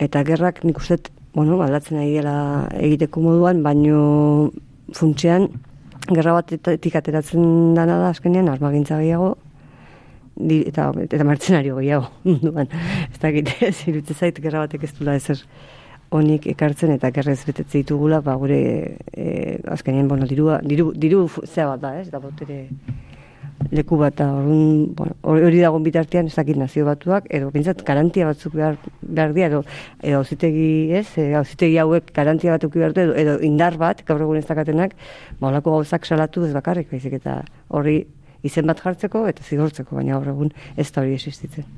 Eta 0.00 0.22
gerrak 0.24 0.62
nik 0.64 0.80
uste, 0.80 0.96
bueno, 1.34 1.60
aldatzen 1.60 2.00
ari 2.00 2.16
dela 2.16 2.68
egiteko 2.80 3.20
moduan, 3.20 3.62
baino 3.62 4.50
funtzean, 4.96 5.50
gerra 6.08 6.32
bat 6.38 6.52
ateratzen 6.52 7.74
dana 7.76 7.98
da 8.00 8.08
azkenean 8.14 8.48
armagintza 8.48 8.98
gehiago 8.98 9.34
di, 10.36 10.62
eta, 10.66 10.90
eta 11.04 11.24
martzenario 11.24 11.76
gehiago 11.76 12.08
munduan. 12.24 12.70
ez 13.10 13.20
dakit, 13.20 13.52
ez 13.68 13.76
irutze 13.88 14.14
zait 14.14 14.40
gerra 14.40 14.64
batek 14.66 14.88
ez 14.88 14.94
dula 14.98 15.16
ezer 15.20 15.42
honik 16.10 16.46
ekartzen 16.50 16.90
eta 16.96 17.10
gerra 17.14 17.32
ez 17.32 17.44
betetze 17.46 17.78
ditugula, 17.78 18.20
ba 18.20 18.34
gure 18.34 18.60
e, 19.14 19.58
azkenean, 19.70 20.08
bueno, 20.08 20.26
dirua, 20.26 20.58
diru, 20.64 20.90
diru 20.96 21.28
zea 21.44 21.68
bat 21.70 21.84
da, 21.84 21.94
ez, 22.00 22.08
da 22.10 22.18
botere 22.18 22.64
leku 23.70 23.96
bat 24.00 24.16
da, 24.16 24.26
bueno, 24.40 25.14
hori 25.22 25.60
dagoen 25.60 25.84
bitartean 25.84 26.30
ez 26.30 26.34
dakit 26.34 26.58
nazio 26.58 26.86
batuak, 26.88 27.26
edo 27.30 27.50
pintzat 27.54 27.82
garantia 27.86 28.26
batzuk 28.26 28.54
behar, 28.56 28.78
behar 29.02 29.34
dira, 29.36 29.50
edo, 29.50 29.60
edo 30.02 30.22
auzitegi, 30.22 30.70
ez, 30.96 31.06
auzitegi 31.38 31.76
hauek 31.82 32.10
garantia 32.16 32.56
batzuk 32.56 32.74
behar 32.78 32.96
edo, 32.96 33.14
edo 33.14 33.36
indar 33.46 33.76
bat, 33.80 34.02
gaur 34.08 34.24
egun 34.24 34.40
ez 34.40 34.46
dakatenak, 34.48 34.96
ba, 35.38 35.50
olako 35.52 35.76
gauzak 35.78 36.08
salatu 36.08 36.46
ez 36.48 36.54
bakarrik, 36.56 36.90
baizik 36.90 37.18
eta 37.20 37.40
horri 37.68 38.00
izen 38.46 38.66
bat 38.70 38.80
jartzeko 38.80 39.26
eta 39.28 39.44
zigortzeko, 39.44 40.00
baina 40.00 40.16
gaur 40.16 40.32
egun 40.34 40.54
ez 40.76 40.88
da 40.90 41.04
hori 41.04 41.14
existitzen. 41.18 41.68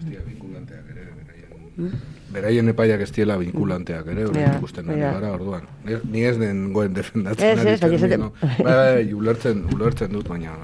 Estia 0.00 0.24
vinkulanteak 0.26 0.90
ere, 0.92 1.06
beraien. 1.14 1.70
Hmm? 1.76 2.02
Beraien 2.34 2.70
epaiak 2.72 3.06
ez 3.06 3.10
diela 3.14 3.38
vinkulanteak 3.38 4.12
ere, 4.12 4.26
hori 4.28 4.42
ja, 4.42 4.52
ikusten 4.58 4.90
ja. 4.96 5.14
gara, 5.16 5.32
orduan. 5.38 5.70
Ni 5.86 6.26
ez 6.26 6.36
den 6.40 6.68
goen 6.74 6.94
defendatzen. 6.94 7.64
Ez, 7.64 7.76
ez, 7.76 7.80
baina 7.80 8.06
ez, 8.06 8.20
no? 8.20 8.30
bai, 8.42 8.74
bai, 8.74 9.08
ulertzen, 9.14 9.64
ulertzen 9.74 10.14
dut, 10.14 10.28
baina 10.28 10.58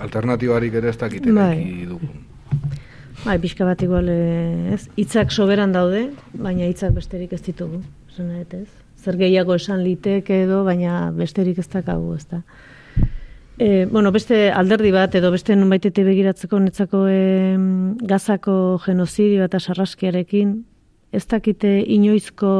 alternatibarik 0.00 0.74
ere 0.80 0.90
ez 0.90 0.98
dakiten 0.98 1.34
bai. 1.34 1.86
dugu. 1.88 2.08
Bai, 3.24 3.36
pixka 3.38 3.66
bat 3.68 3.82
igual, 3.84 4.08
eh, 4.08 4.74
ez, 4.74 4.86
hitzak 4.96 5.32
soberan 5.32 5.72
daude, 5.72 6.06
baina 6.32 6.64
hitzak 6.64 6.94
besterik 6.96 7.34
ez 7.36 7.42
ditugu, 7.44 7.82
zena 8.16 8.40
ez. 8.40 8.68
Zer 8.96 9.16
gehiago 9.16 9.54
esan 9.54 9.82
litek 9.84 10.30
edo, 10.30 10.64
baina 10.64 11.10
besterik 11.12 11.58
ez 11.58 11.68
dakagu, 11.68 12.14
ez 12.16 12.26
da. 12.28 12.42
E, 13.60 13.84
bueno, 13.86 14.10
beste 14.12 14.50
alderdi 14.56 14.90
bat, 14.90 15.14
edo 15.14 15.30
beste 15.30 15.56
nunbaitete 15.56 16.04
begiratzeko 16.04 16.58
netzako 16.64 17.04
e, 17.12 17.20
gazako 18.08 18.54
genozidio 18.86 19.44
eta 19.44 19.60
sarraskiarekin, 19.60 20.54
ez 21.12 21.26
dakite 21.28 21.74
inoizko 21.84 22.52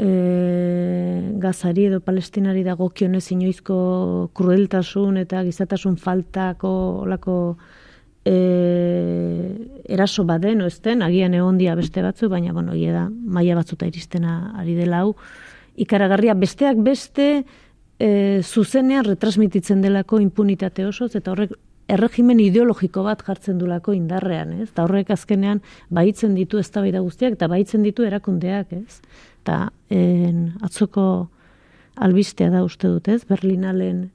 e, 0.00 1.36
gazari 1.42 1.84
edo 1.90 2.00
palestinari 2.00 2.64
dago 2.64 2.88
kionez 2.88 3.26
inoizko 3.34 4.30
krueltasun 4.36 5.20
eta 5.20 5.44
gizatasun 5.44 5.98
faltako 6.00 6.72
olako 7.04 7.36
e, 8.24 8.36
eraso 9.92 10.24
baden, 10.24 10.64
oezten, 10.64 11.04
agian 11.04 11.36
egon 11.36 11.58
dia 11.60 11.76
beste 11.76 12.02
batzu, 12.04 12.30
baina, 12.32 12.54
bueno, 12.56 12.74
ia 12.76 12.94
da, 12.96 13.06
maia 13.10 13.56
batzuta 13.58 13.88
iristena 13.90 14.54
ari 14.60 14.76
dela 14.78 15.04
hau, 15.04 15.16
ikaragarria 15.80 16.34
besteak 16.34 16.80
beste 16.84 17.30
e, 17.98 18.10
zuzenean 18.42 19.04
retransmititzen 19.04 19.82
delako 19.84 20.20
impunitate 20.24 20.86
osoz, 20.88 21.12
eta 21.16 21.34
horrek 21.34 21.56
erregimen 21.90 22.38
ideologiko 22.38 23.02
bat 23.02 23.22
jartzen 23.26 23.58
dulako 23.58 23.92
indarrean, 23.96 24.52
ez? 24.62 24.68
Eta 24.70 24.84
horrek 24.86 25.10
azkenean 25.10 25.58
baitzen 25.90 26.36
ditu 26.38 26.60
eztabaida 26.62 27.02
guztiak 27.02 27.34
eta 27.34 27.48
baitzen 27.50 27.82
ditu 27.82 28.06
erakundeak, 28.06 28.72
ez? 28.78 29.00
Eta 29.40 29.70
en, 29.90 30.52
atzoko 30.62 31.04
albistea 31.96 32.50
da 32.50 32.64
uste 32.64 32.88
dut, 32.88 33.08
ez? 33.08 33.24
Berlinalen 33.28 34.10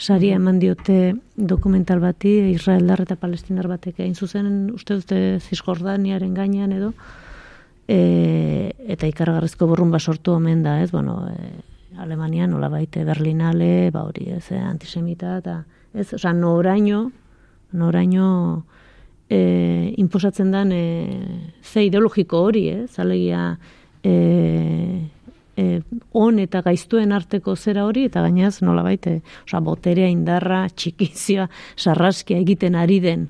saria 0.00 0.36
eman 0.36 0.58
diote 0.58 1.14
dokumental 1.36 2.00
bati, 2.00 2.32
Israeldar 2.54 3.02
eta 3.04 3.18
Palestinar 3.20 3.68
batek 3.68 4.00
egin 4.00 4.14
zuzen, 4.16 4.70
uste 4.74 4.96
dute 5.02 5.18
Zisjordaniaren 5.44 6.32
gainean 6.34 6.72
edo, 6.72 6.94
e, 7.84 8.72
eta 8.88 9.08
ikaragarrizko 9.10 9.68
burrun 9.68 9.92
sortu 9.98 10.32
omen 10.32 10.62
da, 10.62 10.80
ez? 10.82 10.90
Bueno, 10.90 11.28
e, 11.28 11.50
Alemania 11.98 12.46
nola 12.46 12.68
baite 12.68 13.04
Berlinale, 13.04 13.90
ba 13.90 14.04
hori, 14.04 14.30
ez, 14.30 14.50
eh, 14.52 14.58
antisemita, 14.58 15.36
eta, 15.38 15.64
ez, 15.92 16.14
oza, 16.14 16.32
noraino, 16.32 17.10
noraino, 17.72 18.64
e, 19.28 19.92
inposatzen 19.98 20.50
den, 20.50 20.72
e, 20.72 20.82
ze 21.62 21.84
ideologiko 21.84 22.40
hori, 22.40 22.68
ez, 22.68 22.98
alegia, 22.98 23.58
e, 24.02 24.14
e, 25.56 25.66
on 26.12 26.38
eta 26.38 26.62
gaiztuen 26.62 27.12
arteko 27.12 27.56
zera 27.56 27.84
hori, 27.86 28.06
eta 28.08 28.22
gainaz 28.24 28.60
nola 28.62 28.82
baite, 28.86 29.20
oza, 29.44 29.60
boterea 29.64 30.08
indarra, 30.08 30.66
txikizia, 30.68 31.48
sarraskia 31.76 32.40
egiten 32.40 32.78
ari 32.78 33.00
den 33.04 33.28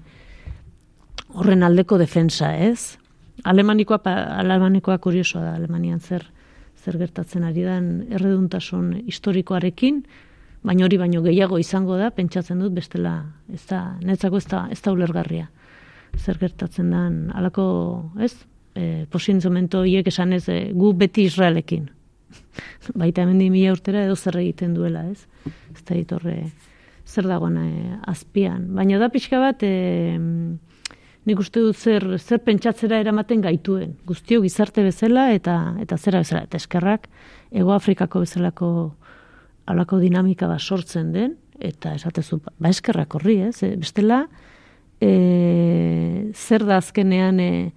horren 1.34 1.62
aldeko 1.62 1.98
defensa, 1.98 2.54
ez? 2.56 2.96
Alemanikoa, 3.44 4.00
alemanikoa 4.40 4.98
kuriosoa 4.98 5.44
da, 5.44 5.54
Alemanian 5.56 6.00
zer, 6.00 6.26
zer 6.76 6.98
gertatzen 7.00 7.44
ari 7.46 7.64
den 7.64 7.90
erreduntasun 8.10 8.92
historikoarekin, 9.06 10.02
baina 10.66 10.84
hori 10.84 10.98
baino 11.00 11.22
gehiago 11.24 11.58
izango 11.60 11.96
da, 11.96 12.10
pentsatzen 12.12 12.60
dut 12.60 12.74
bestela, 12.76 13.14
ez 13.52 13.62
da, 13.70 13.96
netzako 14.04 14.40
ez 14.42 14.46
da, 14.50 14.66
ez 14.72 14.80
da 14.84 14.92
ulergarria. 14.92 15.48
Zer 16.18 16.40
gertatzen 16.40 16.90
den, 16.92 17.20
alako, 17.36 17.64
ez? 18.20 18.34
E, 18.74 19.06
posintzomentu 19.10 19.84
hiek 19.84 20.10
esan 20.10 20.32
ez, 20.36 20.46
e, 20.48 20.72
gu 20.72 20.92
beti 20.96 21.26
Israelekin. 21.28 21.88
Baita 23.00 23.22
hemen 23.22 23.40
mila 23.52 23.74
urtera 23.74 24.04
edo 24.04 24.16
zer 24.16 24.40
egiten 24.42 24.74
duela, 24.74 25.06
ez? 25.10 25.26
Ez 25.74 25.84
da 25.84 25.94
ditorre 25.94 26.50
zer 27.10 27.26
dagoen 27.26 27.58
e, 27.58 27.70
azpian. 28.10 28.68
Baina 28.76 29.00
da 29.00 29.10
pixka 29.10 29.40
bat, 29.42 29.62
e, 29.66 30.06
nik 31.26 31.42
uste 31.42 31.62
dut 31.64 31.76
zer, 31.76 32.06
zer 32.18 32.40
pentsatzera 32.46 33.00
eramaten 33.02 33.42
gaituen. 33.44 33.96
Guztio 34.06 34.40
gizarte 34.44 34.84
bezala 34.86 35.30
eta 35.34 35.56
eta 35.82 35.98
zera 35.98 36.22
bezala. 36.24 36.46
Eta 36.48 36.60
eskerrak, 36.60 37.08
Ego 37.50 37.74
Afrikako 37.74 38.22
bezalako 38.22 38.70
alako 39.70 39.98
dinamika 40.02 40.48
bat 40.50 40.62
sortzen 40.62 41.12
den, 41.14 41.36
eta 41.60 41.94
esatezu, 41.94 42.40
ba 42.58 42.70
eskerrak 42.70 43.14
horri, 43.14 43.40
ez? 43.50 43.62
E, 43.66 43.74
bestela, 43.80 44.24
e, 45.02 46.30
zer 46.34 46.64
da 46.66 46.78
azkenean, 46.80 47.40
e, 47.40 47.72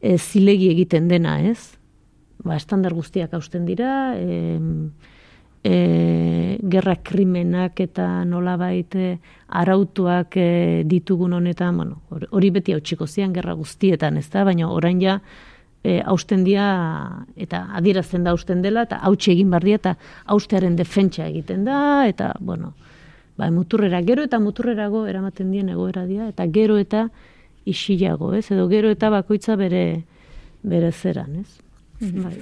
e, 0.00 0.16
zilegi 0.18 0.70
egiten 0.72 1.08
dena, 1.08 1.40
ez? 1.42 1.76
Ba, 2.44 2.56
estandar 2.56 2.94
guztiak 2.94 3.34
hausten 3.34 3.66
dira, 3.66 4.14
e, 4.16 4.60
e, 5.64 5.76
gerra 6.70 6.96
krimenak 7.02 7.80
eta 7.80 8.24
nola 8.24 8.56
baite 8.60 9.18
arautuak 9.48 10.36
e, 10.36 10.48
ditugun 10.86 11.34
honetan, 11.40 11.76
bueno, 11.76 12.02
hori 12.30 12.50
beti 12.54 12.74
hau 12.74 12.80
txiko 12.80 13.06
zian 13.06 13.34
gerra 13.34 13.54
guztietan, 13.58 14.18
ez 14.18 14.28
da? 14.30 14.44
Baina 14.46 14.70
orain 14.70 15.02
ja, 15.02 15.18
e, 15.82 15.98
hausten 16.04 16.44
dira 16.46 16.66
eta 17.36 17.64
adierazten 17.78 18.24
da 18.26 18.34
hausten 18.34 18.62
dela 18.62 18.84
eta 18.88 19.00
hautsi 19.08 19.32
egin 19.34 19.50
bardia 19.50 19.78
eta 19.80 19.94
haustearen 20.26 20.76
defentsa 20.76 21.26
egiten 21.28 21.64
da 21.68 21.80
eta 22.08 22.32
bueno 22.40 22.74
ba, 23.38 23.50
muturrera 23.54 24.02
gero 24.02 24.24
eta 24.26 24.40
muturrerago 24.42 25.06
eramaten 25.06 25.52
dien 25.54 25.68
egoera 25.74 26.04
dira 26.06 26.28
eta 26.28 26.46
gero 26.52 26.78
eta 26.78 27.08
isilago, 27.64 28.32
ez? 28.34 28.50
Edo 28.50 28.68
gero 28.68 28.90
eta 28.90 29.10
bakoitza 29.10 29.56
bere 29.56 30.04
bere 30.62 30.92
zeran, 30.92 31.36
ez? 31.36 31.58
Mhm. 32.00 32.22
Bai. 32.22 32.36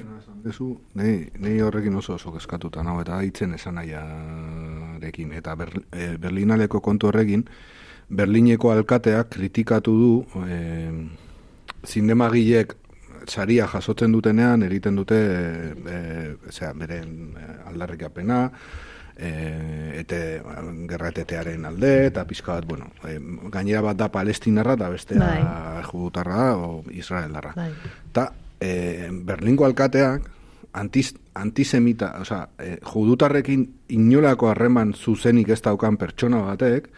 Ezu, 0.46 0.76
nei, 0.94 1.58
horrekin 1.64 1.94
oso 1.96 2.14
oso 2.14 2.32
keskatuta 2.34 2.82
nago, 2.84 3.00
eta 3.02 3.18
hitzen 3.24 3.54
esan 3.56 3.80
nahiarekin, 3.80 5.32
eta 5.32 5.54
ber, 5.58 5.72
e, 5.90 6.16
Berlinaleko 6.22 6.80
kontu 6.80 7.08
horrekin, 7.08 7.46
Berlineko 8.08 8.70
alkateak 8.70 9.32
kritikatu 9.34 9.94
du 9.98 10.10
e, 10.46 10.58
zindemagilek 11.86 12.76
saria 13.26 13.66
jasotzen 13.66 14.12
dutenean, 14.14 14.62
egiten 14.62 15.00
dute 15.00 15.16
e, 15.16 15.96
e, 15.96 16.72
beren 16.78 17.16
e, 17.34 17.48
aldarrikapena, 17.72 18.44
e, 19.16 20.00
ete, 20.00 20.20
gerratetearen 20.88 21.64
alde, 21.64 21.92
eta 22.10 22.24
pizka 22.28 22.54
bat, 22.58 22.66
bueno, 22.68 22.90
e, 23.04 23.16
gainera 23.52 23.82
bat 23.88 23.98
da 23.98 24.10
palestinarra, 24.12 24.76
eta 24.76 24.90
bestea 24.92 25.20
Bai. 25.20 25.84
judutarra 25.90 26.36
da, 26.36 26.56
o 26.56 26.82
israeldarra. 26.90 27.52
Bai. 27.56 27.70
Eta 28.10 28.28
e, 28.60 29.08
Berlingo 29.10 29.64
alkateak, 29.64 30.28
antiz, 30.76 31.14
antisemita, 31.34 32.12
oza, 32.20 32.48
e, 32.58 32.76
judutarrekin 32.84 33.66
inolako 33.96 34.50
harreman 34.52 34.94
zuzenik 34.94 35.48
ez 35.48 35.62
daukan 35.64 35.96
pertsona 35.96 36.42
batek, 36.50 36.90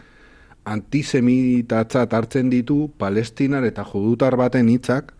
antisemitatzat 0.69 2.13
hartzen 2.13 2.49
ditu 2.51 2.89
palestinar 2.99 3.63
eta 3.65 3.85
judutar 3.87 4.35
baten 4.37 4.69
hitzak, 4.69 5.13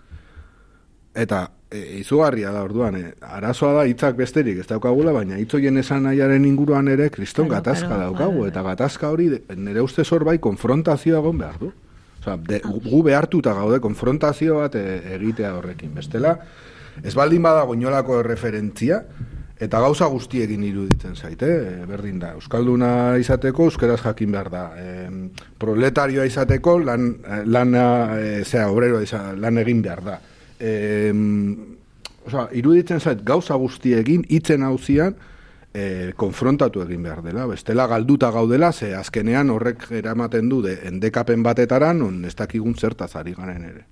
eta 1.16 1.48
e, 1.72 2.00
izugarria 2.00 2.52
da 2.52 2.64
orduan, 2.64 2.96
e, 2.96 3.14
arazoa 3.22 3.74
da 3.80 3.86
hitzak 3.90 4.18
besterik 4.18 4.60
ez 4.64 4.68
daukagula, 4.68 5.14
baina 5.16 5.38
hitz 5.40 5.54
horien 5.54 5.78
esan 5.78 6.04
nahiaren 6.08 6.46
inguruan 6.46 6.88
ere 6.88 7.10
kriston 7.10 7.48
Claro, 7.48 7.62
gatazka 7.62 7.88
claro, 7.88 8.10
daukagu, 8.10 8.42
bai, 8.44 8.50
eta 8.54 8.66
gatazka 8.66 9.12
hori 9.14 9.30
nire 9.56 9.86
ustez 9.86 10.08
hor 10.12 10.26
bai 10.28 10.40
konfrontazioa 10.40 11.20
egon 11.24 11.38
behar 11.38 11.60
du. 11.62 11.72
Osa, 12.20 12.36
de, 12.36 12.60
gu 12.64 13.04
behartuta 13.04 13.54
gaude 13.56 13.80
konfrontazio 13.80 14.60
bat 14.60 14.76
e, 14.76 14.86
egitea 15.16 15.54
horrekin. 15.56 15.94
Bestela, 15.96 16.36
ez 17.04 17.16
baldin 17.16 17.44
badago 17.46 17.78
inolako 17.78 18.24
referentzia, 18.26 19.04
eta 19.60 19.80
gauza 19.84 20.08
guztiekin 20.08 20.64
iruditzen 20.64 21.16
zaite, 21.16 21.48
e, 21.48 21.86
berdin 21.88 22.20
da. 22.20 22.34
Euskalduna 22.40 22.92
izateko, 23.20 23.68
euskeraz 23.68 24.00
jakin 24.02 24.32
behar 24.36 24.50
da. 24.52 24.64
E, 24.80 25.08
proletarioa 25.60 26.26
izateko, 26.28 26.78
lan, 26.80 27.10
eh, 27.24 27.42
lana, 27.46 27.86
e, 28.18 28.44
zera, 28.46 28.70
obreroa 28.72 29.04
iza, 29.04 29.22
lan 29.36 29.60
egin 29.60 29.82
behar 29.84 30.04
da. 30.06 30.20
E, 30.60 31.14
Osa, 32.30 32.48
iruditzen 32.54 33.00
zait 33.00 33.22
gauza 33.26 33.56
guztiekin 33.58 34.26
hitzen 34.30 34.64
hauzian 34.68 35.16
e, 35.74 36.12
konfrontatu 36.20 36.84
egin 36.84 37.06
behar 37.08 37.24
dela. 37.26 37.48
Bestela 37.50 37.88
galduta 37.88 38.32
gaudela, 38.36 38.72
ze 38.74 38.94
azkenean 38.96 39.50
horrek 39.50 39.88
eramaten 40.02 40.50
du 40.50 40.62
de 40.62 40.76
endekapen 40.90 41.44
batetara 41.44 41.94
non 41.94 42.26
ez 42.26 42.36
dakigun 42.36 42.76
zertaz 42.76 43.16
ari 43.16 43.34
garen 43.38 43.66
ere. 43.72 43.86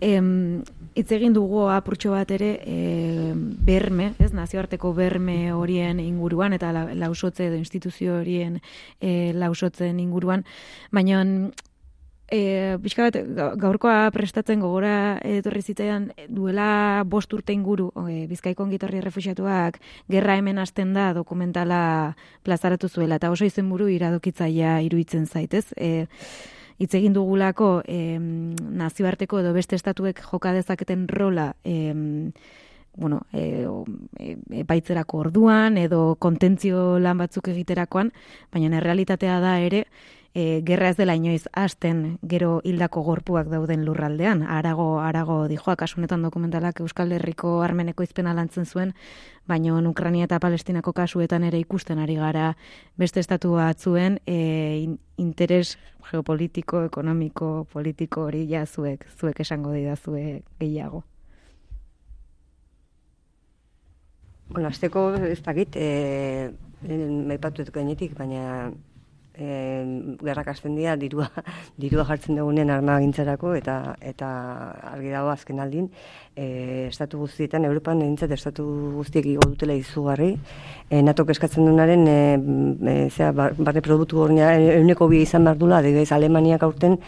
Em, 0.00 0.62
hitz 0.94 1.08
egin 1.10 1.32
dugu 1.34 1.64
apurtxo 1.74 2.12
bat 2.14 2.30
ere 2.30 2.52
e, 2.62 3.32
berme, 3.34 4.12
ez 4.22 4.30
nazioarteko 4.32 4.92
berme 4.94 5.52
horien 5.52 5.98
inguruan 5.98 6.54
eta 6.54 6.70
la, 6.72 6.84
lausotze 6.94 7.48
edo 7.48 7.58
instituzio 7.58 8.20
horien 8.20 8.60
e, 9.00 9.32
lausotzen 9.34 9.98
inguruan, 9.98 10.44
baina 10.94 11.24
e, 12.30 12.78
pixka 12.82 13.08
bat 13.10 13.16
ga- 13.36 13.52
gaurkoa 13.60 14.10
prestatzen 14.14 14.60
gogora 14.60 15.18
etorri 15.24 15.62
zitzaidan 15.62 16.10
duela 16.28 17.02
bost 17.06 17.32
urte 17.32 17.52
inguru 17.52 17.90
e, 18.08 18.26
Bizkaiko 18.30 18.64
ongitorri 18.64 19.00
refuxiatuak 19.04 19.78
gerra 20.10 20.36
hemen 20.40 20.58
hasten 20.58 20.94
da 20.94 21.12
dokumentala 21.14 22.16
plazaratu 22.42 22.88
zuela 22.88 23.16
eta 23.20 23.30
oso 23.30 23.44
izenburu 23.44 23.88
iradokitzaia 23.92 24.80
iruditzen 24.86 25.26
zaitez. 25.26 25.66
E, 25.76 26.06
hitz 26.78 26.94
egin 26.98 27.12
dugulako 27.14 27.82
em, 27.86 28.54
nazioarteko 28.58 29.38
edo 29.44 29.52
beste 29.54 29.76
estatuek 29.76 30.20
joka 30.32 30.52
dezaketen 30.52 31.06
rola 31.08 31.54
em, 31.62 32.32
bueno, 32.96 33.22
e, 33.32 33.66
e, 34.18 34.36
epaitzerako 34.64 35.18
orduan 35.26 35.78
edo 35.78 36.16
kontentzio 36.18 36.98
lan 36.98 37.18
batzuk 37.18 37.48
egiterakoan, 37.52 38.10
baina 38.52 38.76
errealitatea 38.78 39.38
da 39.42 39.58
ere 39.60 39.84
e, 40.34 40.62
gerra 40.66 40.88
ez 40.90 40.96
dela 40.96 41.14
inoiz 41.14 41.44
hasten 41.52 42.18
gero 42.26 42.60
hildako 42.64 43.02
gorpuak 43.06 43.48
dauden 43.48 43.84
lurraldean. 43.86 44.42
Arago, 44.42 44.98
arago 45.00 45.46
dijoa, 45.48 45.76
kasunetan 45.76 46.22
dokumentalak 46.22 46.80
Euskal 46.80 47.12
Herriko 47.12 47.60
armeneko 47.62 48.02
izpena 48.02 48.34
lantzen 48.34 48.66
zuen, 48.66 48.94
baina 49.46 49.78
Ukrania 49.88 50.24
eta 50.24 50.40
Palestinako 50.40 50.92
kasuetan 50.92 51.44
ere 51.44 51.58
ikusten 51.58 51.98
ari 51.98 52.16
gara 52.16 52.56
beste 52.96 53.20
estatu 53.20 53.52
batzuen 53.54 54.18
e, 54.26 54.80
in- 54.82 54.98
interes 55.16 55.78
geopolitiko, 56.10 56.82
ekonomiko, 56.84 57.66
politiko 57.72 58.24
hori 58.28 58.46
ja 58.50 58.66
zuek, 58.66 59.06
zuek 59.18 59.40
esango 59.40 59.72
didazue 59.72 60.42
gehiago. 60.60 61.04
Bueno, 64.48 64.68
azteko 64.68 65.14
ez 65.16 65.40
dakit, 65.42 65.76
e, 65.76 66.50
maipatu 67.28 67.62
ez 67.62 67.70
gainetik, 67.72 68.12
baina 68.18 68.70
e, 69.38 70.16
gerrak 70.22 70.48
hasten 70.48 70.76
dira 70.76 70.96
dirua, 70.96 71.28
dirua 71.82 72.04
jartzen 72.08 72.38
dugunean 72.38 72.70
armagintzarako 72.70 73.54
eta 73.58 73.96
eta 74.00 74.28
argi 74.92 75.10
dago 75.14 75.30
azken 75.32 75.60
aldin 75.60 75.88
e, 76.36 76.88
estatu 76.88 77.18
guztietan, 77.24 77.64
Europan 77.64 77.98
nintzat 78.02 78.30
estatu 78.36 78.66
guztiek 78.96 79.26
igo 79.34 79.48
dutela 79.50 79.74
izugarri 79.78 80.34
e, 80.90 81.02
natok 81.02 81.34
eskatzen 81.34 81.66
duenaren 81.66 82.06
e, 82.08 82.18
e, 82.94 82.96
zera, 83.10 83.32
bar- 83.32 83.56
barne 83.58 83.82
produktu 83.82 84.22
gornea 84.22 84.54
euneko 84.78 85.08
bi 85.08 85.22
izan 85.22 85.44
behar 85.44 85.58
dula, 85.58 85.78
adibidez 85.82 86.12
Alemaniak 86.12 86.62
aurten 86.62 86.98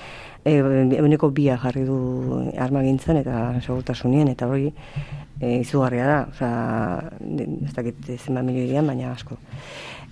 e, 0.45 0.59
euneko 1.01 1.31
bia 1.31 1.59
jarri 1.63 1.85
du 1.87 1.99
armagintzan 2.59 3.23
eta 3.23 3.47
segurtasunien 3.63 4.29
eta 4.35 4.49
hori 4.51 4.73
e, 5.41 5.59
izugarria 5.61 6.07
da, 6.07 6.21
osea, 6.31 6.53
ez 7.69 7.75
dakit 7.77 8.11
zenbat 8.19 8.47
milioi 8.47 8.83
baina 8.87 9.13
asko. 9.13 9.39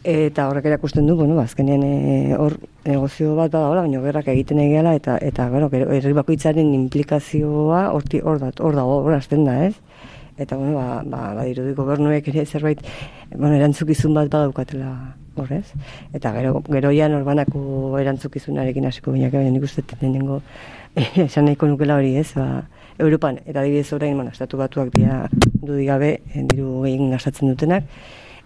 Eta 0.04 0.50
horrek 0.50 0.66
erakusten 0.68 1.06
du, 1.08 1.14
bueno, 1.16 1.38
azkenean 1.40 1.82
e, 1.82 2.36
hor 2.36 2.58
negozio 2.84 3.30
bat 3.38 3.48
badagoela, 3.48 3.86
baina 3.86 4.02
gerrak 4.04 4.26
egiten 4.28 4.58
egiala 4.60 4.92
eta 4.98 5.14
eta 5.16 5.46
gero, 5.48 5.70
herri 5.72 6.12
bakoitzaren 6.18 6.74
implikazioa 6.76 7.86
horti 7.96 8.20
hor 8.20 8.42
da, 8.42 8.50
hor 8.60 8.76
dago, 8.76 8.98
hor 9.00 9.14
hasten 9.16 9.46
da, 9.48 9.54
ez? 9.64 9.72
Eta 10.36 10.58
bueno, 10.60 10.74
ba 10.76 11.00
ba 11.08 11.32
badirudi 11.38 11.72
gobernuek 11.78 12.28
ere 12.28 12.44
zerbait 12.44 12.82
bueno, 13.32 13.54
erantzukizun 13.56 14.12
bat 14.12 14.28
badaukatela 14.28 14.90
hor, 15.40 15.52
ez? 15.56 15.72
Eta 16.12 16.34
gero 16.36 16.60
gero 16.68 16.90
ja 16.92 17.08
norbanako 17.08 17.96
erantzukizunarekin 18.02 18.84
hasiko 18.90 19.14
binaka, 19.14 19.38
baina 19.38 19.54
nik 19.56 19.64
uste 19.64 19.86
lehenengo 20.02 20.42
esan 21.24 21.48
nahiko 21.48 21.70
nukela 21.70 21.96
hori, 21.96 22.12
ez? 22.20 22.34
Ba, 22.36 22.66
Europan, 22.98 23.40
eta 23.46 23.62
adibidez 23.62 23.88
orain, 23.96 24.20
bueno, 24.20 24.36
estatu 24.36 24.60
batuak 24.60 24.92
dira 24.92 25.30
dudik 25.32 25.88
gabe, 25.88 26.12
diru 26.52 26.82
gehien 26.84 27.08
gastatzen 27.10 27.48
dutenak, 27.48 27.88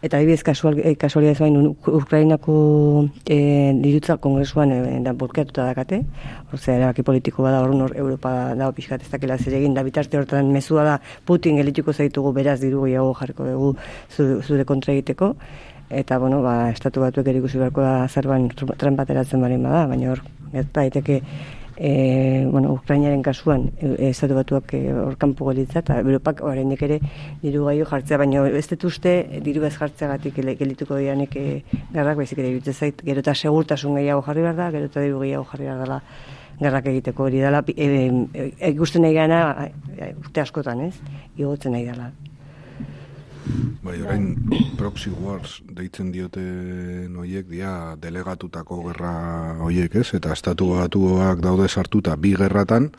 eta 0.02 0.16
adibidez 0.16 0.42
kasual, 0.46 0.78
eh, 0.78 0.94
kasualia 0.96 1.32
ez 1.32 1.38
bain 1.40 1.56
Uk- 1.72 1.88
Ukrainako 2.02 3.08
eh, 3.26 3.72
dirutza 3.82 4.16
kongresuan 4.18 4.70
eh, 4.72 5.00
da 5.02 5.12
bolkeatuta 5.12 5.64
dakate, 5.66 6.04
Osea, 6.52 6.76
erabaki 6.76 7.02
politiko 7.02 7.42
bada 7.42 7.60
hor 7.64 7.92
Europa 7.96 8.54
da 8.54 8.70
pixkat 8.72 9.02
ez 9.02 9.10
dakela 9.10 9.38
zer 9.38 9.54
egin 9.58 9.74
da 9.74 9.82
bitarte 9.82 10.16
hortan 10.18 10.52
mezua 10.52 10.84
da 10.84 11.00
Putin 11.24 11.56
gelituko 11.56 11.92
zaitugu 11.92 12.32
beraz 12.32 12.60
diru 12.60 12.84
gehiago 12.86 13.14
jarriko 13.18 13.44
dugu 13.44 13.74
zu- 14.14 14.40
zure 14.42 14.64
kontra 14.64 14.92
egiteko. 14.94 15.34
Eta 15.90 16.18
bueno, 16.18 16.42
ba, 16.42 16.70
estatu 16.70 17.00
batuek 17.00 17.26
ere 17.26 17.38
ikusi 17.38 17.56
beharko 17.58 17.80
da 17.80 18.06
zerban 18.08 18.50
tren 18.76 18.94
bateratzen 18.96 19.40
baren 19.40 19.62
bada, 19.62 19.86
baina 19.88 20.10
hor 20.12 20.20
gerta 20.52 20.82
daiteke 20.82 21.22
e, 21.78 22.46
bueno, 22.50 22.72
Ukrainaren 22.72 23.22
kasuan 23.22 23.70
e, 23.80 24.10
estatu 24.10 24.34
batuak 24.34 24.74
e, 24.74 24.92
hor 24.92 25.16
kanpo 25.16 25.46
gelitza 25.48 25.78
eta 25.80 25.98
Europak 26.00 26.42
oraindik 26.42 26.82
ere 26.82 26.98
diru 27.42 27.64
gaio 27.66 27.86
jartzea, 27.86 28.18
baina 28.18 28.46
ez 28.48 28.66
dut 28.68 29.06
e, 29.06 29.40
diru 29.44 29.64
ez 29.64 29.74
jartzeagatik 29.78 30.34
gelituko 30.58 30.96
dianek 30.96 31.36
e, 31.36 31.62
garrak 31.94 32.16
baizik 32.16 32.38
ere 32.38 32.50
iruditzen 32.50 32.74
zait, 32.74 33.02
gero 33.04 33.20
eta 33.20 33.34
segurtasun 33.34 33.94
gehiago 33.94 34.22
jarri 34.26 34.42
behar 34.42 34.56
da, 34.56 34.70
gero 34.74 34.90
eta 34.90 35.00
diru 35.00 35.20
gehiago 35.20 35.46
jarri 35.52 35.64
behar 35.70 35.84
dela 35.86 36.02
garrak 36.60 36.86
egiteko 36.90 37.28
hori 37.28 37.38
dela, 37.38 37.62
pi- 37.62 37.76
e, 37.78 37.86
e, 38.34 38.52
e, 38.58 38.70
ikusten 38.74 39.02
nahi 39.02 39.14
gana 39.14 39.42
a- 39.52 39.68
urte 40.18 40.40
askotan, 40.42 40.80
ez? 40.88 40.96
Igotzen 41.38 41.72
nahi 41.72 41.84
dela. 41.86 42.10
Bai, 43.82 44.00
orain 44.02 44.34
proxy 44.76 45.10
wars 45.10 45.60
deitzen 45.76 46.10
diote 46.12 46.42
noiek 47.08 47.48
dia 47.48 47.94
delegatutako 48.00 48.82
gerra 48.88 49.12
hoiek, 49.64 49.94
ez? 50.02 50.10
Eta 50.18 50.34
estatu 50.36 50.72
batuak 50.74 51.40
daude 51.44 51.68
sartuta 51.68 52.16
bi 52.16 52.34
gerratan 52.36 52.90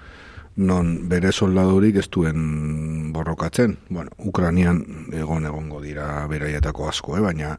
non 0.59 1.07
bere 1.07 1.31
soldadurik 1.31 1.95
ez 2.01 2.09
duen 2.11 3.13
borrokatzen. 3.13 3.77
Bueno, 3.89 4.11
Ukranian 4.17 4.81
egon 5.15 5.45
egongo 5.47 5.79
dira 5.81 6.25
beraietako 6.27 6.89
asko, 6.89 7.15
eh? 7.17 7.21
baina 7.23 7.55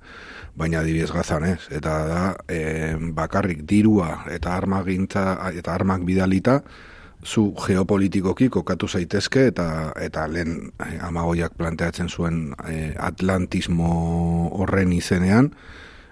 baina 0.57 0.82
adibidez 0.82 1.11
gazan, 1.14 1.47
ez? 1.49 1.61
Eta 1.70 1.97
da 2.11 2.22
eh, 2.49 2.97
bakarrik 2.99 3.64
dirua 3.64 4.26
eta 4.28 4.57
armagintza 4.57 5.38
eta 5.55 5.74
armak 5.74 6.05
bidalita 6.05 6.61
zu 7.25 7.55
geopolitikoki 7.66 8.49
kokatu 8.49 8.89
zaitezke 8.89 9.47
eta 9.47 9.93
eta 10.01 10.27
lehen 10.29 10.73
eh, 10.81 10.99
amagoiak 11.05 11.53
planteatzen 11.57 12.09
zuen 12.09 12.55
eh, 12.68 12.95
atlantismo 12.99 13.93
horren 14.57 14.93
izenean 14.93 15.53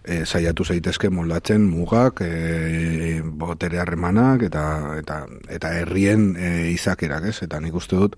eh, 0.09 0.25
saiatu 0.25 0.65
zaitezke 0.65 1.11
moldatzen 1.11 1.67
mugak, 1.69 2.23
eh, 2.25 3.21
botere 3.23 3.81
harremanak 3.83 4.47
eta, 4.49 4.65
eta, 4.99 5.23
eta 5.53 5.73
herrien 5.81 6.31
eh, 6.37 6.71
izakerak, 6.73 7.29
ez? 7.29 7.43
Eta 7.45 7.61
nik 7.61 7.77
uste 7.77 7.97
dut 7.97 8.17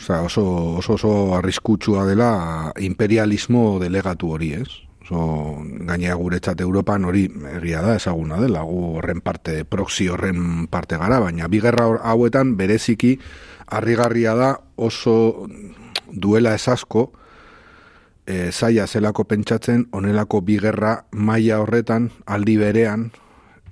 oso, 0.00 0.24
oso, 0.24 0.94
oso 0.94 1.12
arriskutsua 1.36 2.06
dela 2.08 2.72
imperialismo 2.80 3.78
delegatu 3.82 4.32
hori, 4.34 4.54
ez? 4.62 4.68
Oso, 5.04 5.60
gainea 5.84 6.14
guretzat 6.16 6.60
Europan 6.64 7.04
hori 7.04 7.26
egia 7.58 7.82
da 7.84 7.96
ezaguna 7.98 8.38
dela, 8.40 8.62
gu 8.64 8.96
horren 8.96 9.20
parte, 9.20 9.64
proxy 9.68 10.06
horren 10.08 10.66
parte 10.72 10.96
gara, 10.96 11.18
baina 11.20 11.48
bi 11.48 11.60
gerra 11.60 11.84
hor- 11.90 12.00
hauetan 12.00 12.54
bereziki 12.56 13.18
harrigarria 13.66 14.32
da 14.34 14.48
oso 14.76 15.46
duela 16.08 16.54
ez 16.54 16.68
asko 16.68 17.10
e, 18.26 18.50
zaila 18.52 18.86
zelako 18.86 19.24
pentsatzen 19.28 19.88
onelako 19.92 20.40
bigerra 20.40 21.04
maila 21.12 21.58
horretan 21.60 22.10
aldi 22.24 22.56
berean 22.56 23.10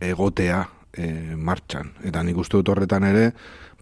egotea 0.00 0.66
e, 0.92 1.34
martxan. 1.36 1.94
Eta 2.04 2.22
nik 2.22 2.36
uste 2.36 2.58
dut 2.60 2.68
horretan 2.74 3.06
ere, 3.08 3.30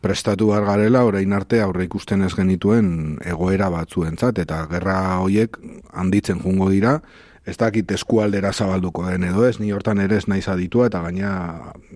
prestatu 0.01 0.53
behar 0.53 0.65
garela, 0.69 1.03
orain 1.05 1.33
arte 1.33 1.61
aurre 1.61 1.85
ikusten 1.89 2.23
ez 2.23 2.31
genituen 2.35 3.19
egoera 3.27 3.69
batzuentzat, 3.75 4.39
eta 4.39 4.63
gerra 4.71 5.19
hoiek 5.19 5.59
handitzen 5.93 6.39
jungo 6.41 6.71
dira, 6.71 7.01
ez 7.47 7.57
dakit 7.57 7.91
eskualdera 7.91 8.53
zabalduko 8.53 9.07
den 9.09 9.25
edo 9.25 9.47
ez, 9.49 9.59
ni 9.61 9.73
hortan 9.73 10.01
ere 10.01 10.19
ez 10.21 10.27
naiz 10.29 10.47
aditua, 10.49 10.89
eta 10.91 11.01
gaina 11.07 11.33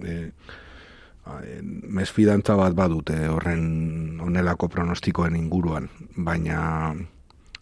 e, 0.03 0.31
mesfidantza 1.63 2.57
bat 2.57 2.75
badute 2.77 3.17
horren 3.29 4.21
onelako 4.25 4.69
pronostikoen 4.69 5.37
inguruan, 5.37 5.89
baina 6.17 6.95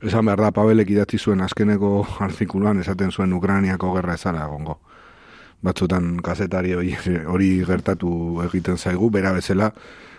esan 0.02 0.26
behar 0.26 0.46
da, 0.46 0.54
Pabelek 0.54 0.90
idatzi 0.90 1.18
zuen 1.18 1.42
azkeneko 1.42 2.06
artikuluan, 2.28 2.80
esaten 2.80 3.12
zuen 3.12 3.32
Ukraniako 3.32 3.94
gerra 3.98 4.18
ezara 4.18 4.46
gongo 4.46 4.80
batzutan 5.62 6.16
kazetari 6.26 6.74
hori, 6.74 6.96
hori 7.30 7.50
gertatu 7.66 8.10
egiten 8.48 8.78
zaigu, 8.78 9.10
bera 9.14 9.32
bezala, 9.32 9.70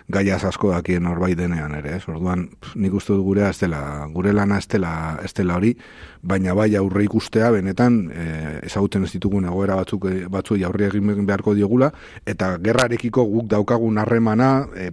gaiaz 0.09 0.43
asko 0.45 0.71
dakien 0.71 1.03
norbait 1.03 1.37
denean 1.37 1.75
ere, 1.75 1.97
ez? 1.97 2.03
Orduan, 2.07 2.49
nik 2.75 2.93
uste 2.93 3.13
dut 3.13 3.23
gurea 3.23 3.49
ez 3.49 3.59
dela, 3.59 4.07
gure 4.13 4.33
lana 4.33 4.59
ez 4.59 4.67
dela 4.67 5.55
hori, 5.55 5.75
baina 6.23 6.53
bai 6.55 6.71
aurre 6.79 7.03
ikustea 7.03 7.49
benetan 7.51 7.97
e, 8.15 8.25
ezagutzen 8.69 9.03
ez 9.03 9.11
ditugun 9.11 9.45
egoera 9.49 9.75
batzuk 9.81 10.07
eh, 10.07 10.15
batzu 10.31 10.55
aurre 10.63 10.87
egin 10.87 11.25
beharko 11.27 11.53
diogula 11.57 11.89
eta 12.25 12.53
gerrarekiko 12.63 13.25
guk 13.27 13.49
daukagun 13.51 13.99
harremana 13.99 14.49
e, 14.75 14.89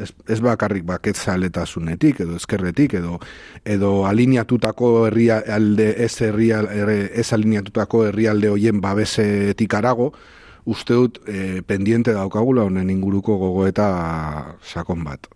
ez, 0.00 0.10
ez 0.28 0.40
bakarrik 0.40 0.86
baketzaletasunetik 0.88 2.24
edo 2.24 2.40
ezkerretik 2.40 2.96
edo 3.02 3.18
edo 3.64 3.92
alineatutako 4.08 4.92
herrialde 5.10 5.92
ez 6.06 6.14
herrial 6.24 6.70
ez 6.72 7.28
alineatutako 7.36 8.06
herrialde 8.08 8.54
hoien 8.54 8.80
babesetik 8.80 9.74
arago 9.76 10.14
uste 10.64 10.94
dut 10.94 11.20
e, 11.28 11.62
pendiente 11.66 12.12
daukagula 12.16 12.64
honen 12.68 12.90
inguruko 12.90 13.36
gogoeta 13.40 14.56
sakon 14.62 15.04
bat. 15.04 15.28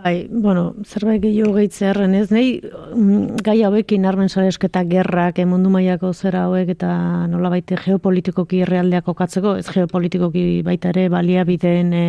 Bai, 0.00 0.28
bueno, 0.30 0.74
zerbait 0.86 1.20
gehiago 1.20 1.52
gehitzearen 1.58 2.14
ez, 2.16 2.30
nahi 2.32 2.54
mm, 2.62 3.42
gai 3.44 3.58
hauekin 3.66 4.06
armen 4.08 4.30
saresketa 4.30 4.84
gerrak, 4.88 5.38
eh, 5.38 5.44
mailako 5.44 6.12
zera 6.14 6.46
hauek 6.46 6.70
eta 6.72 7.26
nola 7.28 7.50
baite 7.52 7.76
geopolitikoki 7.76 8.62
errealdeak 8.64 9.08
okatzeko, 9.12 9.56
ez 9.60 9.66
geopolitikoki 9.68 10.62
baita 10.64 10.94
ere 10.94 11.08
balia 11.12 11.44
bideen 11.44 11.92
e, 11.92 12.04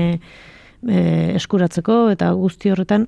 eskuratzeko 1.36 2.10
eta 2.16 2.32
guzti 2.32 2.72
horretan, 2.72 3.08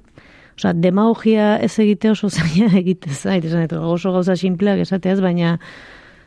Osa, 0.54 0.74
demagogia 0.78 1.58
ez 1.66 1.72
egite 1.82 2.12
oso 2.14 2.30
zaila 2.30 2.70
egite 2.84 3.14
zait, 3.14 3.74
oso 3.74 4.12
gauza 4.14 4.36
simpleak 4.38 4.84
esateaz, 4.84 5.20
baina 5.22 5.58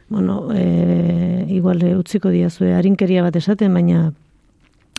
bueno, 0.08 0.48
e, 0.54 1.46
igual 1.48 1.82
e, 1.82 1.96
utziko 1.96 2.30
diazue 2.30 2.74
harinkeria 2.74 3.24
bat 3.26 3.36
esaten, 3.36 3.74
baina 3.74 4.12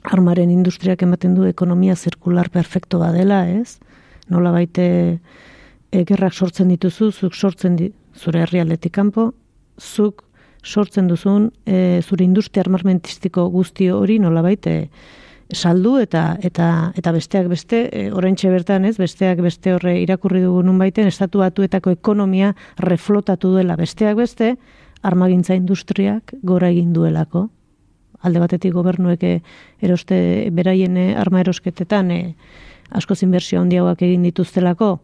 armaren 0.03 0.51
industriak 0.51 1.03
ematen 1.03 1.35
du 1.35 1.47
ekonomia 1.47 1.95
zirkular 1.95 2.49
perfecto 2.49 2.99
badela, 2.99 3.45
ez? 3.49 3.79
Nola 4.29 4.51
baite 4.51 4.87
e, 5.91 6.03
gerrak 6.03 6.33
sortzen 6.33 6.69
dituzu, 6.73 7.11
zuk 7.11 7.35
sortzen 7.35 7.75
di, 7.79 7.91
zure 8.15 8.43
herrialdetik 8.43 8.93
kanpo, 8.93 9.31
zuk 9.79 10.27
sortzen 10.63 11.07
duzun 11.07 11.51
e, 11.65 12.01
zure 12.01 12.25
industria 12.25 12.65
armamentistiko 12.65 13.47
guzti 13.53 13.89
hori 13.93 14.19
nola 14.19 14.43
baite 14.43 14.89
saldu 15.53 15.95
eta 16.01 16.37
eta 16.43 16.91
eta 16.99 17.13
besteak 17.15 17.47
beste 17.47 17.85
e, 17.91 18.07
oraintxe 18.11 18.49
bertan 18.51 18.85
ez 18.85 18.97
besteak 18.99 19.39
beste 19.45 19.73
horre 19.75 19.95
irakurri 20.01 20.41
dugu 20.43 20.63
nun 20.63 20.79
baiten 20.81 21.07
estatu 21.07 21.39
batuetako 21.39 21.95
ekonomia 21.95 22.53
reflotatu 22.83 23.53
duela 23.55 23.77
besteak 23.79 24.17
beste 24.17 24.55
armagintza 25.07 25.55
industriak 25.55 26.33
gora 26.43 26.69
egin 26.73 26.93
duelako. 26.93 27.47
Alde 28.25 28.41
batetik 28.41 28.73
gobernuek 28.73 29.23
eh, 29.23 29.41
eroste 29.81 30.17
beraien 30.53 30.97
eh, 30.97 31.11
arma 31.15 31.43
erosketetan 31.43 32.11
e, 32.11 32.21
asko 32.97 33.15
zinbertsio 33.15 33.61
handiagoak 33.61 34.01
egin 34.07 34.23
dituztelako, 34.25 34.97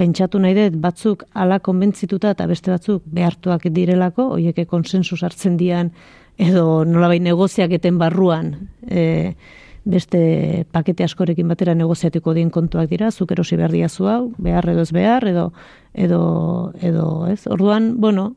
pentsatu 0.00 0.40
nahi 0.40 0.54
dut 0.56 0.78
batzuk 0.82 1.24
ala 1.34 1.58
konbentzituta 1.60 2.32
eta 2.34 2.46
beste 2.50 2.72
batzuk 2.72 3.04
behartuak 3.06 3.68
direlako, 3.74 4.30
hoieke 4.36 4.64
konsensus 4.70 5.20
hartzen 5.22 5.58
dian 5.60 5.92
edo 6.40 6.84
nolabai 6.88 7.20
negoziak 7.20 7.74
eten 7.76 7.98
barruan 8.00 8.54
e, 8.88 9.34
beste 9.84 10.64
pakete 10.72 11.04
askorekin 11.04 11.48
batera 11.50 11.74
negoziatuko 11.74 12.34
dien 12.34 12.50
kontuak 12.54 12.88
dira, 12.90 13.10
zuk 13.10 13.32
erosi 13.34 13.58
behar 13.58 13.74
diazu 13.74 14.06
hau, 14.06 14.22
behar 14.38 14.68
edo 14.70 14.84
ez 14.86 14.92
behar, 14.94 15.26
edo, 15.26 15.48
edo, 15.92 16.22
edo 16.80 17.06
ez. 17.26 17.42
Orduan, 17.50 17.96
bueno, 18.00 18.32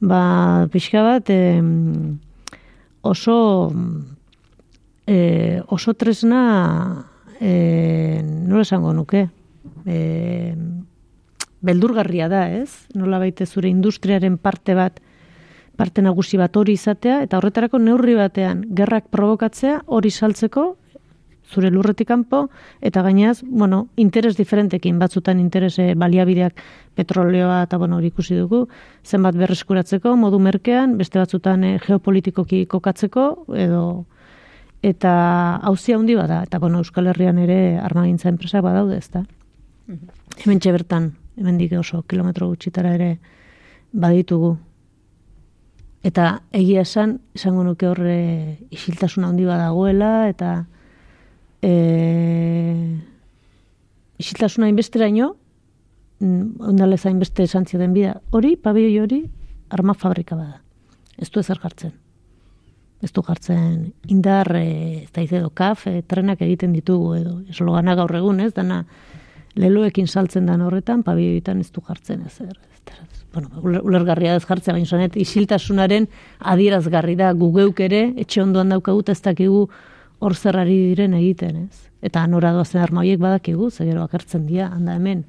ba, 0.00 0.68
pixka 0.72 1.02
bat, 1.02 1.30
e, 1.30 1.62
oso, 3.02 3.72
e, 5.06 5.62
oso 5.68 5.94
tresna, 5.94 7.06
e, 7.40 8.22
nola 8.22 8.62
esango 8.62 8.92
nuke, 8.92 9.28
e, 9.86 10.54
beldurgarria 11.66 12.28
da, 12.28 12.46
ez? 12.50 12.86
Nola 12.94 13.18
baite 13.18 13.46
zure 13.46 13.68
industriaren 13.68 14.38
parte 14.38 14.74
bat, 14.74 15.00
parte 15.76 16.02
nagusi 16.02 16.38
bat 16.40 16.56
hori 16.56 16.76
izatea, 16.76 17.22
eta 17.26 17.38
horretarako 17.38 17.78
neurri 17.78 18.14
batean 18.16 18.64
gerrak 18.76 19.10
provokatzea 19.12 19.82
hori 19.86 20.10
saltzeko 20.10 20.74
zure 21.46 21.70
lurretik 21.70 22.08
kanpo 22.08 22.48
eta 22.80 23.02
gainaz, 23.02 23.42
bueno, 23.42 23.88
interes 23.96 24.36
diferentekin 24.36 24.98
batzutan 24.98 25.40
interes 25.40 25.76
baliabideak 25.96 26.60
petroleoa 26.94 27.62
eta 27.66 27.78
bueno, 27.78 27.96
hori 27.96 28.10
ikusi 28.12 28.36
dugu, 28.36 28.66
zenbat 29.04 29.36
berreskuratzeko 29.36 30.16
modu 30.16 30.38
merkean, 30.38 30.96
beste 30.98 31.18
batzutan 31.18 31.64
e, 31.64 31.78
geopolitikoki 31.86 32.66
kokatzeko 32.66 33.46
edo 33.54 33.82
eta 34.82 35.14
hauzia 35.62 35.96
handi 35.96 36.14
bada 36.14 36.42
eta 36.42 36.58
bueno, 36.58 36.78
Euskal 36.78 37.06
Herrian 37.06 37.38
ere 37.38 37.78
armagintza 37.78 38.28
enpresak 38.28 38.62
badaude, 38.62 38.98
ezta. 38.98 39.24
Mm 39.86 40.14
Hemen 40.36 40.58
bertan, 40.60 41.14
hemen 41.38 41.56
dik 41.56 41.72
oso 41.78 42.02
kilometro 42.02 42.48
gutxitara 42.50 42.90
ere 42.94 43.18
baditugu. 43.92 44.58
Eta 46.04 46.42
egia 46.52 46.82
esan, 46.82 47.20
esango 47.34 47.64
nuke 47.64 47.88
horre 47.88 48.58
isiltasuna 48.70 49.30
handi 49.30 49.46
badagoela, 49.48 50.28
eta 50.28 50.66
e, 51.66 52.98
isiltasuna 54.22 54.68
inbesteraino, 54.70 55.34
mm, 56.20 56.62
ondale 56.70 56.98
zain 56.98 57.18
beste 57.18 57.44
esantzia 57.44 57.80
den 57.80 57.94
bida, 57.96 58.20
hori, 58.30 58.54
pabioi 58.56 58.98
hori, 59.02 59.24
arma 59.70 59.94
fabrika 59.94 60.38
bada. 60.38 60.60
Ez 61.18 61.30
du 61.30 61.40
ezer 61.40 61.58
jartzen. 61.62 61.92
Ez 63.02 63.12
du 63.12 63.22
jartzen 63.26 63.92
indar, 64.08 64.52
e, 64.56 65.02
ez 65.04 65.12
da 65.12 65.24
edo 65.26 65.50
kaf, 65.50 65.86
e, 65.86 66.02
trenak 66.02 66.40
egiten 66.46 66.72
ditugu 66.72 67.14
edo, 67.18 67.40
eslogana 67.50 67.96
gaur 67.98 68.14
egun, 68.14 68.40
ez, 68.40 68.52
dana 68.54 68.84
leloekin 69.56 70.06
saltzen 70.06 70.46
dan 70.46 70.62
horretan, 70.62 71.02
pabioitan 71.02 71.60
ez 71.60 71.70
du 71.72 71.82
jartzen 71.84 72.22
ezer. 72.28 72.54
Bueno, 73.34 73.50
ulergarria 73.82 74.36
ez 74.36 74.46
jartzea, 74.46 74.72
baina 74.72 74.88
zonet, 74.88 75.16
isiltasunaren 75.20 76.06
adierazgarri 76.38 77.16
da, 77.18 77.32
gugeuk 77.36 77.80
ere, 77.84 78.14
etxe 78.16 78.40
ondoan 78.40 78.72
daukagut 78.72 79.10
ez 79.12 79.18
dakigu, 79.20 79.66
hor 80.18 80.34
zerrari 80.36 80.76
diren 80.90 81.14
egiten, 81.18 81.66
ez? 81.66 81.90
Eta 82.02 82.26
nora 82.30 82.52
doazen 82.56 82.82
arma 82.82 83.02
horiek 83.02 83.20
badakigu, 83.20 83.70
zegero 83.70 84.02
agertzen 84.04 84.46
dira, 84.46 84.70
handa 84.72 84.96
hemen, 84.96 85.24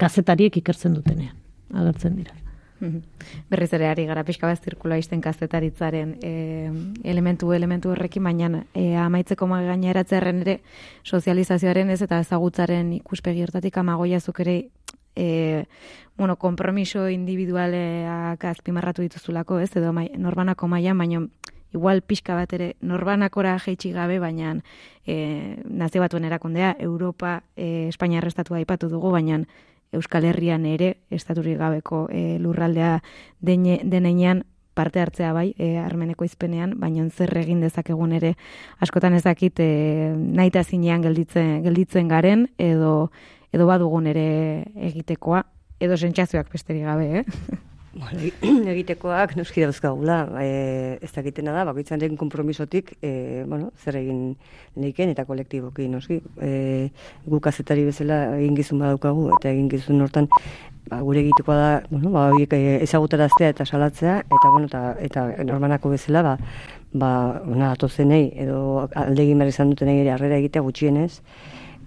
kazetariek 0.00 0.56
ikertzen 0.62 0.94
dutenean, 0.98 1.36
agertzen 1.74 2.16
dira. 2.18 2.34
Berriz 3.50 3.72
ere 3.74 3.88
ari 3.90 4.04
gara 4.06 4.22
pixka 4.26 4.46
bat 4.46 4.62
zirkula 4.62 4.98
izten 5.00 5.20
kazetaritzaren 5.22 6.14
e, 6.22 6.32
elementu 7.10 7.52
elementu 7.52 7.92
horrekin, 7.92 8.24
baina 8.24 8.62
e, 8.72 8.92
amaitzeko 9.02 9.48
magaina 9.50 9.90
eratzearen 9.90 10.42
ere 10.44 10.58
sozializazioaren 11.04 11.90
ez 11.90 12.00
eta 12.06 12.20
ezagutzaren 12.24 12.92
ikuspegi 13.00 13.42
hortatik 13.42 13.78
amagoiazuk 13.82 14.40
ere 14.46 14.58
e, 15.18 15.64
bueno, 16.16 16.36
kompromiso 16.36 17.08
individualeak 17.10 18.44
azpimarratu 18.44 19.02
dituzulako, 19.02 19.58
ez, 19.62 19.70
edo 19.76 19.92
mai, 19.92 20.08
norbanako 20.18 20.70
mailan, 20.70 20.98
baina 20.98 21.24
igual 21.74 22.02
pixka 22.02 22.34
bat 22.34 22.52
ere 22.56 22.74
norbanakora 22.80 23.58
jeitsi 23.58 23.92
gabe, 23.92 24.18
baina 24.18 24.56
e, 25.06 25.56
nazio 25.64 26.02
batuen 26.02 26.24
erakundea, 26.24 26.76
Europa, 26.78 27.42
e, 27.56 27.88
Espainia 27.88 28.22
arrestatu 28.22 28.54
aipatu 28.54 28.88
dugu, 28.88 29.10
baina 29.12 29.42
Euskal 29.92 30.24
Herrian 30.28 30.66
ere, 30.68 30.98
estaturik 31.10 31.58
gabeko 31.58 32.06
e, 32.12 32.38
lurraldea 32.38 32.98
denean, 33.40 34.44
parte 34.78 35.00
hartzea 35.00 35.32
bai, 35.34 35.54
e, 35.58 35.76
armeneko 35.80 36.26
izpenean, 36.28 36.76
baina 36.78 37.08
zer 37.10 37.32
egin 37.40 37.60
dezakegun 37.64 38.12
ere, 38.14 38.34
askotan 38.84 39.16
ez 39.18 39.24
dakit, 39.24 39.58
e, 39.58 40.14
nahi 40.14 40.52
zinean 40.62 41.02
gelditzen, 41.02 41.62
gelditzen 41.64 42.08
garen, 42.08 42.48
edo, 42.58 43.10
edo 43.52 43.66
badugun 43.66 44.06
ere 44.06 44.64
egitekoa, 44.76 45.44
edo 45.80 45.96
sentsazioak 45.96 46.52
besterik 46.52 46.84
gabe, 46.84 47.20
eh? 47.20 47.24
Bueno, 47.98 48.20
egitekoak 48.72 49.32
noski 49.34 49.64
dauzkagula, 49.64 50.18
e, 50.38 50.98
ez 51.02 51.10
dakitena 51.10 51.50
da, 51.56 51.64
bakoitzan 51.66 51.98
den 51.98 52.14
kompromisotik, 52.20 52.92
e, 53.02 53.42
bueno, 53.48 53.72
zer 53.82 53.96
egin 53.98 54.36
neiken 54.78 55.10
eta 55.10 55.24
kolektiboki, 55.26 55.88
noski. 55.90 56.20
E, 56.38 56.90
guk 57.26 57.48
azetari 57.50 57.82
bezala 57.88 58.20
egin 58.36 58.54
gizun 58.54 58.84
badaukagu, 58.84 59.24
eta 59.38 59.50
egin 59.50 59.66
gizun 59.72 60.04
hortan 60.04 60.28
ba, 60.88 61.00
gure 61.02 61.24
egitekoa 61.24 61.56
da, 61.58 61.70
bueno, 61.90 62.12
ba, 62.14 62.28
eh, 62.38 62.78
ezagutaraztea 62.86 63.48
eta 63.54 63.66
salatzea, 63.66 64.18
eta, 64.20 64.50
bueno, 64.52 64.68
eta, 64.70 64.82
eta 65.02 65.24
normanako 65.48 65.90
bezala, 65.96 66.22
ba, 66.22 66.36
ba, 66.92 67.10
ona 67.50 67.72
atozenei, 67.74 68.28
edo 68.44 68.60
aldegin 68.94 69.42
behar 69.42 69.50
izan 69.50 69.72
dutenei 69.74 69.98
ere 70.04 70.12
arrera 70.14 70.38
egitea 70.38 70.62
gutxienez, 70.62 71.24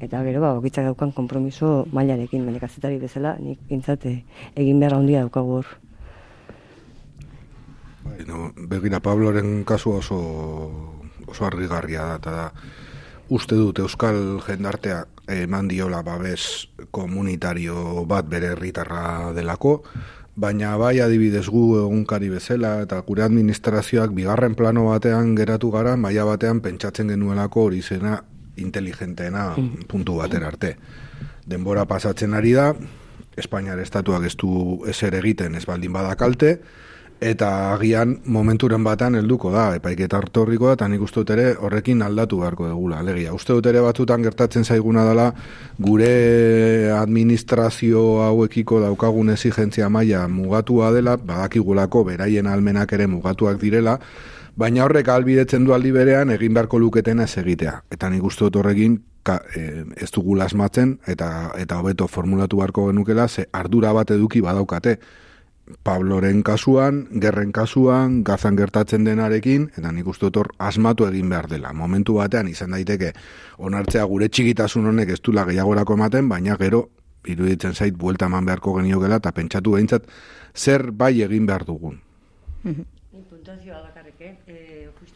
eta 0.01 0.25
gero, 0.27 0.43
ba, 0.43 0.51
okitzak 0.59 0.91
daukan 0.91 1.15
kompromiso 1.15 1.85
mailarekin, 1.95 2.43
baina 2.49 2.59
kazetari 2.59 2.99
bezala, 2.99 3.37
nik 3.39 3.63
gintzate 3.69 4.17
egin 4.55 4.83
behar 4.83 4.99
handia 4.99 5.23
daukagu 5.23 5.61
hor. 5.61 5.71
Bai, 8.31 8.39
no, 8.39 8.53
begira 8.55 8.99
Pabloren 8.99 9.63
kasu 9.65 9.91
oso 9.99 11.01
oso 11.27 11.45
argigarria 11.45 12.03
da, 12.05 12.15
eta 12.15 12.53
uste 13.29 13.55
dut 13.55 13.79
Euskal 13.79 14.39
jendartea 14.45 15.05
eman 15.27 15.67
diola 15.67 16.01
babes 16.03 16.69
komunitario 16.91 18.05
bat 18.05 18.27
bere 18.27 18.53
herritarra 18.55 19.31
delako, 19.33 19.83
baina 20.35 20.77
bai 20.77 20.99
adibidez 20.99 21.47
gu 21.47 21.77
egunkari 21.83 22.29
bezala 22.29 22.81
eta 22.81 23.01
gure 23.07 23.23
administrazioak 23.23 24.11
bigarren 24.11 24.55
plano 24.55 24.87
batean 24.89 25.35
geratu 25.35 25.71
gara, 25.71 25.95
maila 25.95 26.25
batean 26.25 26.61
pentsatzen 26.61 27.11
genuelako 27.11 27.67
hori 27.67 27.81
zena 27.81 28.21
inteligenteena 28.57 29.55
mm. 29.57 29.87
puntu 29.87 30.17
batera 30.19 30.47
arte. 30.47 30.77
Denbora 31.47 31.85
pasatzen 31.85 32.33
ari 32.33 32.53
da, 32.53 32.73
Espainiar 33.37 33.79
estatuak 33.79 34.25
ez 34.27 34.35
du 34.35 34.83
eser 34.91 35.15
egiten 35.15 35.55
ez 35.55 35.63
baldin 35.65 35.93
badakalte, 35.93 36.57
eta 37.21 37.75
agian 37.75 38.15
momenturen 38.25 38.81
batan 38.83 39.13
helduko 39.19 39.51
da, 39.53 39.67
epaiketa 39.77 40.17
hartorriko 40.17 40.71
da, 40.71 40.73
eta 40.79 40.87
nik 40.89 41.03
uste 41.05 41.21
dut 41.21 41.29
ere 41.35 41.51
horrekin 41.53 42.01
aldatu 42.01 42.39
beharko 42.41 42.65
dugula, 42.71 42.97
alegia. 43.05 43.35
Uste 43.37 43.53
dut 43.53 43.69
ere 43.69 43.83
batzutan 43.85 44.25
gertatzen 44.25 44.65
zaiguna 44.65 45.05
dela, 45.05 45.27
gure 45.77 46.89
administrazio 46.97 48.03
hauekiko 48.25 48.81
daukagun 48.81 49.29
exigentzia 49.35 49.89
maila 49.89 50.25
mugatua 50.27 50.89
dela, 50.97 51.15
badakigulako 51.21 52.03
beraien 52.09 52.49
almenak 52.49 52.97
ere 52.97 53.05
mugatuak 53.07 53.61
direla, 53.61 53.99
baina 54.57 54.83
horrek 54.83 55.13
albidetzen 55.13 55.63
du 55.63 55.77
aldi 55.77 55.93
berean 55.93 56.33
egin 56.33 56.57
beharko 56.57 56.81
luketena 56.81 57.29
ez 57.29 57.37
egitea. 57.37 57.83
Eta 57.93 58.09
nik 58.09 58.25
uste 58.25 58.49
dut 58.49 58.63
horrekin 58.63 58.97
ka, 59.23 59.43
e, 59.53 59.85
ez 59.95 60.09
dugu 60.09 60.35
lasmatzen, 60.35 60.97
eta 61.05 61.51
eta 61.61 61.77
hobeto 61.77 62.09
formulatu 62.09 62.57
beharko 62.57 62.89
genukela, 62.89 63.27
ze 63.27 63.45
ardura 63.53 63.93
bat 63.93 64.09
eduki 64.09 64.41
badaukate. 64.41 64.97
Pabloren 65.83 66.43
kasuan, 66.43 67.07
gerren 67.21 67.51
kasuan, 67.51 68.23
gazan 68.23 68.57
gertatzen 68.59 69.05
denarekin, 69.05 69.69
eta 69.77 69.91
nik 69.91 70.07
uste 70.07 70.29
dut 70.29 70.51
asmatu 70.57 71.07
egin 71.07 71.29
behar 71.29 71.47
dela. 71.51 71.73
Momentu 71.73 72.17
batean 72.19 72.47
izan 72.51 72.71
daiteke 72.75 73.13
onartzea 73.57 74.03
gure 74.05 74.29
txikitasun 74.29 74.87
honek 74.91 75.09
ez 75.15 75.21
dula 75.21 75.45
gehiagorako 75.49 75.99
ematen, 75.99 76.29
baina 76.29 76.57
gero, 76.57 76.87
iruditzen 77.27 77.75
zait, 77.75 77.95
buelta 77.97 78.25
eman 78.25 78.45
beharko 78.45 78.75
geniokela, 78.79 79.21
eta 79.21 79.31
pentsatu 79.31 79.77
behintzat, 79.77 80.09
zer 80.55 80.91
bai 80.91 81.21
egin 81.21 81.45
behar 81.45 81.65
dugun. 81.65 82.01
Mhm. 82.63 82.85
Puntazioa 83.29 83.90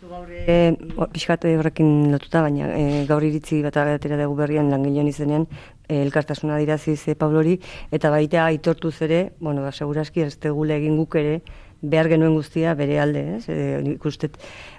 gaur 0.10 0.30
e, 0.32 0.76
pixkate 1.14 1.56
horrekin 1.58 2.12
lotuta, 2.14 2.41
baina 2.45 2.70
e, 2.76 3.03
gaur 3.10 3.24
iritzi 3.24 3.62
bat 3.66 3.78
agatera 3.82 4.18
dugu 4.22 4.38
berrian 4.39 4.72
langilean 4.74 5.10
izenean, 5.12 5.47
e, 5.88 6.01
elkartasuna 6.01 6.58
diraziz 6.62 6.99
e, 7.08 7.16
Pablori, 7.16 7.60
eta 7.91 8.12
baita 8.14 8.45
aitortuz 8.45 8.95
ere, 9.08 9.22
bueno, 9.39 9.64
ba, 9.66 9.72
seguraski 9.72 10.26
ez 10.26 10.38
egin 10.41 10.97
guk 10.97 11.16
ere, 11.16 11.41
behar 11.89 12.09
genuen 12.11 12.36
guztia 12.36 12.73
bere 12.77 12.99
alde, 12.99 13.23
ez? 13.38 13.43
E, 13.49 13.81
ikustet, 13.95 14.38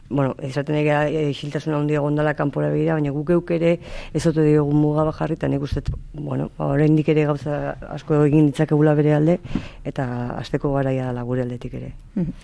bueno, 0.09 0.35
esaten 0.43 0.77
ega 0.79 1.01
e, 1.09 1.33
xiltasuna 1.35 1.79
handia 1.81 2.03
gondala 2.05 2.35
kanpora 2.39 2.71
begira, 2.73 2.95
baina 2.99 3.13
guk 3.15 3.33
euk 3.35 3.51
ere 3.57 3.77
ez 4.15 4.25
ote 4.27 4.45
diogu 4.47 4.73
muga 4.77 5.05
bajarri, 5.09 5.37
eta 5.41 5.51
nik 5.51 5.67
ustet, 5.67 5.91
bueno, 6.13 6.51
oraindik 6.63 7.11
ere 7.15 7.27
gauza 7.31 7.77
asko 7.97 8.23
egin 8.29 8.51
ditzakegula 8.51 8.95
bere 8.99 9.15
alde, 9.19 9.39
eta 9.85 10.07
asteko 10.39 10.73
garaia 10.77 11.13
da 11.17 11.27
gure 11.27 11.47
aldetik 11.47 11.77
ere. 11.81 11.93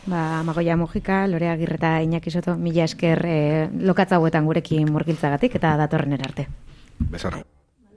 Ba, 0.07 0.43
Magoia 0.47 0.77
Mojika, 0.77 1.27
Lore 1.29 1.49
Agirreta 1.53 1.97
Iñaki 2.03 2.31
Soto, 2.31 2.57
mila 2.57 2.85
esker 2.85 3.25
e, 3.27 3.41
lokatza 3.81 4.19
gurekin 4.19 4.91
murgiltzagatik, 4.93 5.57
eta 5.57 5.77
datorren 5.77 6.13
erarte. 6.19 6.49
Besarro. 6.99 7.43